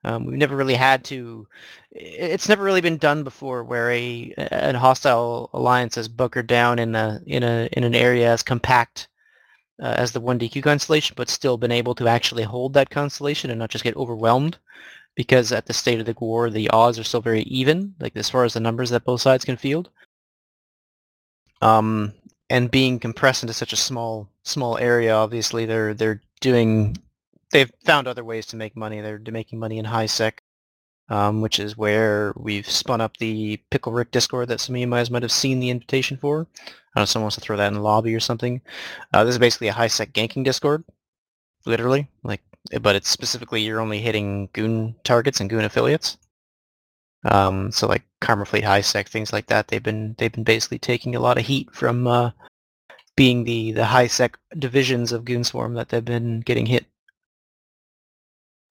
Um, 0.07 0.25
we've 0.25 0.37
never 0.37 0.55
really 0.55 0.75
had 0.75 1.03
to. 1.05 1.47
It's 1.91 2.47
never 2.47 2.63
really 2.63 2.79
been 2.79 2.97
done 2.97 3.23
before, 3.23 3.63
where 3.65 3.91
a 3.91 4.33
an 4.37 4.75
hostile 4.75 5.49
alliance 5.53 5.95
has 5.95 6.07
bunkered 6.07 6.47
down 6.47 6.79
in 6.79 6.95
a 6.95 7.19
in 7.25 7.43
a 7.43 7.67
in 7.73 7.83
an 7.83 7.93
area 7.93 8.31
as 8.31 8.41
compact 8.41 9.09
uh, 9.81 9.95
as 9.97 10.13
the 10.13 10.21
one 10.21 10.39
DQ 10.39 10.63
constellation, 10.63 11.13
but 11.17 11.29
still 11.29 11.57
been 11.57 11.73
able 11.73 11.93
to 11.95 12.07
actually 12.07 12.43
hold 12.43 12.73
that 12.73 12.89
constellation 12.89 13.49
and 13.49 13.59
not 13.59 13.69
just 13.69 13.83
get 13.83 13.97
overwhelmed. 13.97 14.57
Because 15.15 15.51
at 15.51 15.65
the 15.65 15.73
state 15.73 15.99
of 15.99 16.05
the 16.05 16.15
war, 16.19 16.49
the 16.49 16.69
odds 16.69 16.97
are 16.99 17.03
still 17.03 17.21
very 17.21 17.41
even, 17.43 17.95
like 17.99 18.15
as 18.15 18.29
far 18.29 18.45
as 18.45 18.53
the 18.53 18.59
numbers 18.61 18.91
that 18.91 19.03
both 19.03 19.19
sides 19.21 19.43
can 19.43 19.57
field. 19.57 19.89
Um, 21.61 22.13
and 22.49 22.71
being 22.71 22.99
compressed 22.99 23.43
into 23.43 23.53
such 23.53 23.73
a 23.73 23.77
small 23.77 24.29
small 24.43 24.77
area, 24.77 25.13
obviously 25.13 25.65
they're 25.65 25.93
they're 25.93 26.21
doing 26.39 26.95
they've 27.51 27.71
found 27.85 28.07
other 28.07 28.23
ways 28.23 28.45
to 28.47 28.55
make 28.55 28.75
money. 28.75 29.01
They're 29.01 29.21
making 29.31 29.59
money 29.59 29.77
in 29.77 29.85
high 29.85 30.05
sec, 30.05 30.41
um, 31.09 31.41
which 31.41 31.59
is 31.59 31.77
where 31.77 32.33
we've 32.35 32.69
spun 32.69 33.01
up 33.01 33.17
the 33.17 33.57
Pickle 33.69 33.93
Rick 33.93 34.11
Discord 34.11 34.49
that 34.49 34.59
some 34.59 34.75
of 34.75 34.81
you 34.81 34.87
guys 34.87 35.11
might 35.11 35.23
have 35.23 35.31
seen 35.31 35.59
the 35.59 35.69
invitation 35.69 36.17
for. 36.17 36.47
I 36.57 36.65
don't 36.65 36.95
know 36.95 37.01
if 37.03 37.09
someone 37.09 37.25
wants 37.25 37.35
to 37.35 37.41
throw 37.41 37.57
that 37.57 37.67
in 37.67 37.73
the 37.75 37.81
lobby 37.81 38.15
or 38.15 38.19
something. 38.19 38.61
Uh, 39.13 39.23
this 39.23 39.35
is 39.35 39.39
basically 39.39 39.67
a 39.67 39.73
high 39.73 39.87
sec 39.87 40.13
ganking 40.13 40.43
Discord, 40.43 40.83
literally. 41.65 42.07
Like, 42.23 42.41
but 42.81 42.95
it's 42.95 43.09
specifically 43.09 43.61
you're 43.61 43.79
only 43.79 43.99
hitting 43.99 44.49
goon 44.53 44.95
targets 45.03 45.39
and 45.39 45.49
goon 45.49 45.63
affiliates. 45.63 46.17
Um, 47.25 47.71
so 47.71 47.87
like 47.87 48.03
Karma 48.21 48.45
Fleet 48.45 48.63
High 48.63 48.81
Sec, 48.81 49.09
things 49.09 49.33
like 49.33 49.47
that. 49.47 49.67
They've 49.67 49.83
been 49.83 50.15
they've 50.17 50.31
been 50.31 50.43
basically 50.43 50.79
taking 50.79 51.15
a 51.15 51.19
lot 51.19 51.37
of 51.37 51.45
heat 51.45 51.73
from 51.73 52.07
uh, 52.07 52.31
being 53.15 53.43
the 53.43 53.71
the 53.71 53.85
high 53.85 54.07
sec 54.07 54.37
divisions 54.57 55.11
of 55.11 55.25
Goonswarm 55.25 55.75
that 55.75 55.89
they've 55.89 56.05
been 56.05 56.41
getting 56.41 56.65
hit 56.65 56.85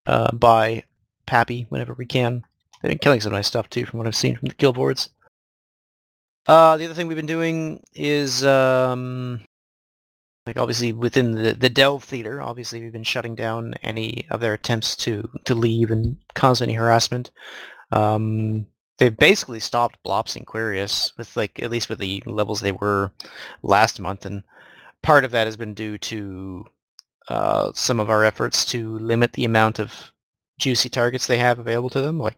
uh, 0.06 0.32
by 0.32 0.84
PAPI 1.26 1.66
whenever 1.68 1.94
we 1.94 2.06
can. 2.06 2.44
They've 2.82 2.90
been 2.90 2.98
killing 2.98 3.20
some 3.20 3.32
nice 3.32 3.46
stuff 3.46 3.68
too, 3.68 3.86
from 3.86 3.98
what 3.98 4.06
I've 4.06 4.14
seen 4.14 4.36
from 4.36 4.48
the 4.48 4.54
kill 4.54 4.72
boards. 4.72 5.10
Uh, 6.46 6.76
the 6.76 6.84
other 6.84 6.94
thing 6.94 7.08
we've 7.08 7.16
been 7.16 7.26
doing 7.26 7.82
is 7.94 8.44
um, 8.44 9.40
like 10.46 10.56
obviously 10.56 10.92
within 10.92 11.32
the 11.32 11.54
the 11.54 11.68
Delve 11.68 12.04
theater. 12.04 12.40
Obviously, 12.40 12.80
we've 12.80 12.92
been 12.92 13.02
shutting 13.02 13.34
down 13.34 13.74
any 13.82 14.26
of 14.30 14.40
their 14.40 14.54
attempts 14.54 14.94
to 14.96 15.28
to 15.44 15.54
leave 15.54 15.90
and 15.90 16.16
cause 16.34 16.62
any 16.62 16.74
harassment. 16.74 17.30
Um, 17.90 18.66
they've 18.98 19.16
basically 19.16 19.60
stopped 19.60 19.98
Blops 20.04 20.36
and 20.36 20.46
Querious 20.46 21.12
with 21.18 21.36
like 21.36 21.60
at 21.60 21.70
least 21.70 21.88
with 21.88 21.98
the 21.98 22.22
levels 22.26 22.60
they 22.60 22.72
were 22.72 23.10
last 23.62 23.98
month, 23.98 24.24
and 24.24 24.44
part 25.02 25.24
of 25.24 25.32
that 25.32 25.48
has 25.48 25.56
been 25.56 25.74
due 25.74 25.98
to 25.98 26.64
uh, 27.28 27.72
some 27.74 28.00
of 28.00 28.10
our 28.10 28.24
efforts 28.24 28.64
to 28.66 28.98
limit 28.98 29.32
the 29.32 29.44
amount 29.44 29.78
of 29.78 30.12
juicy 30.58 30.88
targets 30.88 31.26
they 31.26 31.38
have 31.38 31.58
available 31.58 31.90
to 31.90 32.00
them. 32.00 32.18
Like 32.18 32.36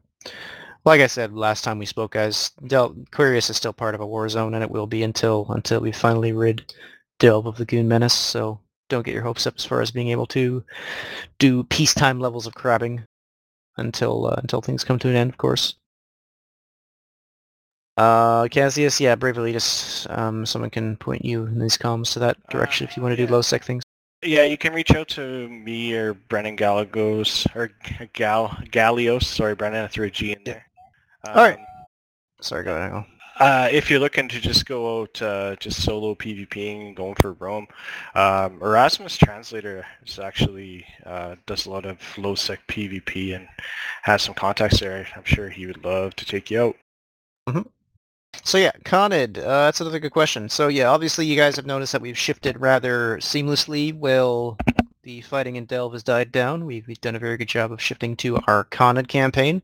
like 0.85 1.01
I 1.01 1.07
said 1.07 1.35
last 1.35 1.65
time 1.65 1.79
we 1.79 1.87
spoke, 1.87 2.13
guys, 2.13 2.51
Del- 2.67 2.97
Querious 3.11 3.51
is 3.51 3.57
still 3.57 3.73
part 3.73 3.95
of 3.95 4.01
a 4.01 4.07
war 4.07 4.29
zone, 4.29 4.55
and 4.55 4.63
it 4.63 4.71
will 4.71 4.87
be 4.87 5.03
until 5.03 5.47
until 5.51 5.81
we 5.81 5.93
finally 5.93 6.33
rid 6.33 6.73
Delve 7.19 7.47
of 7.47 7.57
the 7.57 7.65
Goon 7.65 7.89
Menace. 7.89 8.15
So 8.15 8.61
don't 8.89 9.05
get 9.05 9.15
your 9.15 9.23
hopes 9.23 9.47
up 9.47 9.55
as 9.57 9.65
far 9.65 9.83
as 9.83 9.91
being 9.91 10.09
able 10.09 10.27
to 10.29 10.65
do 11.39 11.65
peacetime 11.65 12.21
levels 12.21 12.47
of 12.47 12.55
crabbing 12.55 13.05
until 13.77 14.27
uh, 14.27 14.37
until 14.39 14.63
things 14.63 14.85
come 14.85 14.99
to 15.01 15.09
an 15.09 15.17
end, 15.17 15.31
of 15.31 15.39
course. 15.39 15.75
Uh, 17.97 18.47
Cassius, 18.47 19.01
yeah, 19.01 19.17
Brave 19.17 19.35
Elitist. 19.35 20.09
Um, 20.17 20.47
someone 20.47 20.71
can 20.71 20.97
point 20.97 21.25
you 21.25 21.47
in 21.47 21.59
these 21.59 21.77
comms 21.77 22.13
to 22.13 22.21
that 22.21 22.37
direction 22.49 22.87
uh, 22.87 22.91
if 22.91 22.97
you 22.97 23.03
want 23.03 23.17
to 23.17 23.21
yeah. 23.21 23.27
do 23.27 23.33
low 23.33 23.43
sec 23.43 23.65
things. 23.65 23.83
Yeah, 24.23 24.45
you 24.45 24.59
can 24.59 24.73
reach 24.73 24.91
out 24.91 25.09
to 25.09 25.49
me 25.49 25.95
or 25.95 26.15
Brennan 26.15 26.57
Galagos 26.57 27.47
or 27.55 27.71
Gal 28.13 28.49
Gallios. 28.71 29.23
Sorry, 29.25 29.55
Brennan, 29.55 29.85
I 29.85 29.89
threw 29.89 30.07
a 30.07 30.11
G 30.11 30.33
in 30.33 30.43
there. 30.45 30.67
Um, 31.25 31.37
All 31.37 31.45
right. 31.45 31.59
Sorry, 32.41 32.65
go 32.65 32.75
ahead. 32.75 33.05
Uh, 33.39 33.69
if 33.71 33.89
you're 33.89 34.01
looking 34.01 34.29
to 34.29 34.41
just 34.41 34.67
go 34.67 35.01
out 35.01 35.23
uh, 35.23 35.55
just 35.57 35.85
solo 35.85 36.17
PvPing, 36.17 36.97
going 36.97 37.15
for 37.15 37.35
Rome, 37.35 37.69
um, 38.17 38.59
Erasmus 38.61 39.17
Translator 39.17 39.87
is 40.05 40.19
actually 40.19 40.85
uh, 41.07 41.37
does 41.47 41.67
a 41.67 41.71
lot 41.71 41.87
of 41.87 41.99
low 42.19 42.35
sec 42.35 42.59
PvP 42.67 43.37
and 43.37 43.47
has 44.03 44.23
some 44.23 44.35
contacts 44.35 44.81
there. 44.81 45.07
I'm 45.15 45.25
sure 45.25 45.49
he 45.49 45.67
would 45.67 45.85
love 45.85 46.17
to 46.17 46.27
take 46.27 46.51
you 46.51 46.63
out. 46.63 46.77
Mm-hmm. 47.49 47.69
So 48.45 48.59
yeah, 48.59 48.73
Khanid, 48.85 49.39
uh, 49.39 49.67
that's 49.67 49.81
another 49.81 49.99
good 49.99 50.13
question. 50.13 50.49
So 50.49 50.69
yeah, 50.69 50.89
obviously 50.89 51.27
you 51.27 51.37
guys 51.37 51.57
have 51.57 51.67
noticed 51.67 51.93
that 51.93 52.01
we've 52.01 52.19
shifted 52.19 52.61
rather 52.61 53.19
seamlessly 53.19 53.95
while 53.95 54.57
the 55.03 55.21
fighting 55.23 55.57
in 55.57 55.67
Delve 55.67 55.93
has 55.93 56.03
died 56.03 56.33
down. 56.33 56.65
We've, 56.65 56.87
we've 56.87 57.01
done 57.01 57.17
a 57.17 57.21
very 57.21 57.37
good 57.37 57.49
job 57.49 57.73
of 57.73 57.81
shifting 57.81 58.17
to 58.17 58.39
our 58.47 58.65
Khanid 58.65 59.09
campaign. 59.09 59.63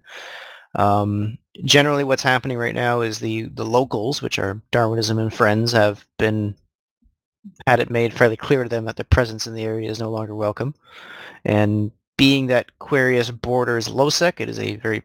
Um, 0.74 1.38
generally 1.64 2.04
what's 2.04 2.22
happening 2.22 2.58
right 2.58 2.74
now 2.74 3.00
is 3.00 3.18
the, 3.18 3.42
the 3.44 3.64
locals, 3.64 4.20
which 4.20 4.38
are 4.38 4.60
Darwinism 4.70 5.18
and 5.18 5.32
Friends, 5.32 5.72
have 5.72 6.04
been 6.18 6.56
had 7.66 7.80
it 7.80 7.90
made 7.90 8.14
fairly 8.14 8.36
clear 8.36 8.62
to 8.62 8.68
them 8.68 8.86
that 8.86 8.96
their 8.96 9.04
presence 9.04 9.46
in 9.46 9.54
the 9.54 9.64
area 9.64 9.90
is 9.90 10.00
no 10.00 10.10
longer 10.10 10.34
welcome. 10.34 10.74
And 11.44 11.90
being 12.16 12.46
that 12.46 12.78
Querious 12.78 13.30
borders 13.30 13.88
Lowsec, 13.88 14.40
it 14.40 14.48
is 14.48 14.58
a 14.58 14.76
very, 14.76 15.02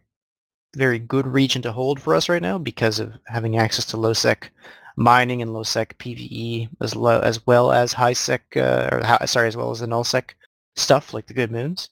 very 0.76 1.00
good 1.00 1.28
region 1.28 1.62
to 1.64 1.72
hold 1.72 2.00
for 2.00 2.16
us 2.16 2.30
right 2.30 2.42
now 2.42 2.58
because 2.58 3.00
of 3.00 3.14
having 3.26 3.58
access 3.58 3.86
to 3.86 3.98
low-sec 3.98 4.52
mining 4.96 5.42
and 5.42 5.54
low-sec 5.54 5.98
PVE 5.98 6.70
as, 6.82 6.96
low, 6.96 7.20
as 7.22 7.46
well 7.48 7.72
as 7.72 7.94
high-sec, 7.94 8.44
uh, 8.58 8.90
or 8.92 9.28
sorry, 9.28 9.48
as 9.48 9.58
well 9.58 9.72
as 9.72 9.80
the 9.80 9.88
null-sec 9.88 10.36
stuff 10.76 11.14
like 11.14 11.28
the 11.28 11.34
Good 11.34 11.52
Moons. 11.52 11.90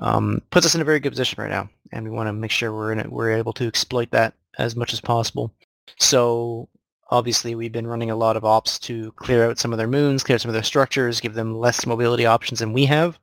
Um, 0.00 0.42
puts 0.50 0.64
us 0.64 0.76
in 0.76 0.80
a 0.80 0.84
very 0.84 1.00
good 1.00 1.10
position 1.10 1.42
right 1.42 1.50
now 1.50 1.68
and 1.92 2.04
we 2.04 2.10
want 2.10 2.28
to 2.28 2.32
make 2.32 2.52
sure 2.52 2.72
we're 2.72 2.92
in 2.92 3.00
it, 3.00 3.10
we're 3.10 3.32
able 3.32 3.52
to 3.54 3.66
exploit 3.66 4.10
that 4.12 4.34
as 4.58 4.76
much 4.76 4.92
as 4.92 5.00
possible. 5.00 5.52
So 5.98 6.68
obviously 7.10 7.54
we've 7.54 7.72
been 7.72 7.86
running 7.86 8.10
a 8.10 8.16
lot 8.16 8.36
of 8.36 8.44
ops 8.44 8.78
to 8.80 9.12
clear 9.12 9.48
out 9.48 9.58
some 9.58 9.72
of 9.72 9.78
their 9.78 9.88
moons, 9.88 10.22
clear 10.22 10.38
some 10.38 10.50
of 10.50 10.54
their 10.54 10.62
structures, 10.62 11.20
give 11.20 11.34
them 11.34 11.58
less 11.58 11.86
mobility 11.86 12.26
options 12.26 12.60
than 12.60 12.72
we 12.72 12.84
have. 12.86 13.18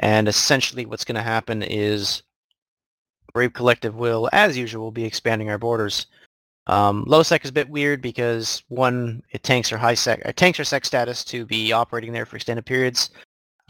And 0.00 0.28
essentially 0.28 0.86
what's 0.86 1.04
going 1.04 1.16
to 1.16 1.22
happen 1.22 1.62
is 1.62 2.22
Brave 3.32 3.52
Collective 3.52 3.94
will, 3.94 4.28
as 4.32 4.56
usual, 4.56 4.90
be 4.90 5.04
expanding 5.04 5.50
our 5.50 5.58
borders. 5.58 6.06
Um, 6.66 7.04
low 7.06 7.22
sec 7.22 7.44
is 7.44 7.50
a 7.50 7.54
bit 7.54 7.70
weird 7.70 8.02
because 8.02 8.62
one, 8.68 9.22
it 9.32 9.42
tanks 9.42 9.72
our 9.72 9.78
high 9.78 9.94
sec, 9.94 10.20
it 10.24 10.36
tanks 10.36 10.58
our 10.58 10.64
sec 10.64 10.84
status 10.84 11.24
to 11.24 11.46
be 11.46 11.72
operating 11.72 12.12
there 12.12 12.26
for 12.26 12.36
extended 12.36 12.66
periods. 12.66 13.10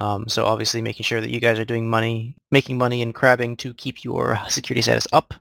Um, 0.00 0.28
so 0.28 0.46
obviously 0.46 0.82
making 0.82 1.04
sure 1.04 1.20
that 1.20 1.30
you 1.30 1.40
guys 1.40 1.58
are 1.58 1.64
doing 1.64 1.88
money, 1.88 2.34
making 2.50 2.78
money 2.78 3.02
and 3.02 3.14
crabbing 3.14 3.56
to 3.58 3.74
keep 3.74 4.04
your 4.04 4.38
security 4.48 4.82
status 4.82 5.06
up 5.12 5.34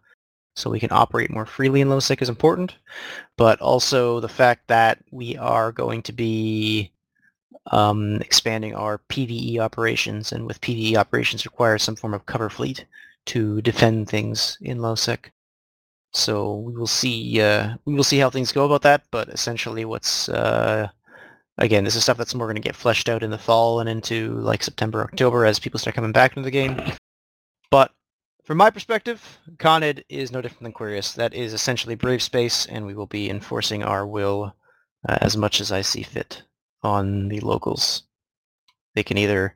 so 0.56 0.70
we 0.72 0.80
can 0.80 0.92
operate 0.92 1.30
more 1.30 1.46
freely 1.46 1.82
in 1.82 1.90
low 1.90 2.00
sec 2.00 2.22
is 2.22 2.30
important. 2.30 2.76
But 3.38 3.60
also 3.62 4.20
the 4.20 4.30
fact 4.30 4.68
that 4.68 5.00
we 5.12 5.38
are 5.38 5.72
going 5.72 6.02
to 6.04 6.14
be 6.14 6.92
um, 7.72 8.16
expanding 8.22 8.74
our 8.74 9.00
PVE 9.10 9.60
operations 9.60 10.32
and 10.32 10.46
with 10.46 10.62
PVE 10.62 10.96
operations 10.96 11.46
requires 11.46 11.84
some 11.84 11.96
form 11.96 12.14
of 12.14 12.26
cover 12.26 12.50
fleet 12.50 12.86
to 13.28 13.62
defend 13.62 14.10
things 14.10 14.58
in 14.62 14.82
low 14.82 14.96
sec. 14.96 15.32
So 16.14 16.56
we 16.56 16.74
will 16.74 16.88
see 16.88 17.42
uh, 17.42 17.76
we 17.86 17.94
will 17.94 18.04
see 18.04 18.18
how 18.18 18.30
things 18.30 18.52
go 18.52 18.66
about 18.66 18.82
that, 18.84 19.04
but 19.12 19.30
essentially 19.30 19.86
what's 19.86 20.30
uh, 20.30 20.90
again, 21.58 21.84
this 21.84 21.96
is 21.96 22.04
stuff 22.04 22.18
that's 22.18 22.36
more 22.36 22.48
going 22.48 22.56
to 22.56 22.62
get 22.62 22.76
fleshed 22.76 23.10
out 23.10 23.24
in 23.24 23.32
the 23.32 23.38
fall 23.38 23.80
and 23.80 23.90
into 23.90 24.34
like 24.36 24.64
September, 24.64 25.02
October 25.04 25.46
as 25.46 25.60
people 25.60 25.80
start 25.80 25.96
coming 25.96 26.12
back 26.12 26.32
into 26.36 26.46
the 26.46 26.52
game. 26.52 26.80
But 27.70 27.92
from 28.46 28.58
my 28.58 28.70
perspective, 28.70 29.40
Khanid 29.58 30.04
is 30.10 30.32
no 30.32 30.42
different 30.42 30.64
than 30.64 30.72
Querious. 30.72 31.14
That 31.14 31.34
is 31.34 31.54
essentially 31.54 31.96
Brave 31.96 32.22
Space, 32.22 32.66
and 32.66 32.86
we 32.86 32.94
will 32.94 33.08
be 33.08 33.30
enforcing 33.30 33.84
our 33.84 34.08
will 34.08 34.56
uh, 35.08 35.18
as 35.22 35.36
much 35.36 35.60
as 35.60 35.72
I 35.72 35.82
see 35.82 36.04
fit 36.04 36.44
on 36.82 37.28
the 37.28 37.42
locals. 37.42 38.04
They 38.96 39.04
can 39.04 39.18
either 39.18 39.56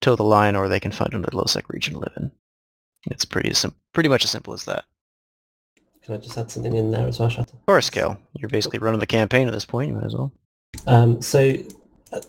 toe 0.00 0.16
the 0.16 0.22
line 0.22 0.56
or 0.56 0.68
they 0.68 0.80
can 0.80 0.92
find 0.92 1.12
another 1.12 1.36
low-sec 1.36 1.68
region 1.68 1.94
to 1.94 2.00
live 2.00 2.12
in. 2.16 2.30
It's 3.06 3.24
pretty 3.24 3.52
sim- 3.54 3.74
pretty 3.92 4.08
much 4.08 4.24
as 4.24 4.30
simple 4.30 4.52
as 4.52 4.64
that. 4.64 4.84
Can 6.04 6.14
I 6.14 6.18
just 6.18 6.36
add 6.36 6.50
something 6.50 6.74
in 6.74 6.90
there 6.90 7.06
as 7.06 7.18
well, 7.18 7.28
Shatter? 7.28 7.56
Cal. 7.92 8.18
You're 8.38 8.48
basically 8.48 8.78
running 8.78 9.00
the 9.00 9.06
campaign 9.06 9.46
at 9.46 9.52
this 9.52 9.64
point. 9.64 9.88
You 9.88 9.94
might 9.96 10.06
as 10.06 10.14
well. 10.14 10.32
Um, 10.86 11.20
so, 11.20 11.54
uh, 12.12 12.20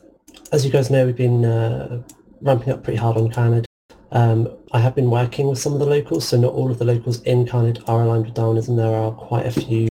as 0.51 0.65
you 0.65 0.71
guys 0.71 0.89
know, 0.89 1.05
we've 1.05 1.15
been 1.15 1.45
uh, 1.45 2.01
ramping 2.41 2.73
up 2.73 2.83
pretty 2.83 2.97
hard 2.97 3.17
on 3.17 3.29
Khanid. 3.31 3.65
Um, 4.11 4.49
I 4.73 4.79
have 4.79 4.93
been 4.93 5.09
working 5.09 5.47
with 5.47 5.57
some 5.59 5.73
of 5.73 5.79
the 5.79 5.85
locals, 5.85 6.27
so 6.27 6.37
not 6.37 6.53
all 6.53 6.69
of 6.69 6.79
the 6.79 6.85
locals 6.85 7.21
in 7.21 7.45
Khanid 7.45 7.87
are 7.87 8.03
aligned 8.03 8.25
with 8.25 8.33
Darwinism. 8.33 8.75
There 8.75 8.93
are 8.93 9.11
quite 9.11 9.45
a 9.45 9.51
few 9.51 9.87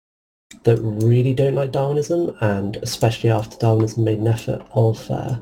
that 0.63 0.77
really 0.77 1.33
don't 1.33 1.55
like 1.55 1.71
Darwinism, 1.71 2.35
and 2.39 2.77
especially 2.77 3.29
after 3.29 3.57
Darwinism 3.57 4.03
made 4.03 4.19
an 4.19 4.27
effort 4.27 4.65
of 4.73 5.11
uh, 5.11 5.37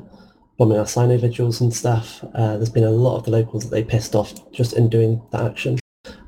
bombing 0.56 0.78
our 0.78 0.84
Cyno 0.84 1.20
vigils 1.20 1.60
and 1.60 1.74
stuff, 1.74 2.24
uh, 2.34 2.56
there's 2.56 2.70
been 2.70 2.84
a 2.84 2.90
lot 2.90 3.16
of 3.16 3.24
the 3.24 3.30
locals 3.30 3.64
that 3.64 3.70
they 3.70 3.84
pissed 3.84 4.14
off 4.14 4.32
just 4.52 4.72
in 4.74 4.88
doing 4.88 5.20
that 5.32 5.42
action. 5.42 5.78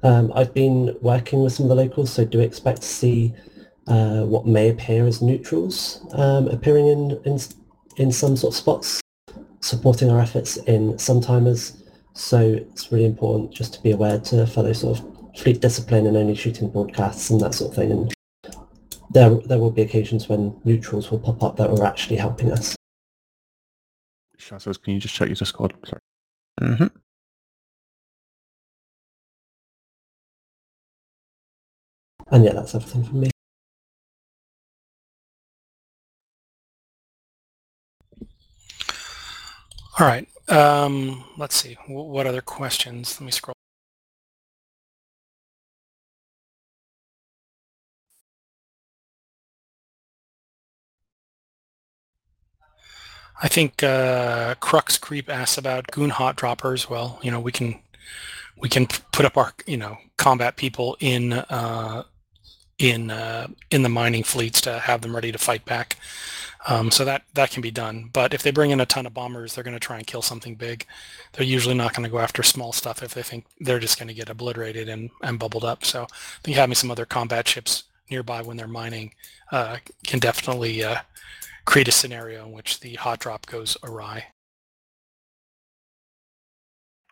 Um, 0.03 0.33
I've 0.35 0.55
been 0.55 0.97
working 1.01 1.43
with 1.43 1.53
some 1.53 1.64
of 1.64 1.70
the 1.70 1.83
locals, 1.83 2.12
so 2.12 2.24
do 2.24 2.41
expect 2.41 2.83
to 2.83 2.89
see 2.89 3.35
uh, 3.87 4.22
what 4.22 4.47
may 4.47 4.68
appear 4.68 5.07
as 5.07 5.22
neutrals 5.22 6.05
um, 6.12 6.49
appearing 6.49 6.89
in, 6.89 7.20
in 7.24 7.39
in 7.97 8.12
some 8.12 8.37
sort 8.37 8.53
of 8.53 8.57
spots, 8.57 9.01
supporting 9.61 10.11
our 10.11 10.20
efforts 10.20 10.59
in 10.59 10.99
some 10.99 11.20
timers. 11.20 11.83
So 12.14 12.41
it's 12.41 12.93
really 12.93 13.05
important 13.05 13.53
just 13.53 13.74
to 13.74 13.83
be 13.83 13.91
aware 13.91 14.18
to 14.18 14.47
follow 14.47 14.72
sort 14.72 14.99
of 14.99 15.39
fleet 15.39 15.61
discipline 15.61 16.07
and 16.07 16.16
only 16.16 16.35
shooting 16.35 16.70
broadcasts 16.70 17.31
and 17.31 17.41
that 17.41 17.55
sort 17.55 17.70
of 17.70 17.77
thing. 17.77 17.93
And 17.93 18.14
there 19.11 19.31
there 19.47 19.59
will 19.59 19.70
be 19.70 19.83
occasions 19.83 20.29
when 20.29 20.59
neutrals 20.64 21.11
will 21.11 21.18
pop 21.18 21.43
up 21.43 21.57
that 21.57 21.70
are 21.70 21.85
actually 21.85 22.16
helping 22.16 22.53
us. 22.53 22.76
Shazos, 24.47 24.80
can 24.80 24.94
you 24.94 25.01
just 25.01 25.14
check 25.14 25.28
your 25.28 25.34
Discord? 25.34 25.74
Sorry. 25.84 26.01
Mm-hmm. 26.61 26.86
And 32.30 32.44
yeah, 32.44 32.53
that's 32.53 32.74
everything 32.74 33.05
from 33.05 33.20
me. 33.20 33.30
All 39.99 40.07
right. 40.07 40.28
Um, 40.49 41.24
let's 41.38 41.57
see. 41.57 41.74
Wh- 41.86 41.90
What 41.90 42.26
other 42.26 42.42
questions? 42.42 43.18
Let 43.20 43.26
me 43.26 43.32
scroll. 43.32 43.55
I 53.43 53.49
think 53.49 53.82
uh, 53.82 54.55
Crux 54.61 54.97
Creep 54.99 55.28
asks 55.28 55.59
about 55.59 55.91
goon 55.91 56.11
hot 56.11 56.37
droppers. 56.37 56.89
Well, 56.89 57.18
you 57.22 57.30
know, 57.30 57.41
we 57.41 57.53
can 57.53 57.80
we 58.57 58.68
can 58.68 58.87
put 59.12 59.26
up 59.26 59.37
our 59.37 59.53
you 59.66 59.76
know 59.76 59.99
combat 60.16 60.57
people 60.57 60.97
in 61.01 61.32
uh, 61.34 62.05
in 62.78 63.11
uh, 63.11 63.49
in 63.70 63.82
the 63.82 63.89
mining 63.89 64.22
fleets 64.22 64.61
to 64.62 64.78
have 64.78 65.03
them 65.03 65.14
ready 65.14 65.32
to 65.32 65.39
fight 65.39 65.64
back. 65.64 65.97
Um, 66.68 66.91
so 66.91 67.05
that 67.05 67.22
that 67.34 67.51
can 67.51 67.62
be 67.62 67.70
done. 67.70 68.11
But 68.12 68.34
if 68.34 68.43
they 68.43 68.51
bring 68.51 68.70
in 68.70 68.80
a 68.80 68.87
ton 68.87 69.07
of 69.07 69.14
bombers, 69.14 69.55
they're 69.55 69.62
going 69.64 69.74
to 69.74 69.80
try 69.80 69.99
and 69.99 70.07
kill 70.07 70.22
something 70.22 70.57
big. 70.57 70.84
They're 71.32 71.47
usually 71.47 71.76
not 71.76 71.95
going 71.95 72.05
to 72.05 72.11
go 72.11 72.18
after 72.18 72.43
small 72.43 72.72
stuff 72.72 73.03
if 73.03 73.14
they 73.14 73.22
think 73.22 73.45
they're 73.61 73.78
just 73.78 73.99
going 73.99 74.09
to 74.09 74.14
get 74.14 74.30
obliterated 74.30 74.89
and, 74.89 75.11
and 75.22 75.39
bubbled 75.39 75.64
up. 75.64 75.84
So 75.84 76.05
I 76.05 76.07
think 76.43 76.57
having 76.57 76.74
some 76.74 76.91
other 76.91 77.07
combat 77.07 77.47
ships 77.47 77.84
nearby 78.11 78.43
when 78.43 78.57
they're 78.57 78.66
mining 78.66 79.14
uh, 79.53 79.76
can 80.05 80.18
definitely 80.18 80.82
uh, 80.82 80.99
create 81.67 81.89
a 81.89 81.93
scenario 81.93 82.47
in 82.47 82.53
which 82.53 82.81
the 82.81 82.95
hot 82.95 83.19
drop 83.19 83.45
goes 83.47 83.77
awry. 83.83 84.25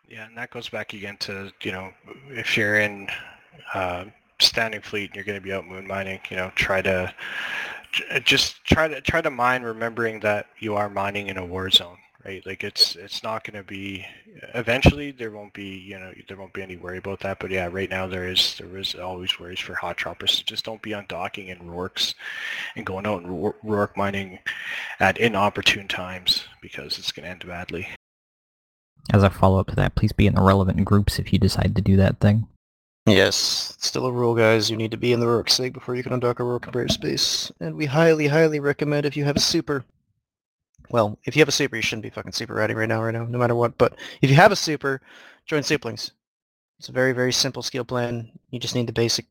Yeah, 0.07 0.25
and 0.25 0.37
that 0.37 0.51
goes 0.51 0.69
back 0.69 0.93
again 0.93 1.17
to, 1.21 1.51
you 1.61 1.71
know, 1.71 1.91
if 2.29 2.55
you're 2.55 2.79
in 2.79 3.07
uh, 3.73 4.05
standing 4.39 4.81
fleet 4.81 5.09
and 5.09 5.15
you're 5.15 5.25
going 5.25 5.37
to 5.37 5.43
be 5.43 5.53
out 5.53 5.67
moon 5.67 5.87
mining, 5.87 6.19
you 6.29 6.37
know, 6.37 6.51
try 6.55 6.81
to 6.81 7.13
just 8.23 8.63
try 8.65 8.87
to 8.87 9.01
try 9.01 9.21
to 9.21 9.29
mine 9.29 9.63
remembering 9.63 10.19
that 10.19 10.47
you 10.59 10.75
are 10.75 10.89
mining 10.89 11.27
in 11.27 11.37
a 11.37 11.45
war 11.45 11.69
zone, 11.69 11.97
right? 12.25 12.45
Like 12.45 12.63
it's 12.63 12.95
it's 12.95 13.23
not 13.23 13.43
going 13.43 13.61
to 13.61 13.67
be 13.67 14.05
eventually 14.53 15.11
there 15.11 15.31
won't 15.31 15.53
be, 15.53 15.77
you 15.77 15.99
know, 15.99 16.11
there 16.27 16.37
won't 16.37 16.53
be 16.53 16.63
any 16.63 16.75
worry 16.75 16.97
about 16.97 17.19
that, 17.21 17.39
but 17.39 17.51
yeah, 17.51 17.69
right 17.71 17.89
now 17.89 18.07
there 18.07 18.27
is 18.27 18.55
there 18.57 18.77
is 18.77 18.95
always 18.95 19.39
worries 19.39 19.59
for 19.59 19.75
hot 19.75 19.97
droppers. 19.97 20.31
So 20.31 20.43
just 20.45 20.65
don't 20.65 20.81
be 20.81 20.91
undocking 20.91 21.47
in 21.47 21.59
Rourks 21.59 22.15
and 22.75 22.85
going 22.85 23.05
out 23.05 23.21
and 23.21 23.29
Rour- 23.29 23.55
Rourke 23.63 23.95
mining 23.95 24.39
at 24.99 25.17
inopportune 25.17 25.87
times 25.87 26.45
because 26.61 26.97
it's 26.97 27.11
going 27.11 27.25
to 27.25 27.29
end 27.29 27.45
badly. 27.45 27.87
As 29.13 29.21
a 29.21 29.29
follow-up 29.29 29.67
to 29.67 29.75
that, 29.75 29.93
please 29.93 30.11
be 30.11 30.25
in 30.25 30.33
the 30.33 30.41
relevant 30.41 30.83
groups 30.83 31.19
if 31.19 31.31
you 31.31 31.37
decide 31.37 31.75
to 31.75 31.81
do 31.81 31.95
that 31.97 32.19
thing. 32.19 32.47
Yes, 33.05 33.73
it's 33.75 33.87
still 33.87 34.07
a 34.07 34.11
rule, 34.11 34.33
guys. 34.33 34.71
You 34.71 34.77
need 34.77 34.89
to 34.89 34.97
be 34.97 35.13
in 35.13 35.19
the 35.19 35.27
Rourke 35.27 35.51
sig 35.51 35.73
before 35.73 35.93
you 35.93 36.01
can 36.01 36.19
undock 36.19 36.39
a 36.39 36.43
Rourke 36.43 36.71
Brave 36.71 36.91
space. 36.91 37.51
And 37.59 37.75
we 37.75 37.85
highly, 37.85 38.25
highly 38.25 38.59
recommend 38.59 39.05
if 39.05 39.15
you 39.15 39.23
have 39.25 39.35
a 39.35 39.39
super. 39.39 39.85
Well, 40.89 41.17
if 41.25 41.35
you 41.35 41.41
have 41.41 41.49
a 41.49 41.51
super, 41.53 41.75
you 41.75 41.81
shouldn't 41.81 42.03
be 42.03 42.09
fucking 42.09 42.31
super 42.31 42.53
ratting 42.53 42.77
right 42.77 42.89
now, 42.89 43.03
right 43.03 43.13
now, 43.13 43.25
no 43.25 43.37
matter 43.37 43.55
what. 43.55 43.77
But 43.77 43.95
if 44.21 44.29
you 44.29 44.35
have 44.35 44.51
a 44.51 44.55
super, 44.55 45.01
join 45.45 45.61
Suplings. 45.61 46.11
It's 46.79 46.89
a 46.89 46.93
very, 46.93 47.13
very 47.13 47.31
simple 47.31 47.63
skill 47.63 47.85
plan. 47.85 48.31
You 48.49 48.59
just 48.59 48.75
need 48.75 48.87
the 48.87 48.93
basic 48.93 49.25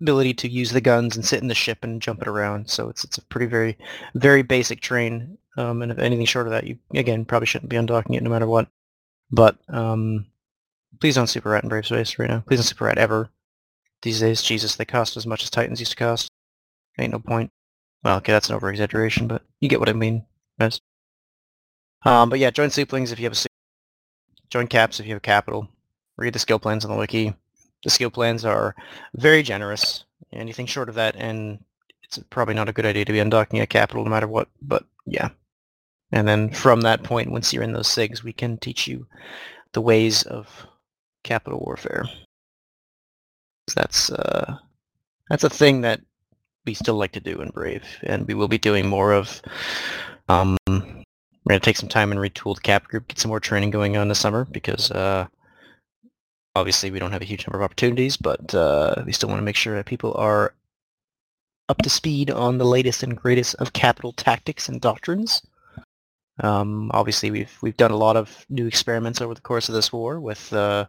ability 0.00 0.34
to 0.34 0.48
use 0.48 0.70
the 0.70 0.80
guns 0.80 1.16
and 1.16 1.24
sit 1.24 1.42
in 1.42 1.48
the 1.48 1.54
ship 1.54 1.78
and 1.82 2.00
jump 2.00 2.22
it 2.22 2.28
around. 2.28 2.70
So 2.70 2.88
it's 2.88 3.04
it's 3.04 3.18
a 3.18 3.22
pretty, 3.22 3.46
very, 3.46 3.76
very 4.14 4.42
basic 4.42 4.80
train. 4.80 5.36
Um, 5.56 5.82
and 5.82 5.90
if 5.90 5.98
anything 5.98 6.26
short 6.26 6.46
of 6.46 6.52
that, 6.52 6.66
you 6.66 6.78
again 6.94 7.24
probably 7.24 7.46
shouldn't 7.46 7.70
be 7.70 7.76
undocking 7.76 8.16
it 8.16 8.22
no 8.22 8.30
matter 8.30 8.46
what. 8.46 8.68
But 9.30 9.58
um, 9.68 10.26
please 11.00 11.16
don't 11.16 11.26
super 11.26 11.50
rat 11.50 11.64
in 11.64 11.68
Brave 11.68 11.86
Space 11.86 12.18
right 12.18 12.30
now. 12.30 12.44
Please 12.46 12.58
don't 12.58 12.66
super 12.66 12.84
rat 12.84 12.98
ever. 12.98 13.30
These 14.02 14.20
days, 14.20 14.42
Jesus, 14.42 14.76
they 14.76 14.84
cost 14.84 15.16
as 15.16 15.26
much 15.26 15.42
as 15.42 15.50
Titans 15.50 15.80
used 15.80 15.92
to 15.92 15.96
cost. 15.96 16.30
Ain't 16.98 17.12
no 17.12 17.18
point. 17.18 17.50
Well, 18.02 18.16
okay, 18.18 18.32
that's 18.32 18.48
an 18.48 18.54
over-exaggeration, 18.54 19.26
but 19.26 19.42
you 19.60 19.68
get 19.68 19.78
what 19.78 19.90
I 19.90 19.92
mean, 19.92 20.24
Um, 22.02 22.30
but 22.30 22.38
yeah, 22.38 22.50
join 22.50 22.70
Suplings 22.70 23.12
if 23.12 23.18
you 23.18 23.24
have 23.24 23.32
a 23.32 23.46
Join 24.50 24.66
Caps 24.66 24.98
if 24.98 25.06
you 25.06 25.12
have 25.12 25.18
a 25.18 25.20
Capital. 25.20 25.68
Read 26.16 26.32
the 26.32 26.38
skill 26.38 26.58
plans 26.58 26.84
on 26.84 26.90
the 26.90 26.96
wiki. 26.96 27.34
The 27.84 27.90
skill 27.90 28.10
plans 28.10 28.44
are 28.44 28.74
very 29.14 29.42
generous. 29.42 30.04
Anything 30.32 30.66
short 30.66 30.88
of 30.88 30.96
that, 30.96 31.16
and 31.16 31.64
it's 32.02 32.18
probably 32.30 32.54
not 32.54 32.68
a 32.68 32.72
good 32.72 32.84
idea 32.84 33.04
to 33.04 33.12
be 33.12 33.18
undocking 33.18 33.62
a 33.62 33.66
Capital 33.66 34.04
no 34.04 34.10
matter 34.10 34.28
what, 34.28 34.48
but 34.60 34.84
yeah. 35.06 35.30
And 36.12 36.26
then 36.26 36.50
from 36.50 36.80
that 36.82 37.04
point, 37.04 37.30
once 37.30 37.52
you're 37.52 37.62
in 37.62 37.72
those 37.72 37.88
SIGs, 37.88 38.22
we 38.22 38.32
can 38.32 38.58
teach 38.58 38.88
you 38.88 39.06
the 39.72 39.80
ways 39.80 40.24
of 40.24 40.66
capital 41.22 41.60
warfare. 41.60 42.04
That's 43.74 44.10
uh, 44.10 44.56
that's 45.28 45.44
a 45.44 45.50
thing 45.50 45.82
that 45.82 46.00
we 46.66 46.74
still 46.74 46.96
like 46.96 47.12
to 47.12 47.20
do 47.20 47.40
in 47.40 47.50
Brave, 47.50 47.84
and 48.02 48.26
we 48.26 48.34
will 48.34 48.48
be 48.48 48.58
doing 48.58 48.88
more 48.88 49.12
of. 49.12 49.40
Um, 50.30 50.56
we're 50.68 51.48
gonna 51.48 51.60
take 51.60 51.76
some 51.76 51.88
time 51.88 52.12
and 52.12 52.20
retool 52.20 52.54
the 52.54 52.60
cap 52.60 52.86
group, 52.86 53.08
get 53.08 53.18
some 53.18 53.30
more 53.30 53.40
training 53.40 53.70
going 53.70 53.96
on 53.96 54.06
this 54.06 54.20
summer 54.20 54.44
because 54.44 54.92
uh, 54.92 55.26
obviously 56.54 56.92
we 56.92 57.00
don't 57.00 57.10
have 57.10 57.22
a 57.22 57.24
huge 57.24 57.44
number 57.46 57.58
of 57.58 57.64
opportunities, 57.64 58.16
but 58.16 58.54
uh, 58.54 59.02
we 59.04 59.12
still 59.12 59.28
want 59.28 59.40
to 59.40 59.44
make 59.44 59.56
sure 59.56 59.74
that 59.74 59.86
people 59.86 60.14
are 60.14 60.54
up 61.68 61.78
to 61.78 61.90
speed 61.90 62.30
on 62.30 62.58
the 62.58 62.64
latest 62.64 63.02
and 63.02 63.16
greatest 63.16 63.56
of 63.56 63.72
capital 63.72 64.12
tactics 64.12 64.68
and 64.68 64.80
doctrines. 64.80 65.42
Um, 66.38 66.92
obviously, 66.94 67.32
we've 67.32 67.58
we've 67.60 67.76
done 67.76 67.90
a 67.90 67.96
lot 67.96 68.16
of 68.16 68.46
new 68.48 68.68
experiments 68.68 69.20
over 69.20 69.34
the 69.34 69.40
course 69.40 69.68
of 69.68 69.74
this 69.74 69.92
war 69.92 70.20
with 70.20 70.52
uh, 70.52 70.86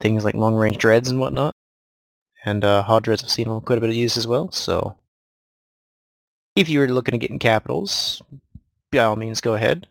things 0.00 0.24
like 0.24 0.34
long-range 0.34 0.78
dreads 0.78 1.10
and 1.10 1.20
whatnot, 1.20 1.54
and 2.46 2.64
uh, 2.64 2.82
hot 2.82 3.02
dreads 3.02 3.20
have 3.20 3.30
seen 3.30 3.60
quite 3.60 3.76
a 3.76 3.80
bit 3.82 3.90
of 3.90 3.96
use 3.96 4.16
as 4.16 4.26
well. 4.26 4.50
So, 4.52 4.96
if 6.56 6.70
you 6.70 6.78
were 6.78 6.88
looking 6.88 7.12
to 7.12 7.18
get 7.18 7.30
in 7.30 7.38
capitals, 7.38 8.22
by 8.92 8.98
all 8.98 9.16
means, 9.16 9.40
go 9.40 9.54
ahead. 9.54 9.86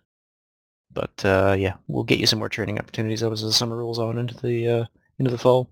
But 0.92 1.24
uh, 1.24 1.56
yeah, 1.58 1.76
we'll 1.88 2.04
get 2.04 2.20
you 2.20 2.26
some 2.26 2.40
more 2.40 2.50
training 2.50 2.80
opportunities 2.80 3.24
as 3.24 3.42
the 3.42 3.54
summer 3.54 3.78
rolls 3.78 4.00
on 4.00 4.18
into 4.18 4.36
the 4.36 4.68
uh, 4.68 4.86
into 5.20 5.32
the 5.32 5.38
fall. 5.38 5.70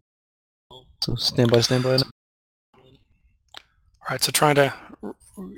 So 1.02 1.16
stand 1.16 1.52
by, 1.52 1.62
stand 1.62 1.84
by. 1.84 1.96
All 1.96 2.02
right, 4.10 4.24
so 4.24 4.32
trying 4.32 4.56
to 4.56 4.74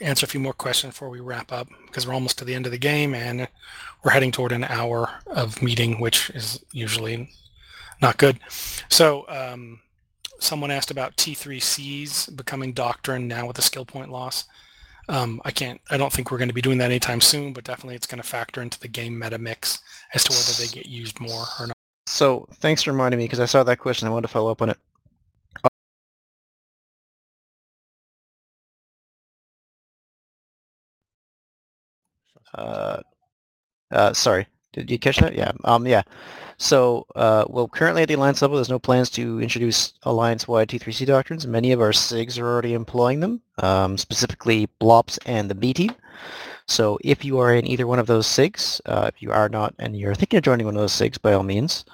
answer 0.02 0.26
a 0.26 0.30
few 0.30 0.40
more 0.40 0.54
questions 0.54 0.94
before 0.94 1.10
we 1.10 1.20
wrap 1.20 1.52
up 1.52 1.68
because 1.86 2.08
we're 2.08 2.14
almost 2.14 2.38
to 2.40 2.46
the 2.46 2.56
end 2.56 2.66
of 2.66 2.72
the 2.72 2.78
game 2.78 3.14
and 3.14 3.48
we're 4.04 4.12
heading 4.12 4.32
toward 4.32 4.52
an 4.52 4.64
hour 4.66 5.10
of 5.28 5.62
meeting, 5.62 6.00
which 6.00 6.30
is 6.32 6.64
usually 6.72 7.30
not 8.02 8.18
good. 8.18 8.40
So 8.90 9.26
um, 9.30 9.82
someone 10.40 10.72
asked 10.72 10.92
about 10.92 11.16
T3Cs 11.18 12.36
becoming 12.36 12.74
doctrine 12.74 13.28
now 13.28 13.46
with 13.46 13.56
the 13.56 13.62
skill 13.62 13.86
point 13.86 14.12
loss. 14.12 14.46
Um, 15.10 15.42
I 15.44 15.50
can't, 15.50 15.82
I 15.90 15.98
don't 15.98 16.14
think 16.14 16.30
we're 16.30 16.38
going 16.38 16.50
to 16.50 16.54
be 16.54 16.62
doing 16.62 16.78
that 16.78 16.86
anytime 16.86 17.20
soon, 17.20 17.52
but 17.52 17.64
definitely 17.64 17.96
it's 17.96 18.06
going 18.06 18.22
to 18.22 18.28
factor 18.28 18.62
into 18.62 18.80
the 18.80 18.88
game 18.88 19.18
meta 19.18 19.40
mix 19.40 19.80
as 20.14 20.24
to 20.26 20.32
whether 20.32 20.54
they 20.62 20.72
get 20.72 20.86
used 20.86 21.20
more 21.20 21.46
or 21.60 21.66
not. 21.66 21.76
So 22.06 22.48
thanks 22.56 22.84
for 22.84 22.92
reminding 22.92 23.18
me 23.18 23.26
because 23.26 23.40
I 23.40 23.46
saw 23.46 23.64
that 23.64 23.78
question. 23.78 24.08
I 24.08 24.12
wanted 24.12 24.28
to 24.28 24.34
follow 24.34 24.52
up 24.52 24.62
on 24.62 24.70
it. 24.70 24.78
Uh, 32.54 33.02
uh, 33.92 34.14
sorry, 34.14 34.46
did 34.74 34.92
you 34.92 35.00
catch 35.00 35.18
that? 35.18 35.36
Yeah. 35.36 35.52
Um. 35.64 35.88
Yeah. 35.88 36.04
So, 36.58 37.06
uh, 37.16 37.46
well, 37.48 37.70
currently 37.70 38.02
at 38.02 38.10
the 38.10 38.16
alliance 38.16 38.42
level, 38.42 38.58
there's 38.58 38.70
no 38.70 38.80
plans 38.80 39.10
to 39.12 39.42
introduce 39.42 39.94
alliance-wide 40.04 40.68
T3C 40.68 41.06
doctrines. 41.06 41.48
Many 41.48 41.72
of 41.72 41.80
our 41.80 41.92
SIGs 41.92 42.38
are 42.38 42.46
already 42.46 42.74
employing 42.74 43.22
them, 43.22 43.42
um, 43.60 43.98
specifically 43.98 44.68
BLOPS 44.80 45.18
and 45.26 45.50
the 45.50 45.56
B 45.56 45.74
team. 45.74 45.96
So 46.68 47.00
if 47.02 47.24
you 47.24 47.40
are 47.40 47.56
in 47.56 47.66
either 47.66 47.88
one 47.88 47.98
of 47.98 48.08
those 48.08 48.28
SIGs, 48.28 48.82
uh, 48.86 49.10
if 49.14 49.22
you 49.22 49.32
are 49.32 49.48
not 49.48 49.74
and 49.80 49.98
you're 49.98 50.14
thinking 50.14 50.38
of 50.38 50.44
joining 50.44 50.66
one 50.66 50.76
of 50.76 50.82
those 50.82 50.92
SIGs, 50.92 51.22
by 51.22 51.32
all 51.32 51.44
means, 51.44 51.86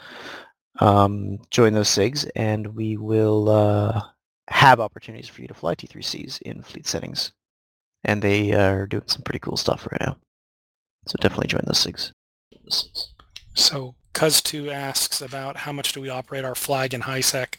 um, 0.80 1.38
join 1.52 1.74
those 1.74 1.90
SIGs 1.90 2.28
and 2.36 2.76
we 2.76 2.98
will 2.98 3.48
uh, 3.50 4.02
have 4.48 4.80
opportunities 4.80 5.30
for 5.30 5.42
you 5.42 5.48
to 5.48 5.54
fly 5.54 5.76
T3Cs 5.76 6.42
in 6.42 6.64
fleet 6.64 6.88
settings. 6.88 7.32
And 8.04 8.22
they 8.22 8.52
are 8.54 8.88
doing 8.88 9.04
some 9.06 9.22
pretty 9.22 9.40
cool 9.40 9.58
stuff 9.58 9.88
right 9.92 10.02
now. 10.02 10.18
So 11.08 11.18
definitely 11.22 11.48
join 11.48 11.62
those 11.66 11.86
SIGs. 11.86 12.12
So 13.54 13.96
Cuz2 14.14 14.72
asks 14.72 15.22
about 15.22 15.58
how 15.58 15.72
much 15.72 15.94
do 15.94 16.02
we 16.02 16.10
operate 16.10 16.46
our 16.46 16.56
flag 16.56 16.94
in 16.94 17.02
HiSec. 17.02 17.56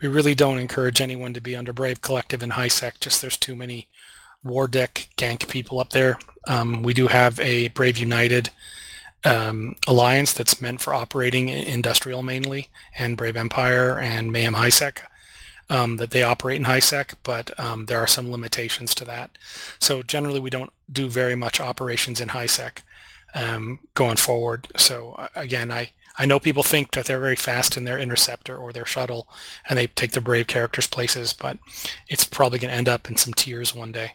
We 0.00 0.08
really 0.08 0.34
don't 0.34 0.58
encourage 0.58 1.00
anyone 1.00 1.32
to 1.34 1.40
be 1.40 1.54
under 1.54 1.72
Brave 1.72 2.02
Collective 2.02 2.42
in 2.42 2.50
HiSec, 2.50 3.00
just 3.00 3.20
there's 3.20 3.36
too 3.36 3.54
many 3.54 3.88
war 4.42 4.66
dec 4.66 5.08
gank 5.16 5.48
people 5.48 5.78
up 5.78 5.90
there. 5.90 6.18
Um, 6.48 6.82
we 6.82 6.92
do 6.92 7.06
have 7.06 7.38
a 7.38 7.68
Brave 7.68 7.98
United 7.98 8.50
um, 9.24 9.76
alliance 9.86 10.32
that's 10.32 10.60
meant 10.60 10.80
for 10.80 10.92
operating 10.92 11.48
industrial 11.48 12.22
mainly, 12.22 12.68
and 12.98 13.16
Brave 13.16 13.36
Empire 13.36 13.98
and 13.98 14.32
Mayhem 14.32 14.54
HiSec 14.54 14.98
um, 15.70 15.96
that 15.98 16.10
they 16.10 16.22
operate 16.22 16.58
in 16.58 16.66
HiSec, 16.66 17.14
but 17.22 17.58
um, 17.58 17.86
there 17.86 17.98
are 17.98 18.06
some 18.06 18.30
limitations 18.30 18.94
to 18.96 19.04
that. 19.04 19.30
So 19.78 20.02
generally, 20.02 20.40
we 20.40 20.50
don't 20.50 20.72
do 20.90 21.08
very 21.08 21.36
much 21.36 21.60
operations 21.60 22.20
in 22.20 22.28
HiSec 22.28 22.78
um, 23.34 23.80
going 23.94 24.16
forward. 24.16 24.68
So 24.76 25.12
uh, 25.18 25.28
again, 25.34 25.70
I, 25.70 25.90
I 26.18 26.26
know 26.26 26.38
people 26.38 26.62
think 26.62 26.92
that 26.92 27.06
they're 27.06 27.20
very 27.20 27.36
fast 27.36 27.76
in 27.76 27.84
their 27.84 27.98
interceptor 27.98 28.56
or 28.56 28.72
their 28.72 28.84
shuttle, 28.84 29.28
and 29.68 29.78
they 29.78 29.86
take 29.86 30.12
the 30.12 30.20
brave 30.20 30.46
characters' 30.46 30.86
places, 30.86 31.32
but 31.32 31.58
it's 32.08 32.24
probably 32.24 32.58
going 32.58 32.70
to 32.70 32.76
end 32.76 32.88
up 32.88 33.08
in 33.08 33.16
some 33.16 33.32
tiers 33.34 33.74
one 33.74 33.92
day. 33.92 34.12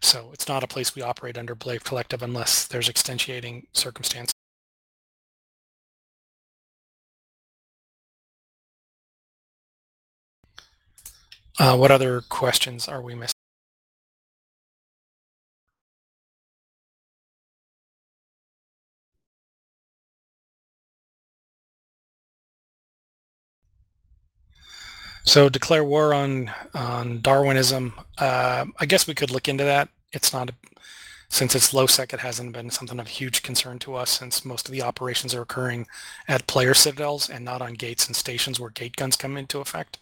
So 0.00 0.30
it's 0.32 0.48
not 0.48 0.64
a 0.64 0.68
place 0.68 0.94
we 0.94 1.02
operate 1.02 1.38
under 1.38 1.54
Brave 1.54 1.84
Collective 1.84 2.22
unless 2.22 2.66
there's 2.66 2.88
extenuating 2.88 3.66
circumstances. 3.72 4.32
Uh, 11.58 11.76
what 11.76 11.90
other 11.90 12.20
questions 12.22 12.86
are 12.88 13.00
we 13.00 13.14
missing? 13.14 13.35
So 25.26 25.48
declare 25.48 25.84
war 25.84 26.14
on 26.14 26.50
on 26.72 27.20
Darwinism. 27.20 27.94
Uh, 28.16 28.66
I 28.78 28.86
guess 28.86 29.06
we 29.06 29.14
could 29.14 29.30
look 29.30 29.48
into 29.48 29.64
that. 29.64 29.88
It's 30.12 30.32
not 30.32 30.50
a, 30.50 30.54
since 31.28 31.54
it's 31.56 31.74
low 31.74 31.86
sec, 31.86 32.12
it 32.12 32.20
hasn't 32.20 32.52
been 32.52 32.70
something 32.70 33.00
of 33.00 33.08
huge 33.08 33.42
concern 33.42 33.80
to 33.80 33.96
us 33.96 34.10
since 34.10 34.44
most 34.44 34.68
of 34.68 34.72
the 34.72 34.82
operations 34.82 35.34
are 35.34 35.42
occurring 35.42 35.86
at 36.28 36.46
player 36.46 36.74
citadels 36.74 37.28
and 37.28 37.44
not 37.44 37.60
on 37.60 37.74
gates 37.74 38.06
and 38.06 38.14
stations 38.14 38.60
where 38.60 38.70
gate 38.70 38.94
guns 38.96 39.16
come 39.16 39.36
into 39.36 39.58
effect. 39.58 39.98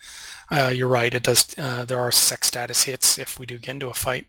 Uh, 0.50 0.70
you're 0.74 0.88
right. 0.88 1.14
It 1.14 1.22
does. 1.22 1.54
Uh, 1.56 1.84
there 1.86 1.98
are 1.98 2.12
sec 2.12 2.44
status 2.44 2.82
hits 2.82 3.18
if 3.18 3.38
we 3.38 3.46
do 3.46 3.58
get 3.58 3.70
into 3.72 3.88
a 3.88 3.94
fight, 3.94 4.26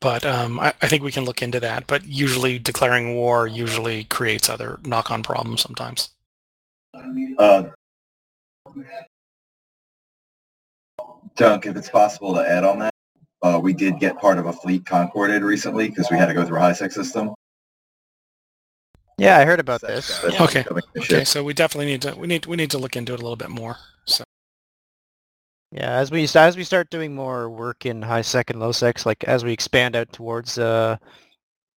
but 0.00 0.24
um, 0.24 0.58
I, 0.58 0.72
I, 0.80 0.88
think 0.88 1.02
we 1.02 1.12
can 1.12 1.26
look 1.26 1.42
into 1.42 1.60
that. 1.60 1.86
But 1.86 2.06
usually, 2.06 2.58
declaring 2.58 3.14
war 3.14 3.46
usually 3.46 4.04
creates 4.04 4.48
other 4.48 4.80
knock-on 4.84 5.22
problems 5.22 5.60
sometimes. 5.60 6.10
Uh, 7.38 7.64
Dunk, 11.38 11.66
if 11.66 11.76
it's 11.76 11.88
possible 11.88 12.34
to 12.34 12.40
add 12.40 12.64
on 12.64 12.80
that, 12.80 12.92
uh, 13.42 13.58
we 13.62 13.72
did 13.72 13.98
get 14.00 14.18
part 14.18 14.38
of 14.38 14.46
a 14.46 14.52
fleet 14.52 14.84
concorded 14.84 15.42
recently 15.42 15.88
because 15.88 16.10
we 16.10 16.18
had 16.18 16.26
to 16.26 16.34
go 16.34 16.44
through 16.44 16.58
a 16.58 16.60
high 16.60 16.72
sec 16.72 16.90
system. 16.92 17.32
Yeah, 19.18 19.38
I 19.38 19.44
heard 19.44 19.60
about 19.60 19.80
this. 19.80 20.20
Yeah. 20.28 20.42
Okay. 20.42 20.64
Okay, 20.96 21.24
so 21.24 21.42
we 21.42 21.54
definitely 21.54 21.86
need 21.86 22.02
to 22.02 22.14
we 22.16 22.26
need 22.26 22.46
we 22.46 22.56
need 22.56 22.70
to 22.72 22.78
look 22.78 22.96
into 22.96 23.14
it 23.14 23.20
a 23.20 23.22
little 23.22 23.36
bit 23.36 23.50
more. 23.50 23.76
So. 24.04 24.24
Yeah, 25.70 25.92
as 25.92 26.10
we 26.10 26.26
as 26.34 26.56
we 26.56 26.64
start 26.64 26.90
doing 26.90 27.14
more 27.14 27.48
work 27.48 27.86
in 27.86 28.02
high 28.02 28.22
sec 28.22 28.50
and 28.50 28.58
low 28.58 28.72
secs, 28.72 29.06
like 29.06 29.22
as 29.24 29.44
we 29.44 29.52
expand 29.52 29.94
out 29.94 30.12
towards 30.12 30.58
uh, 30.58 30.96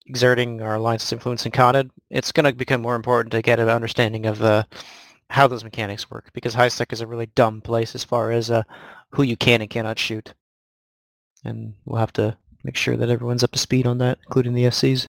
exerting 0.08 0.62
our 0.62 0.76
alliance 0.76 1.12
influence 1.12 1.46
in 1.46 1.52
Khanid, 1.52 1.90
it's 2.10 2.32
going 2.32 2.46
to 2.46 2.54
become 2.54 2.82
more 2.82 2.96
important 2.96 3.32
to 3.32 3.42
get 3.42 3.60
an 3.60 3.70
understanding 3.70 4.26
of 4.26 4.42
uh, 4.42 4.64
how 5.32 5.48
those 5.48 5.64
mechanics 5.64 6.12
work, 6.12 6.30
because 6.34 6.54
high 6.54 6.68
sec 6.68 6.92
is 6.92 7.02
a 7.02 7.08
really 7.08 7.28
dumb 7.28 7.62
place 7.62 7.96
as 7.96 8.04
far 8.04 8.32
as 8.32 8.52
uh, 8.52 8.64
who 9.12 9.24
you 9.24 9.38
can 9.38 9.62
and 9.62 9.70
cannot 9.70 9.98
shoot, 9.98 10.34
and 11.46 11.74
we'll 11.86 12.00
have 12.00 12.14
to 12.14 12.38
make 12.64 12.76
sure 12.76 12.98
that 12.98 13.10
everyone's 13.10 13.44
up 13.44 13.52
to 13.52 13.60
speed 13.60 13.88
on 13.88 13.98
that, 14.00 14.20
including 14.26 14.54
the 14.54 14.66
FCs. 14.66 15.06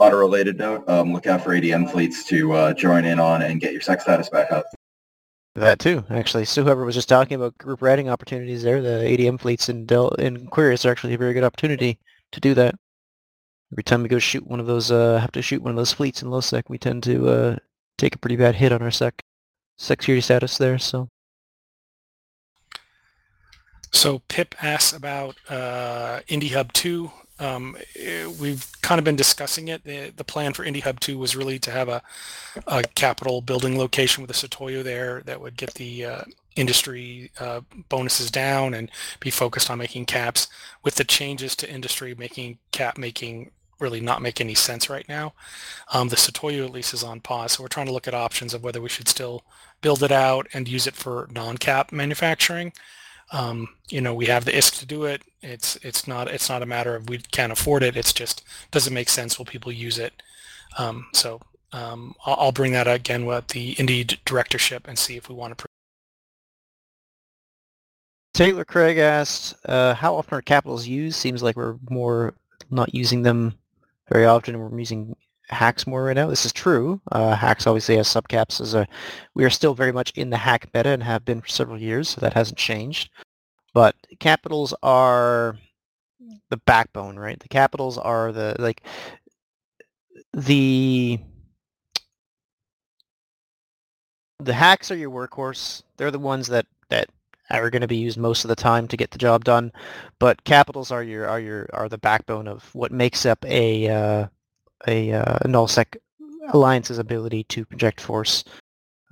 On 0.00 0.12
a 0.12 0.16
related 0.16 0.58
note, 0.58 0.86
um, 0.88 1.12
look 1.12 1.26
out 1.26 1.42
for 1.42 1.50
ADM 1.50 1.90
fleets 1.90 2.24
to 2.24 2.52
uh, 2.52 2.74
join 2.74 3.04
in 3.04 3.18
on 3.20 3.42
and 3.42 3.60
get 3.60 3.72
your 3.72 3.80
sec 3.80 4.00
status 4.00 4.28
back 4.28 4.50
up. 4.50 4.66
That 5.54 5.78
too, 5.78 6.04
actually. 6.10 6.44
So 6.44 6.64
whoever 6.64 6.84
was 6.84 6.94
just 6.94 7.08
talking 7.08 7.36
about 7.36 7.56
group 7.56 7.80
riding 7.80 8.10
opportunities 8.10 8.62
there, 8.62 8.82
the 8.82 9.06
ADM 9.06 9.40
fleets 9.40 9.70
in 9.70 9.86
Del 9.86 10.08
in 10.16 10.48
Querious 10.48 10.84
are 10.84 10.90
actually 10.90 11.14
a 11.14 11.18
very 11.18 11.32
good 11.32 11.44
opportunity 11.44 11.98
to 12.32 12.40
do 12.40 12.52
that. 12.54 12.74
Every 13.72 13.82
time 13.82 14.02
we 14.02 14.08
go 14.08 14.18
shoot 14.18 14.46
one 14.46 14.60
of 14.60 14.66
those, 14.66 14.90
uh, 14.90 15.18
have 15.18 15.32
to 15.32 15.40
shoot 15.40 15.62
one 15.62 15.70
of 15.70 15.76
those 15.76 15.92
fleets 15.92 16.20
in 16.20 16.30
low 16.30 16.40
sec, 16.40 16.68
we 16.68 16.78
tend 16.78 17.02
to 17.04 17.28
uh, 17.28 17.56
take 17.98 18.14
a 18.14 18.18
pretty 18.18 18.36
bad 18.36 18.56
hit 18.56 18.72
on 18.72 18.82
our 18.82 18.90
sec 18.90 19.22
security 19.76 20.20
status 20.20 20.58
there. 20.58 20.78
So. 20.78 21.08
So 23.92 24.20
Pip 24.28 24.54
asks 24.62 24.92
about 24.92 25.36
uh, 25.48 26.20
Indie 26.28 26.52
Hub 26.52 26.72
2. 26.72 27.10
Um, 27.38 27.76
eh, 27.98 28.26
we've 28.40 28.70
kind 28.82 28.98
of 28.98 29.04
been 29.04 29.16
discussing 29.16 29.68
it. 29.68 29.84
The, 29.84 30.24
plan 30.24 30.52
for 30.52 30.64
Indie 30.64 30.82
Hub 30.82 31.00
2 31.00 31.16
was 31.18 31.36
really 31.36 31.58
to 31.60 31.70
have 31.70 31.88
a, 31.88 32.02
a 32.66 32.82
capital 32.94 33.40
building 33.40 33.78
location 33.78 34.22
with 34.22 34.30
a 34.30 34.34
Sotiyo 34.34 34.82
there 34.82 35.22
that 35.24 35.40
would 35.40 35.56
get 35.56 35.74
the 35.74 36.04
uh, 36.04 36.22
industry 36.56 37.30
uh, 37.38 37.60
bonuses 37.88 38.30
down 38.30 38.74
and 38.74 38.90
be 39.20 39.30
focused 39.30 39.70
on 39.70 39.78
making 39.78 40.06
caps. 40.06 40.48
With 40.82 40.96
the 40.96 41.04
changes 41.04 41.54
to 41.56 41.70
industry, 41.70 42.14
making 42.14 42.58
cap 42.72 42.98
making 42.98 43.50
really 43.78 44.00
not 44.00 44.22
make 44.22 44.40
any 44.40 44.54
sense 44.54 44.88
right 44.88 45.08
now. 45.08 45.34
Um, 45.92 46.08
the 46.08 46.16
Sotiyo 46.16 46.70
lease 46.70 46.94
is 46.94 47.04
on 47.04 47.20
pause, 47.20 47.52
so 47.52 47.62
we're 47.62 47.68
trying 47.68 47.86
to 47.86 47.92
look 47.92 48.08
at 48.08 48.14
options 48.14 48.54
of 48.54 48.62
whether 48.62 48.80
we 48.80 48.88
should 48.88 49.08
still 49.08 49.44
build 49.82 50.02
it 50.02 50.12
out 50.12 50.46
and 50.52 50.68
use 50.68 50.86
it 50.86 50.94
for 50.94 51.28
non-cap 51.30 51.92
manufacturing 51.92 52.72
um, 53.32 53.68
you 53.88 54.00
know, 54.00 54.14
we 54.14 54.26
have 54.26 54.44
the 54.44 54.52
ISK 54.52 54.78
to 54.80 54.86
do 54.86 55.04
it. 55.04 55.22
It's 55.42 55.76
it's 55.76 56.06
not 56.06 56.28
it's 56.28 56.48
not 56.48 56.62
a 56.62 56.66
matter 56.66 56.94
of 56.94 57.08
we 57.08 57.18
can't 57.18 57.52
afford 57.52 57.82
it. 57.82 57.96
It's 57.96 58.12
just 58.12 58.44
does 58.70 58.86
it 58.86 58.92
make 58.92 59.08
sense? 59.08 59.38
Will 59.38 59.46
people 59.46 59.72
use 59.72 59.98
it? 59.98 60.22
Um, 60.78 61.06
so 61.12 61.40
um, 61.72 62.14
I'll, 62.24 62.36
I'll, 62.38 62.52
bring 62.52 62.72
that 62.72 62.86
up 62.86 62.96
again 62.96 63.26
with 63.26 63.48
the 63.48 63.74
Indie 63.76 64.18
directorship 64.24 64.86
and 64.86 64.98
see 64.98 65.16
if 65.16 65.28
we 65.28 65.34
want 65.34 65.56
to. 65.58 65.66
Taylor 68.34 68.64
Craig 68.64 68.98
asked, 68.98 69.54
uh, 69.64 69.94
how 69.94 70.14
often 70.14 70.36
are 70.36 70.42
capitals 70.42 70.86
used? 70.86 71.18
Seems 71.18 71.42
like 71.42 71.56
we're 71.56 71.76
more 71.88 72.34
not 72.70 72.94
using 72.94 73.22
them 73.22 73.54
very 74.10 74.24
often. 74.24 74.58
We're 74.58 74.78
using 74.78 75.16
HACs 75.50 75.86
more 75.86 76.04
right 76.04 76.16
now. 76.16 76.28
This 76.28 76.44
is 76.44 76.52
true. 76.52 77.00
Uh, 77.12 77.36
HACs 77.36 77.66
obviously 77.66 77.96
has 77.96 78.08
subcaps 78.08 78.60
as 78.60 78.74
a. 78.74 78.86
We 79.34 79.44
are 79.44 79.50
still 79.50 79.74
very 79.74 79.92
much 79.92 80.12
in 80.16 80.30
the 80.30 80.38
HAC 80.38 80.72
meta 80.74 80.90
and 80.90 81.02
have 81.02 81.24
been 81.24 81.40
for 81.40 81.48
several 81.48 81.80
years, 81.80 82.08
so 82.10 82.20
that 82.20 82.34
hasn't 82.34 82.58
changed. 82.58 83.10
But 83.72 83.94
capitals 84.20 84.74
are 84.82 85.58
the 86.50 86.56
backbone, 86.58 87.18
right? 87.18 87.38
The 87.38 87.48
capitals 87.48 87.98
are 87.98 88.32
the 88.32 88.56
like 88.58 88.82
the 90.32 91.18
the 94.38 94.52
HACs 94.52 94.90
are 94.90 94.96
your 94.96 95.10
workhorse. 95.10 95.82
They're 95.96 96.10
the 96.10 96.18
ones 96.18 96.48
that 96.48 96.66
that 96.90 97.08
are 97.50 97.70
going 97.70 97.82
to 97.82 97.88
be 97.88 97.96
used 97.96 98.18
most 98.18 98.44
of 98.44 98.48
the 98.48 98.56
time 98.56 98.88
to 98.88 98.96
get 98.96 99.10
the 99.10 99.18
job 99.18 99.44
done. 99.44 99.72
But 100.18 100.44
capitals 100.44 100.90
are 100.90 101.02
your 101.02 101.28
are 101.28 101.40
your 101.40 101.68
are 101.72 101.88
the 101.88 101.98
backbone 101.98 102.48
of 102.48 102.74
what 102.74 102.92
makes 102.92 103.26
up 103.26 103.44
a 103.44 103.88
uh, 103.88 104.26
a 104.86 105.12
uh, 105.12 105.38
nullsec 105.44 105.96
alliance's 106.52 106.98
ability 106.98 107.44
to 107.44 107.64
project 107.64 108.00
force. 108.00 108.44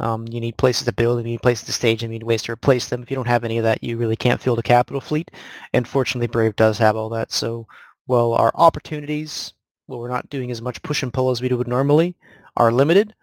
Um, 0.01 0.27
you 0.29 0.41
need 0.41 0.57
places 0.57 0.87
to 0.87 0.93
build, 0.93 1.19
you 1.19 1.25
need 1.25 1.43
places 1.43 1.67
to 1.67 1.73
stage, 1.73 2.03
and 2.03 2.13
you 2.13 2.19
need 2.19 2.25
ways 2.25 2.43
to 2.43 2.53
replace 2.53 2.89
them. 2.89 3.03
If 3.03 3.11
you 3.11 3.15
don't 3.15 3.29
have 3.29 3.45
any 3.45 3.59
of 3.59 3.65
that, 3.65 3.83
you 3.83 3.97
really 3.97 4.17
can't 4.17 4.41
field 4.41 4.59
a 4.59 4.63
capital 4.63 5.01
fleet. 5.01 5.31
And 5.73 5.87
fortunately, 5.87 6.27
Brave 6.27 6.57
does 6.57 6.79
have 6.79 6.97
all 6.97 7.09
that. 7.11 7.31
So, 7.31 7.69
while 8.07 8.33
our 8.35 8.51
opportunities, 8.57 9.53
well, 9.87 10.01
we're 10.01 10.09
not 10.09 10.29
doing 10.31 10.51
as 10.51 10.61
much 10.61 10.83
push 10.83 11.03
and 11.03 11.13
pull 11.13 11.31
as 11.31 11.41
we 11.41 11.49
do 11.49 11.57
would 11.57 11.69
normally, 11.69 12.17
are 12.57 12.73
limited. 12.73 13.15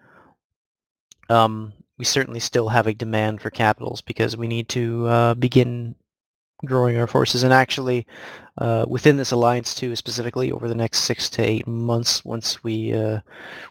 Um, 1.30 1.74
we 2.02 2.06
certainly 2.06 2.40
still 2.40 2.70
have 2.70 2.88
a 2.88 2.96
demand 2.96 3.40
for 3.42 3.52
capitals 3.52 4.02
because 4.02 4.36
we 4.36 4.48
need 4.48 4.68
to 4.68 5.06
uh, 5.06 5.34
begin 5.36 5.94
growing 6.66 6.98
our 6.98 7.06
forces. 7.06 7.44
And 7.44 7.54
actually 7.54 8.08
uh, 8.58 8.86
within 8.88 9.18
this 9.18 9.30
alliance 9.32 9.76
too 9.76 9.96
specifically 9.96 10.52
over 10.52 10.68
the 10.68 10.74
next 10.74 11.02
six 11.02 11.30
to 11.30 11.44
eight 11.44 11.68
months 11.68 12.26
once 12.26 12.64
we 12.64 12.92
uh, 12.92 13.20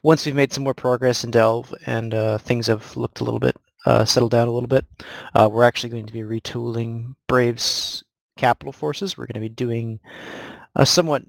once 0.05 0.25
we've 0.25 0.37
made 0.37 0.53
some 0.53 0.63
more 0.63 0.75
progress 0.75 1.25
in 1.25 1.33
delve 1.33 1.75
and 1.87 2.15
uh, 2.15 2.39
things 2.39 2.69
have 2.69 2.97
looked 2.97 3.19
a 3.19 3.25
little 3.25 3.41
bit 3.41 3.57
uh, 3.85 4.05
settled 4.05 4.31
down 4.31 4.47
a 4.47 4.53
little 4.53 4.69
bit 4.69 4.87
we're 5.51 5.65
actually 5.65 5.91
going 5.91 6.07
to 6.07 6.13
be 6.13 6.21
retooling 6.23 7.17
brave's 7.27 8.05
capital 8.41 8.73
forces. 8.73 9.17
We're 9.17 9.27
going 9.27 9.43
to 9.43 9.49
be 9.49 9.49
doing 9.49 10.01
a 10.75 10.87
somewhat 10.87 11.23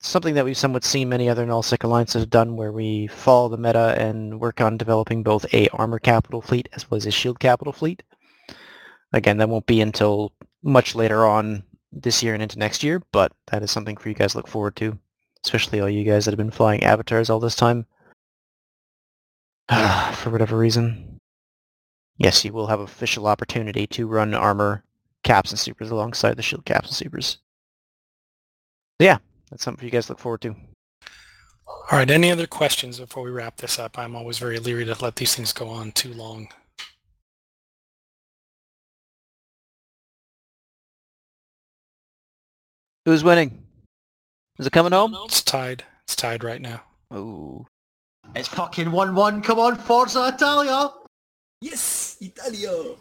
something 0.00 0.34
that 0.34 0.44
we've 0.44 0.56
somewhat 0.56 0.84
seen 0.84 1.08
many 1.08 1.28
other 1.28 1.46
nullsec 1.46 1.84
alliances 1.84 2.22
have 2.22 2.30
done 2.30 2.56
where 2.56 2.72
we 2.72 3.06
follow 3.08 3.48
the 3.48 3.56
meta 3.56 3.94
and 3.98 4.40
work 4.40 4.60
on 4.60 4.76
developing 4.76 5.22
both 5.22 5.52
a 5.52 5.68
armor 5.68 5.98
capital 5.98 6.40
fleet 6.40 6.68
as 6.72 6.90
well 6.90 6.96
as 6.96 7.06
a 7.06 7.10
shield 7.10 7.40
capital 7.40 7.72
fleet 7.72 8.02
again, 9.12 9.38
that 9.38 9.48
won't 9.48 9.66
be 9.66 9.80
until 9.80 10.32
much 10.62 10.94
later 10.94 11.26
on 11.26 11.62
this 11.92 12.22
year 12.22 12.34
and 12.34 12.42
into 12.42 12.58
next 12.58 12.82
year, 12.82 13.02
but 13.12 13.32
that 13.46 13.62
is 13.62 13.70
something 13.70 13.96
for 13.96 14.08
you 14.08 14.14
guys 14.14 14.32
to 14.32 14.38
look 14.38 14.48
forward 14.48 14.76
to, 14.76 14.98
especially 15.44 15.80
all 15.80 15.88
you 15.88 16.04
guys 16.04 16.24
that 16.24 16.32
have 16.32 16.38
been 16.38 16.50
flying 16.50 16.82
avatars 16.84 17.30
all 17.30 17.40
this 17.40 17.56
time. 17.56 17.86
for 20.14 20.30
whatever 20.30 20.56
reason. 20.56 21.18
Yes, 22.16 22.44
you 22.44 22.52
will 22.52 22.66
have 22.66 22.80
official 22.80 23.26
opportunity 23.26 23.86
to 23.88 24.08
run 24.08 24.34
armor 24.34 24.82
caps 25.22 25.50
and 25.50 25.58
supers 25.58 25.90
alongside 25.90 26.36
the 26.36 26.42
shield 26.42 26.64
caps 26.64 26.88
and 26.88 26.96
supers. 26.96 27.38
Yeah, 28.98 29.18
that's 29.50 29.62
something 29.62 29.78
for 29.80 29.84
you 29.84 29.90
guys 29.90 30.06
to 30.06 30.12
look 30.12 30.18
forward 30.20 30.40
to. 30.42 30.54
All 31.66 31.98
right, 31.98 32.10
any 32.10 32.30
other 32.30 32.46
questions 32.46 32.98
before 33.00 33.22
we 33.22 33.30
wrap 33.30 33.56
this 33.56 33.78
up? 33.78 33.98
I'm 33.98 34.14
always 34.16 34.38
very 34.38 34.58
leery 34.58 34.84
to 34.86 34.96
let 35.02 35.16
these 35.16 35.34
things 35.34 35.52
go 35.52 35.68
on 35.68 35.92
too 35.92 36.12
long. 36.12 36.48
Who's 43.04 43.24
winning? 43.24 43.62
Is 44.58 44.66
it 44.66 44.72
coming 44.72 44.92
home? 44.92 45.16
It's 45.24 45.42
tied. 45.42 45.84
It's 46.04 46.16
tied 46.16 46.44
right 46.44 46.60
now. 46.60 46.82
Oh, 47.10 47.66
It's 48.34 48.48
fucking 48.48 48.86
1-1. 48.88 49.42
Come 49.42 49.58
on, 49.58 49.76
Forza 49.76 50.32
Italia. 50.34 50.90
Yes, 51.62 52.16
Italia. 52.20 52.94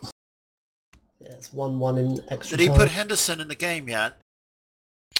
Yeah, 1.19 1.31
it's 1.31 1.51
one-one 1.51 1.97
in 1.97 2.19
extra 2.29 2.57
Did 2.57 2.63
he 2.63 2.69
time. 2.69 2.77
put 2.77 2.89
Henderson 2.89 3.41
in 3.41 3.47
the 3.47 3.55
game 3.55 3.89
yet? 3.89 4.17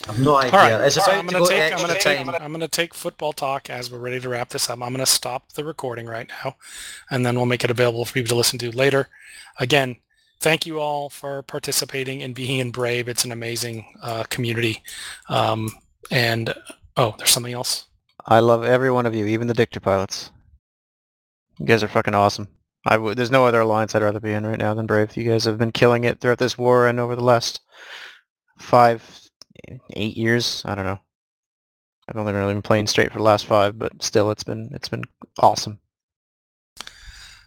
I've 0.08 0.20
no 0.20 0.36
idea. 0.36 0.60
All 0.60 0.70
right, 0.80 0.86
It's 0.86 0.96
so 0.96 1.02
about 1.02 1.16
I'm 1.16 1.28
to 1.28 1.34
gonna 1.34 1.46
go 1.46 1.50
to 1.50 1.56
take 1.56 1.74
I'm 1.74 1.80
gonna 1.82 2.00
take. 2.00 2.28
I'm 2.42 2.52
gonna 2.52 2.68
take 2.68 2.94
football 2.94 3.34
talk 3.34 3.70
as 3.70 3.92
we're 3.92 4.00
ready 4.00 4.20
to 4.20 4.30
wrap 4.30 4.50
this 4.50 4.70
up. 4.70 4.82
I'm 4.82 4.92
gonna 4.92 5.06
stop 5.06 5.52
the 5.54 5.64
recording 5.66 6.06
right 6.06 6.28
now, 6.44 6.56
and 7.10 7.26
then 7.26 7.36
we'll 7.36 7.46
make 7.46 7.64
it 7.64 7.72
available 7.72 8.06
for 8.06 8.14
people 8.14 8.30
to 8.30 8.36
listen 8.36 8.60
to 8.60 8.72
later. 8.72 9.10
Again, 9.60 9.98
thank 10.40 10.66
you 10.66 10.80
all 10.80 11.10
for 11.10 11.42
participating 11.44 12.22
and 12.24 12.36
being 12.36 12.60
in 12.60 12.72
Brave. 12.72 13.08
It's 13.10 13.26
an 13.26 13.32
amazing 13.32 13.86
uh, 14.02 14.24
community. 14.30 14.84
Um, 15.30 15.72
and 16.12 16.54
oh, 16.96 17.16
there's 17.18 17.32
something 17.32 17.54
else. 17.54 17.86
I 18.26 18.40
love 18.40 18.64
every 18.64 18.92
one 18.92 19.06
of 19.06 19.16
you, 19.16 19.26
even 19.26 19.48
the 19.48 19.54
Dictor 19.54 19.82
pilots. 19.82 20.32
You 21.60 21.66
guys 21.66 21.84
are 21.84 21.88
fucking 21.88 22.16
awesome. 22.16 22.48
I 22.86 22.98
would. 22.98 23.18
There's 23.18 23.32
no 23.32 23.46
other 23.46 23.62
alliance 23.62 23.96
I'd 23.96 24.04
rather 24.04 24.20
be 24.20 24.32
in 24.32 24.46
right 24.46 24.60
now 24.60 24.74
than 24.74 24.86
Brave. 24.86 25.18
You 25.18 25.30
guys 25.30 25.44
have 25.46 25.58
been 25.58 25.72
killing 25.72 26.04
it 26.04 26.20
throughout 26.22 26.38
this 26.38 26.58
war 26.58 26.88
and 26.88 27.00
over 27.00 27.16
the 27.16 27.24
last 27.24 27.62
five, 28.60 29.04
eight 29.91 30.18
years. 30.18 30.62
I 30.66 30.76
don't 30.76 30.86
know. 30.86 30.99
I've 32.08 32.18
only 32.18 32.34
really 32.34 32.53
been 32.53 32.62
playing 32.62 32.88
straight 32.88 33.12
for 33.12 33.18
the 33.18 33.24
last 33.24 33.45
five, 33.45 33.78
but 33.78 34.01
still, 34.01 34.32
it's 34.32 34.43
been 34.43 34.70
it's 34.74 34.89
been 34.89 35.03
awesome. 35.39 35.80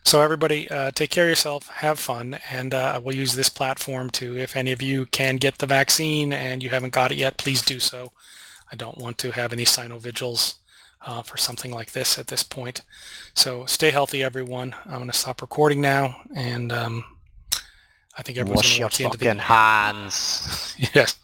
So 0.04 0.22
everybody, 0.22 0.68
uh, 0.70 0.90
take 0.92 1.11
care 1.11 1.24
of 1.24 1.28
yourself, 1.28 1.68
have 1.68 1.98
fun, 1.98 2.38
and 2.50 2.72
uh, 2.72 3.00
we'll 3.02 3.14
use 3.14 3.34
this 3.34 3.50
platform 3.50 4.11
to, 4.11 4.36
if 4.38 4.56
any 4.56 4.72
of 4.72 4.80
you 4.80 5.06
can 5.06 5.36
get 5.36 5.58
the 5.58 5.66
vaccine 5.66 6.32
and 6.32 6.62
you 6.62 6.70
haven't 6.70 6.94
got 6.94 7.12
it 7.12 7.18
yet, 7.18 7.36
please 7.36 7.62
do 7.62 7.78
so. 7.78 8.12
I 8.72 8.76
don't 8.76 8.98
want 8.98 9.18
to 9.18 9.30
have 9.32 9.52
any 9.52 9.64
cyno 9.64 10.00
vigils 10.00 10.56
uh, 11.06 11.22
for 11.22 11.36
something 11.36 11.70
like 11.70 11.92
this 11.92 12.18
at 12.18 12.28
this 12.28 12.42
point. 12.42 12.82
So 13.34 13.66
stay 13.66 13.90
healthy, 13.90 14.22
everyone. 14.22 14.74
I'm 14.86 14.96
going 14.96 15.11
to 15.11 15.16
stop 15.16 15.42
recording 15.42 15.80
now, 15.80 16.16
and 16.34 16.72
um, 16.72 17.04
I 18.16 18.22
think 18.22 18.38
everyone's 18.38 18.62
going 18.62 18.76
to 18.76 18.82
watch 18.84 18.98
the 18.98 19.04
end 19.04 19.14
of 19.14 19.20
the 19.20 19.34
hands. 19.34 20.74
yes. 20.94 21.18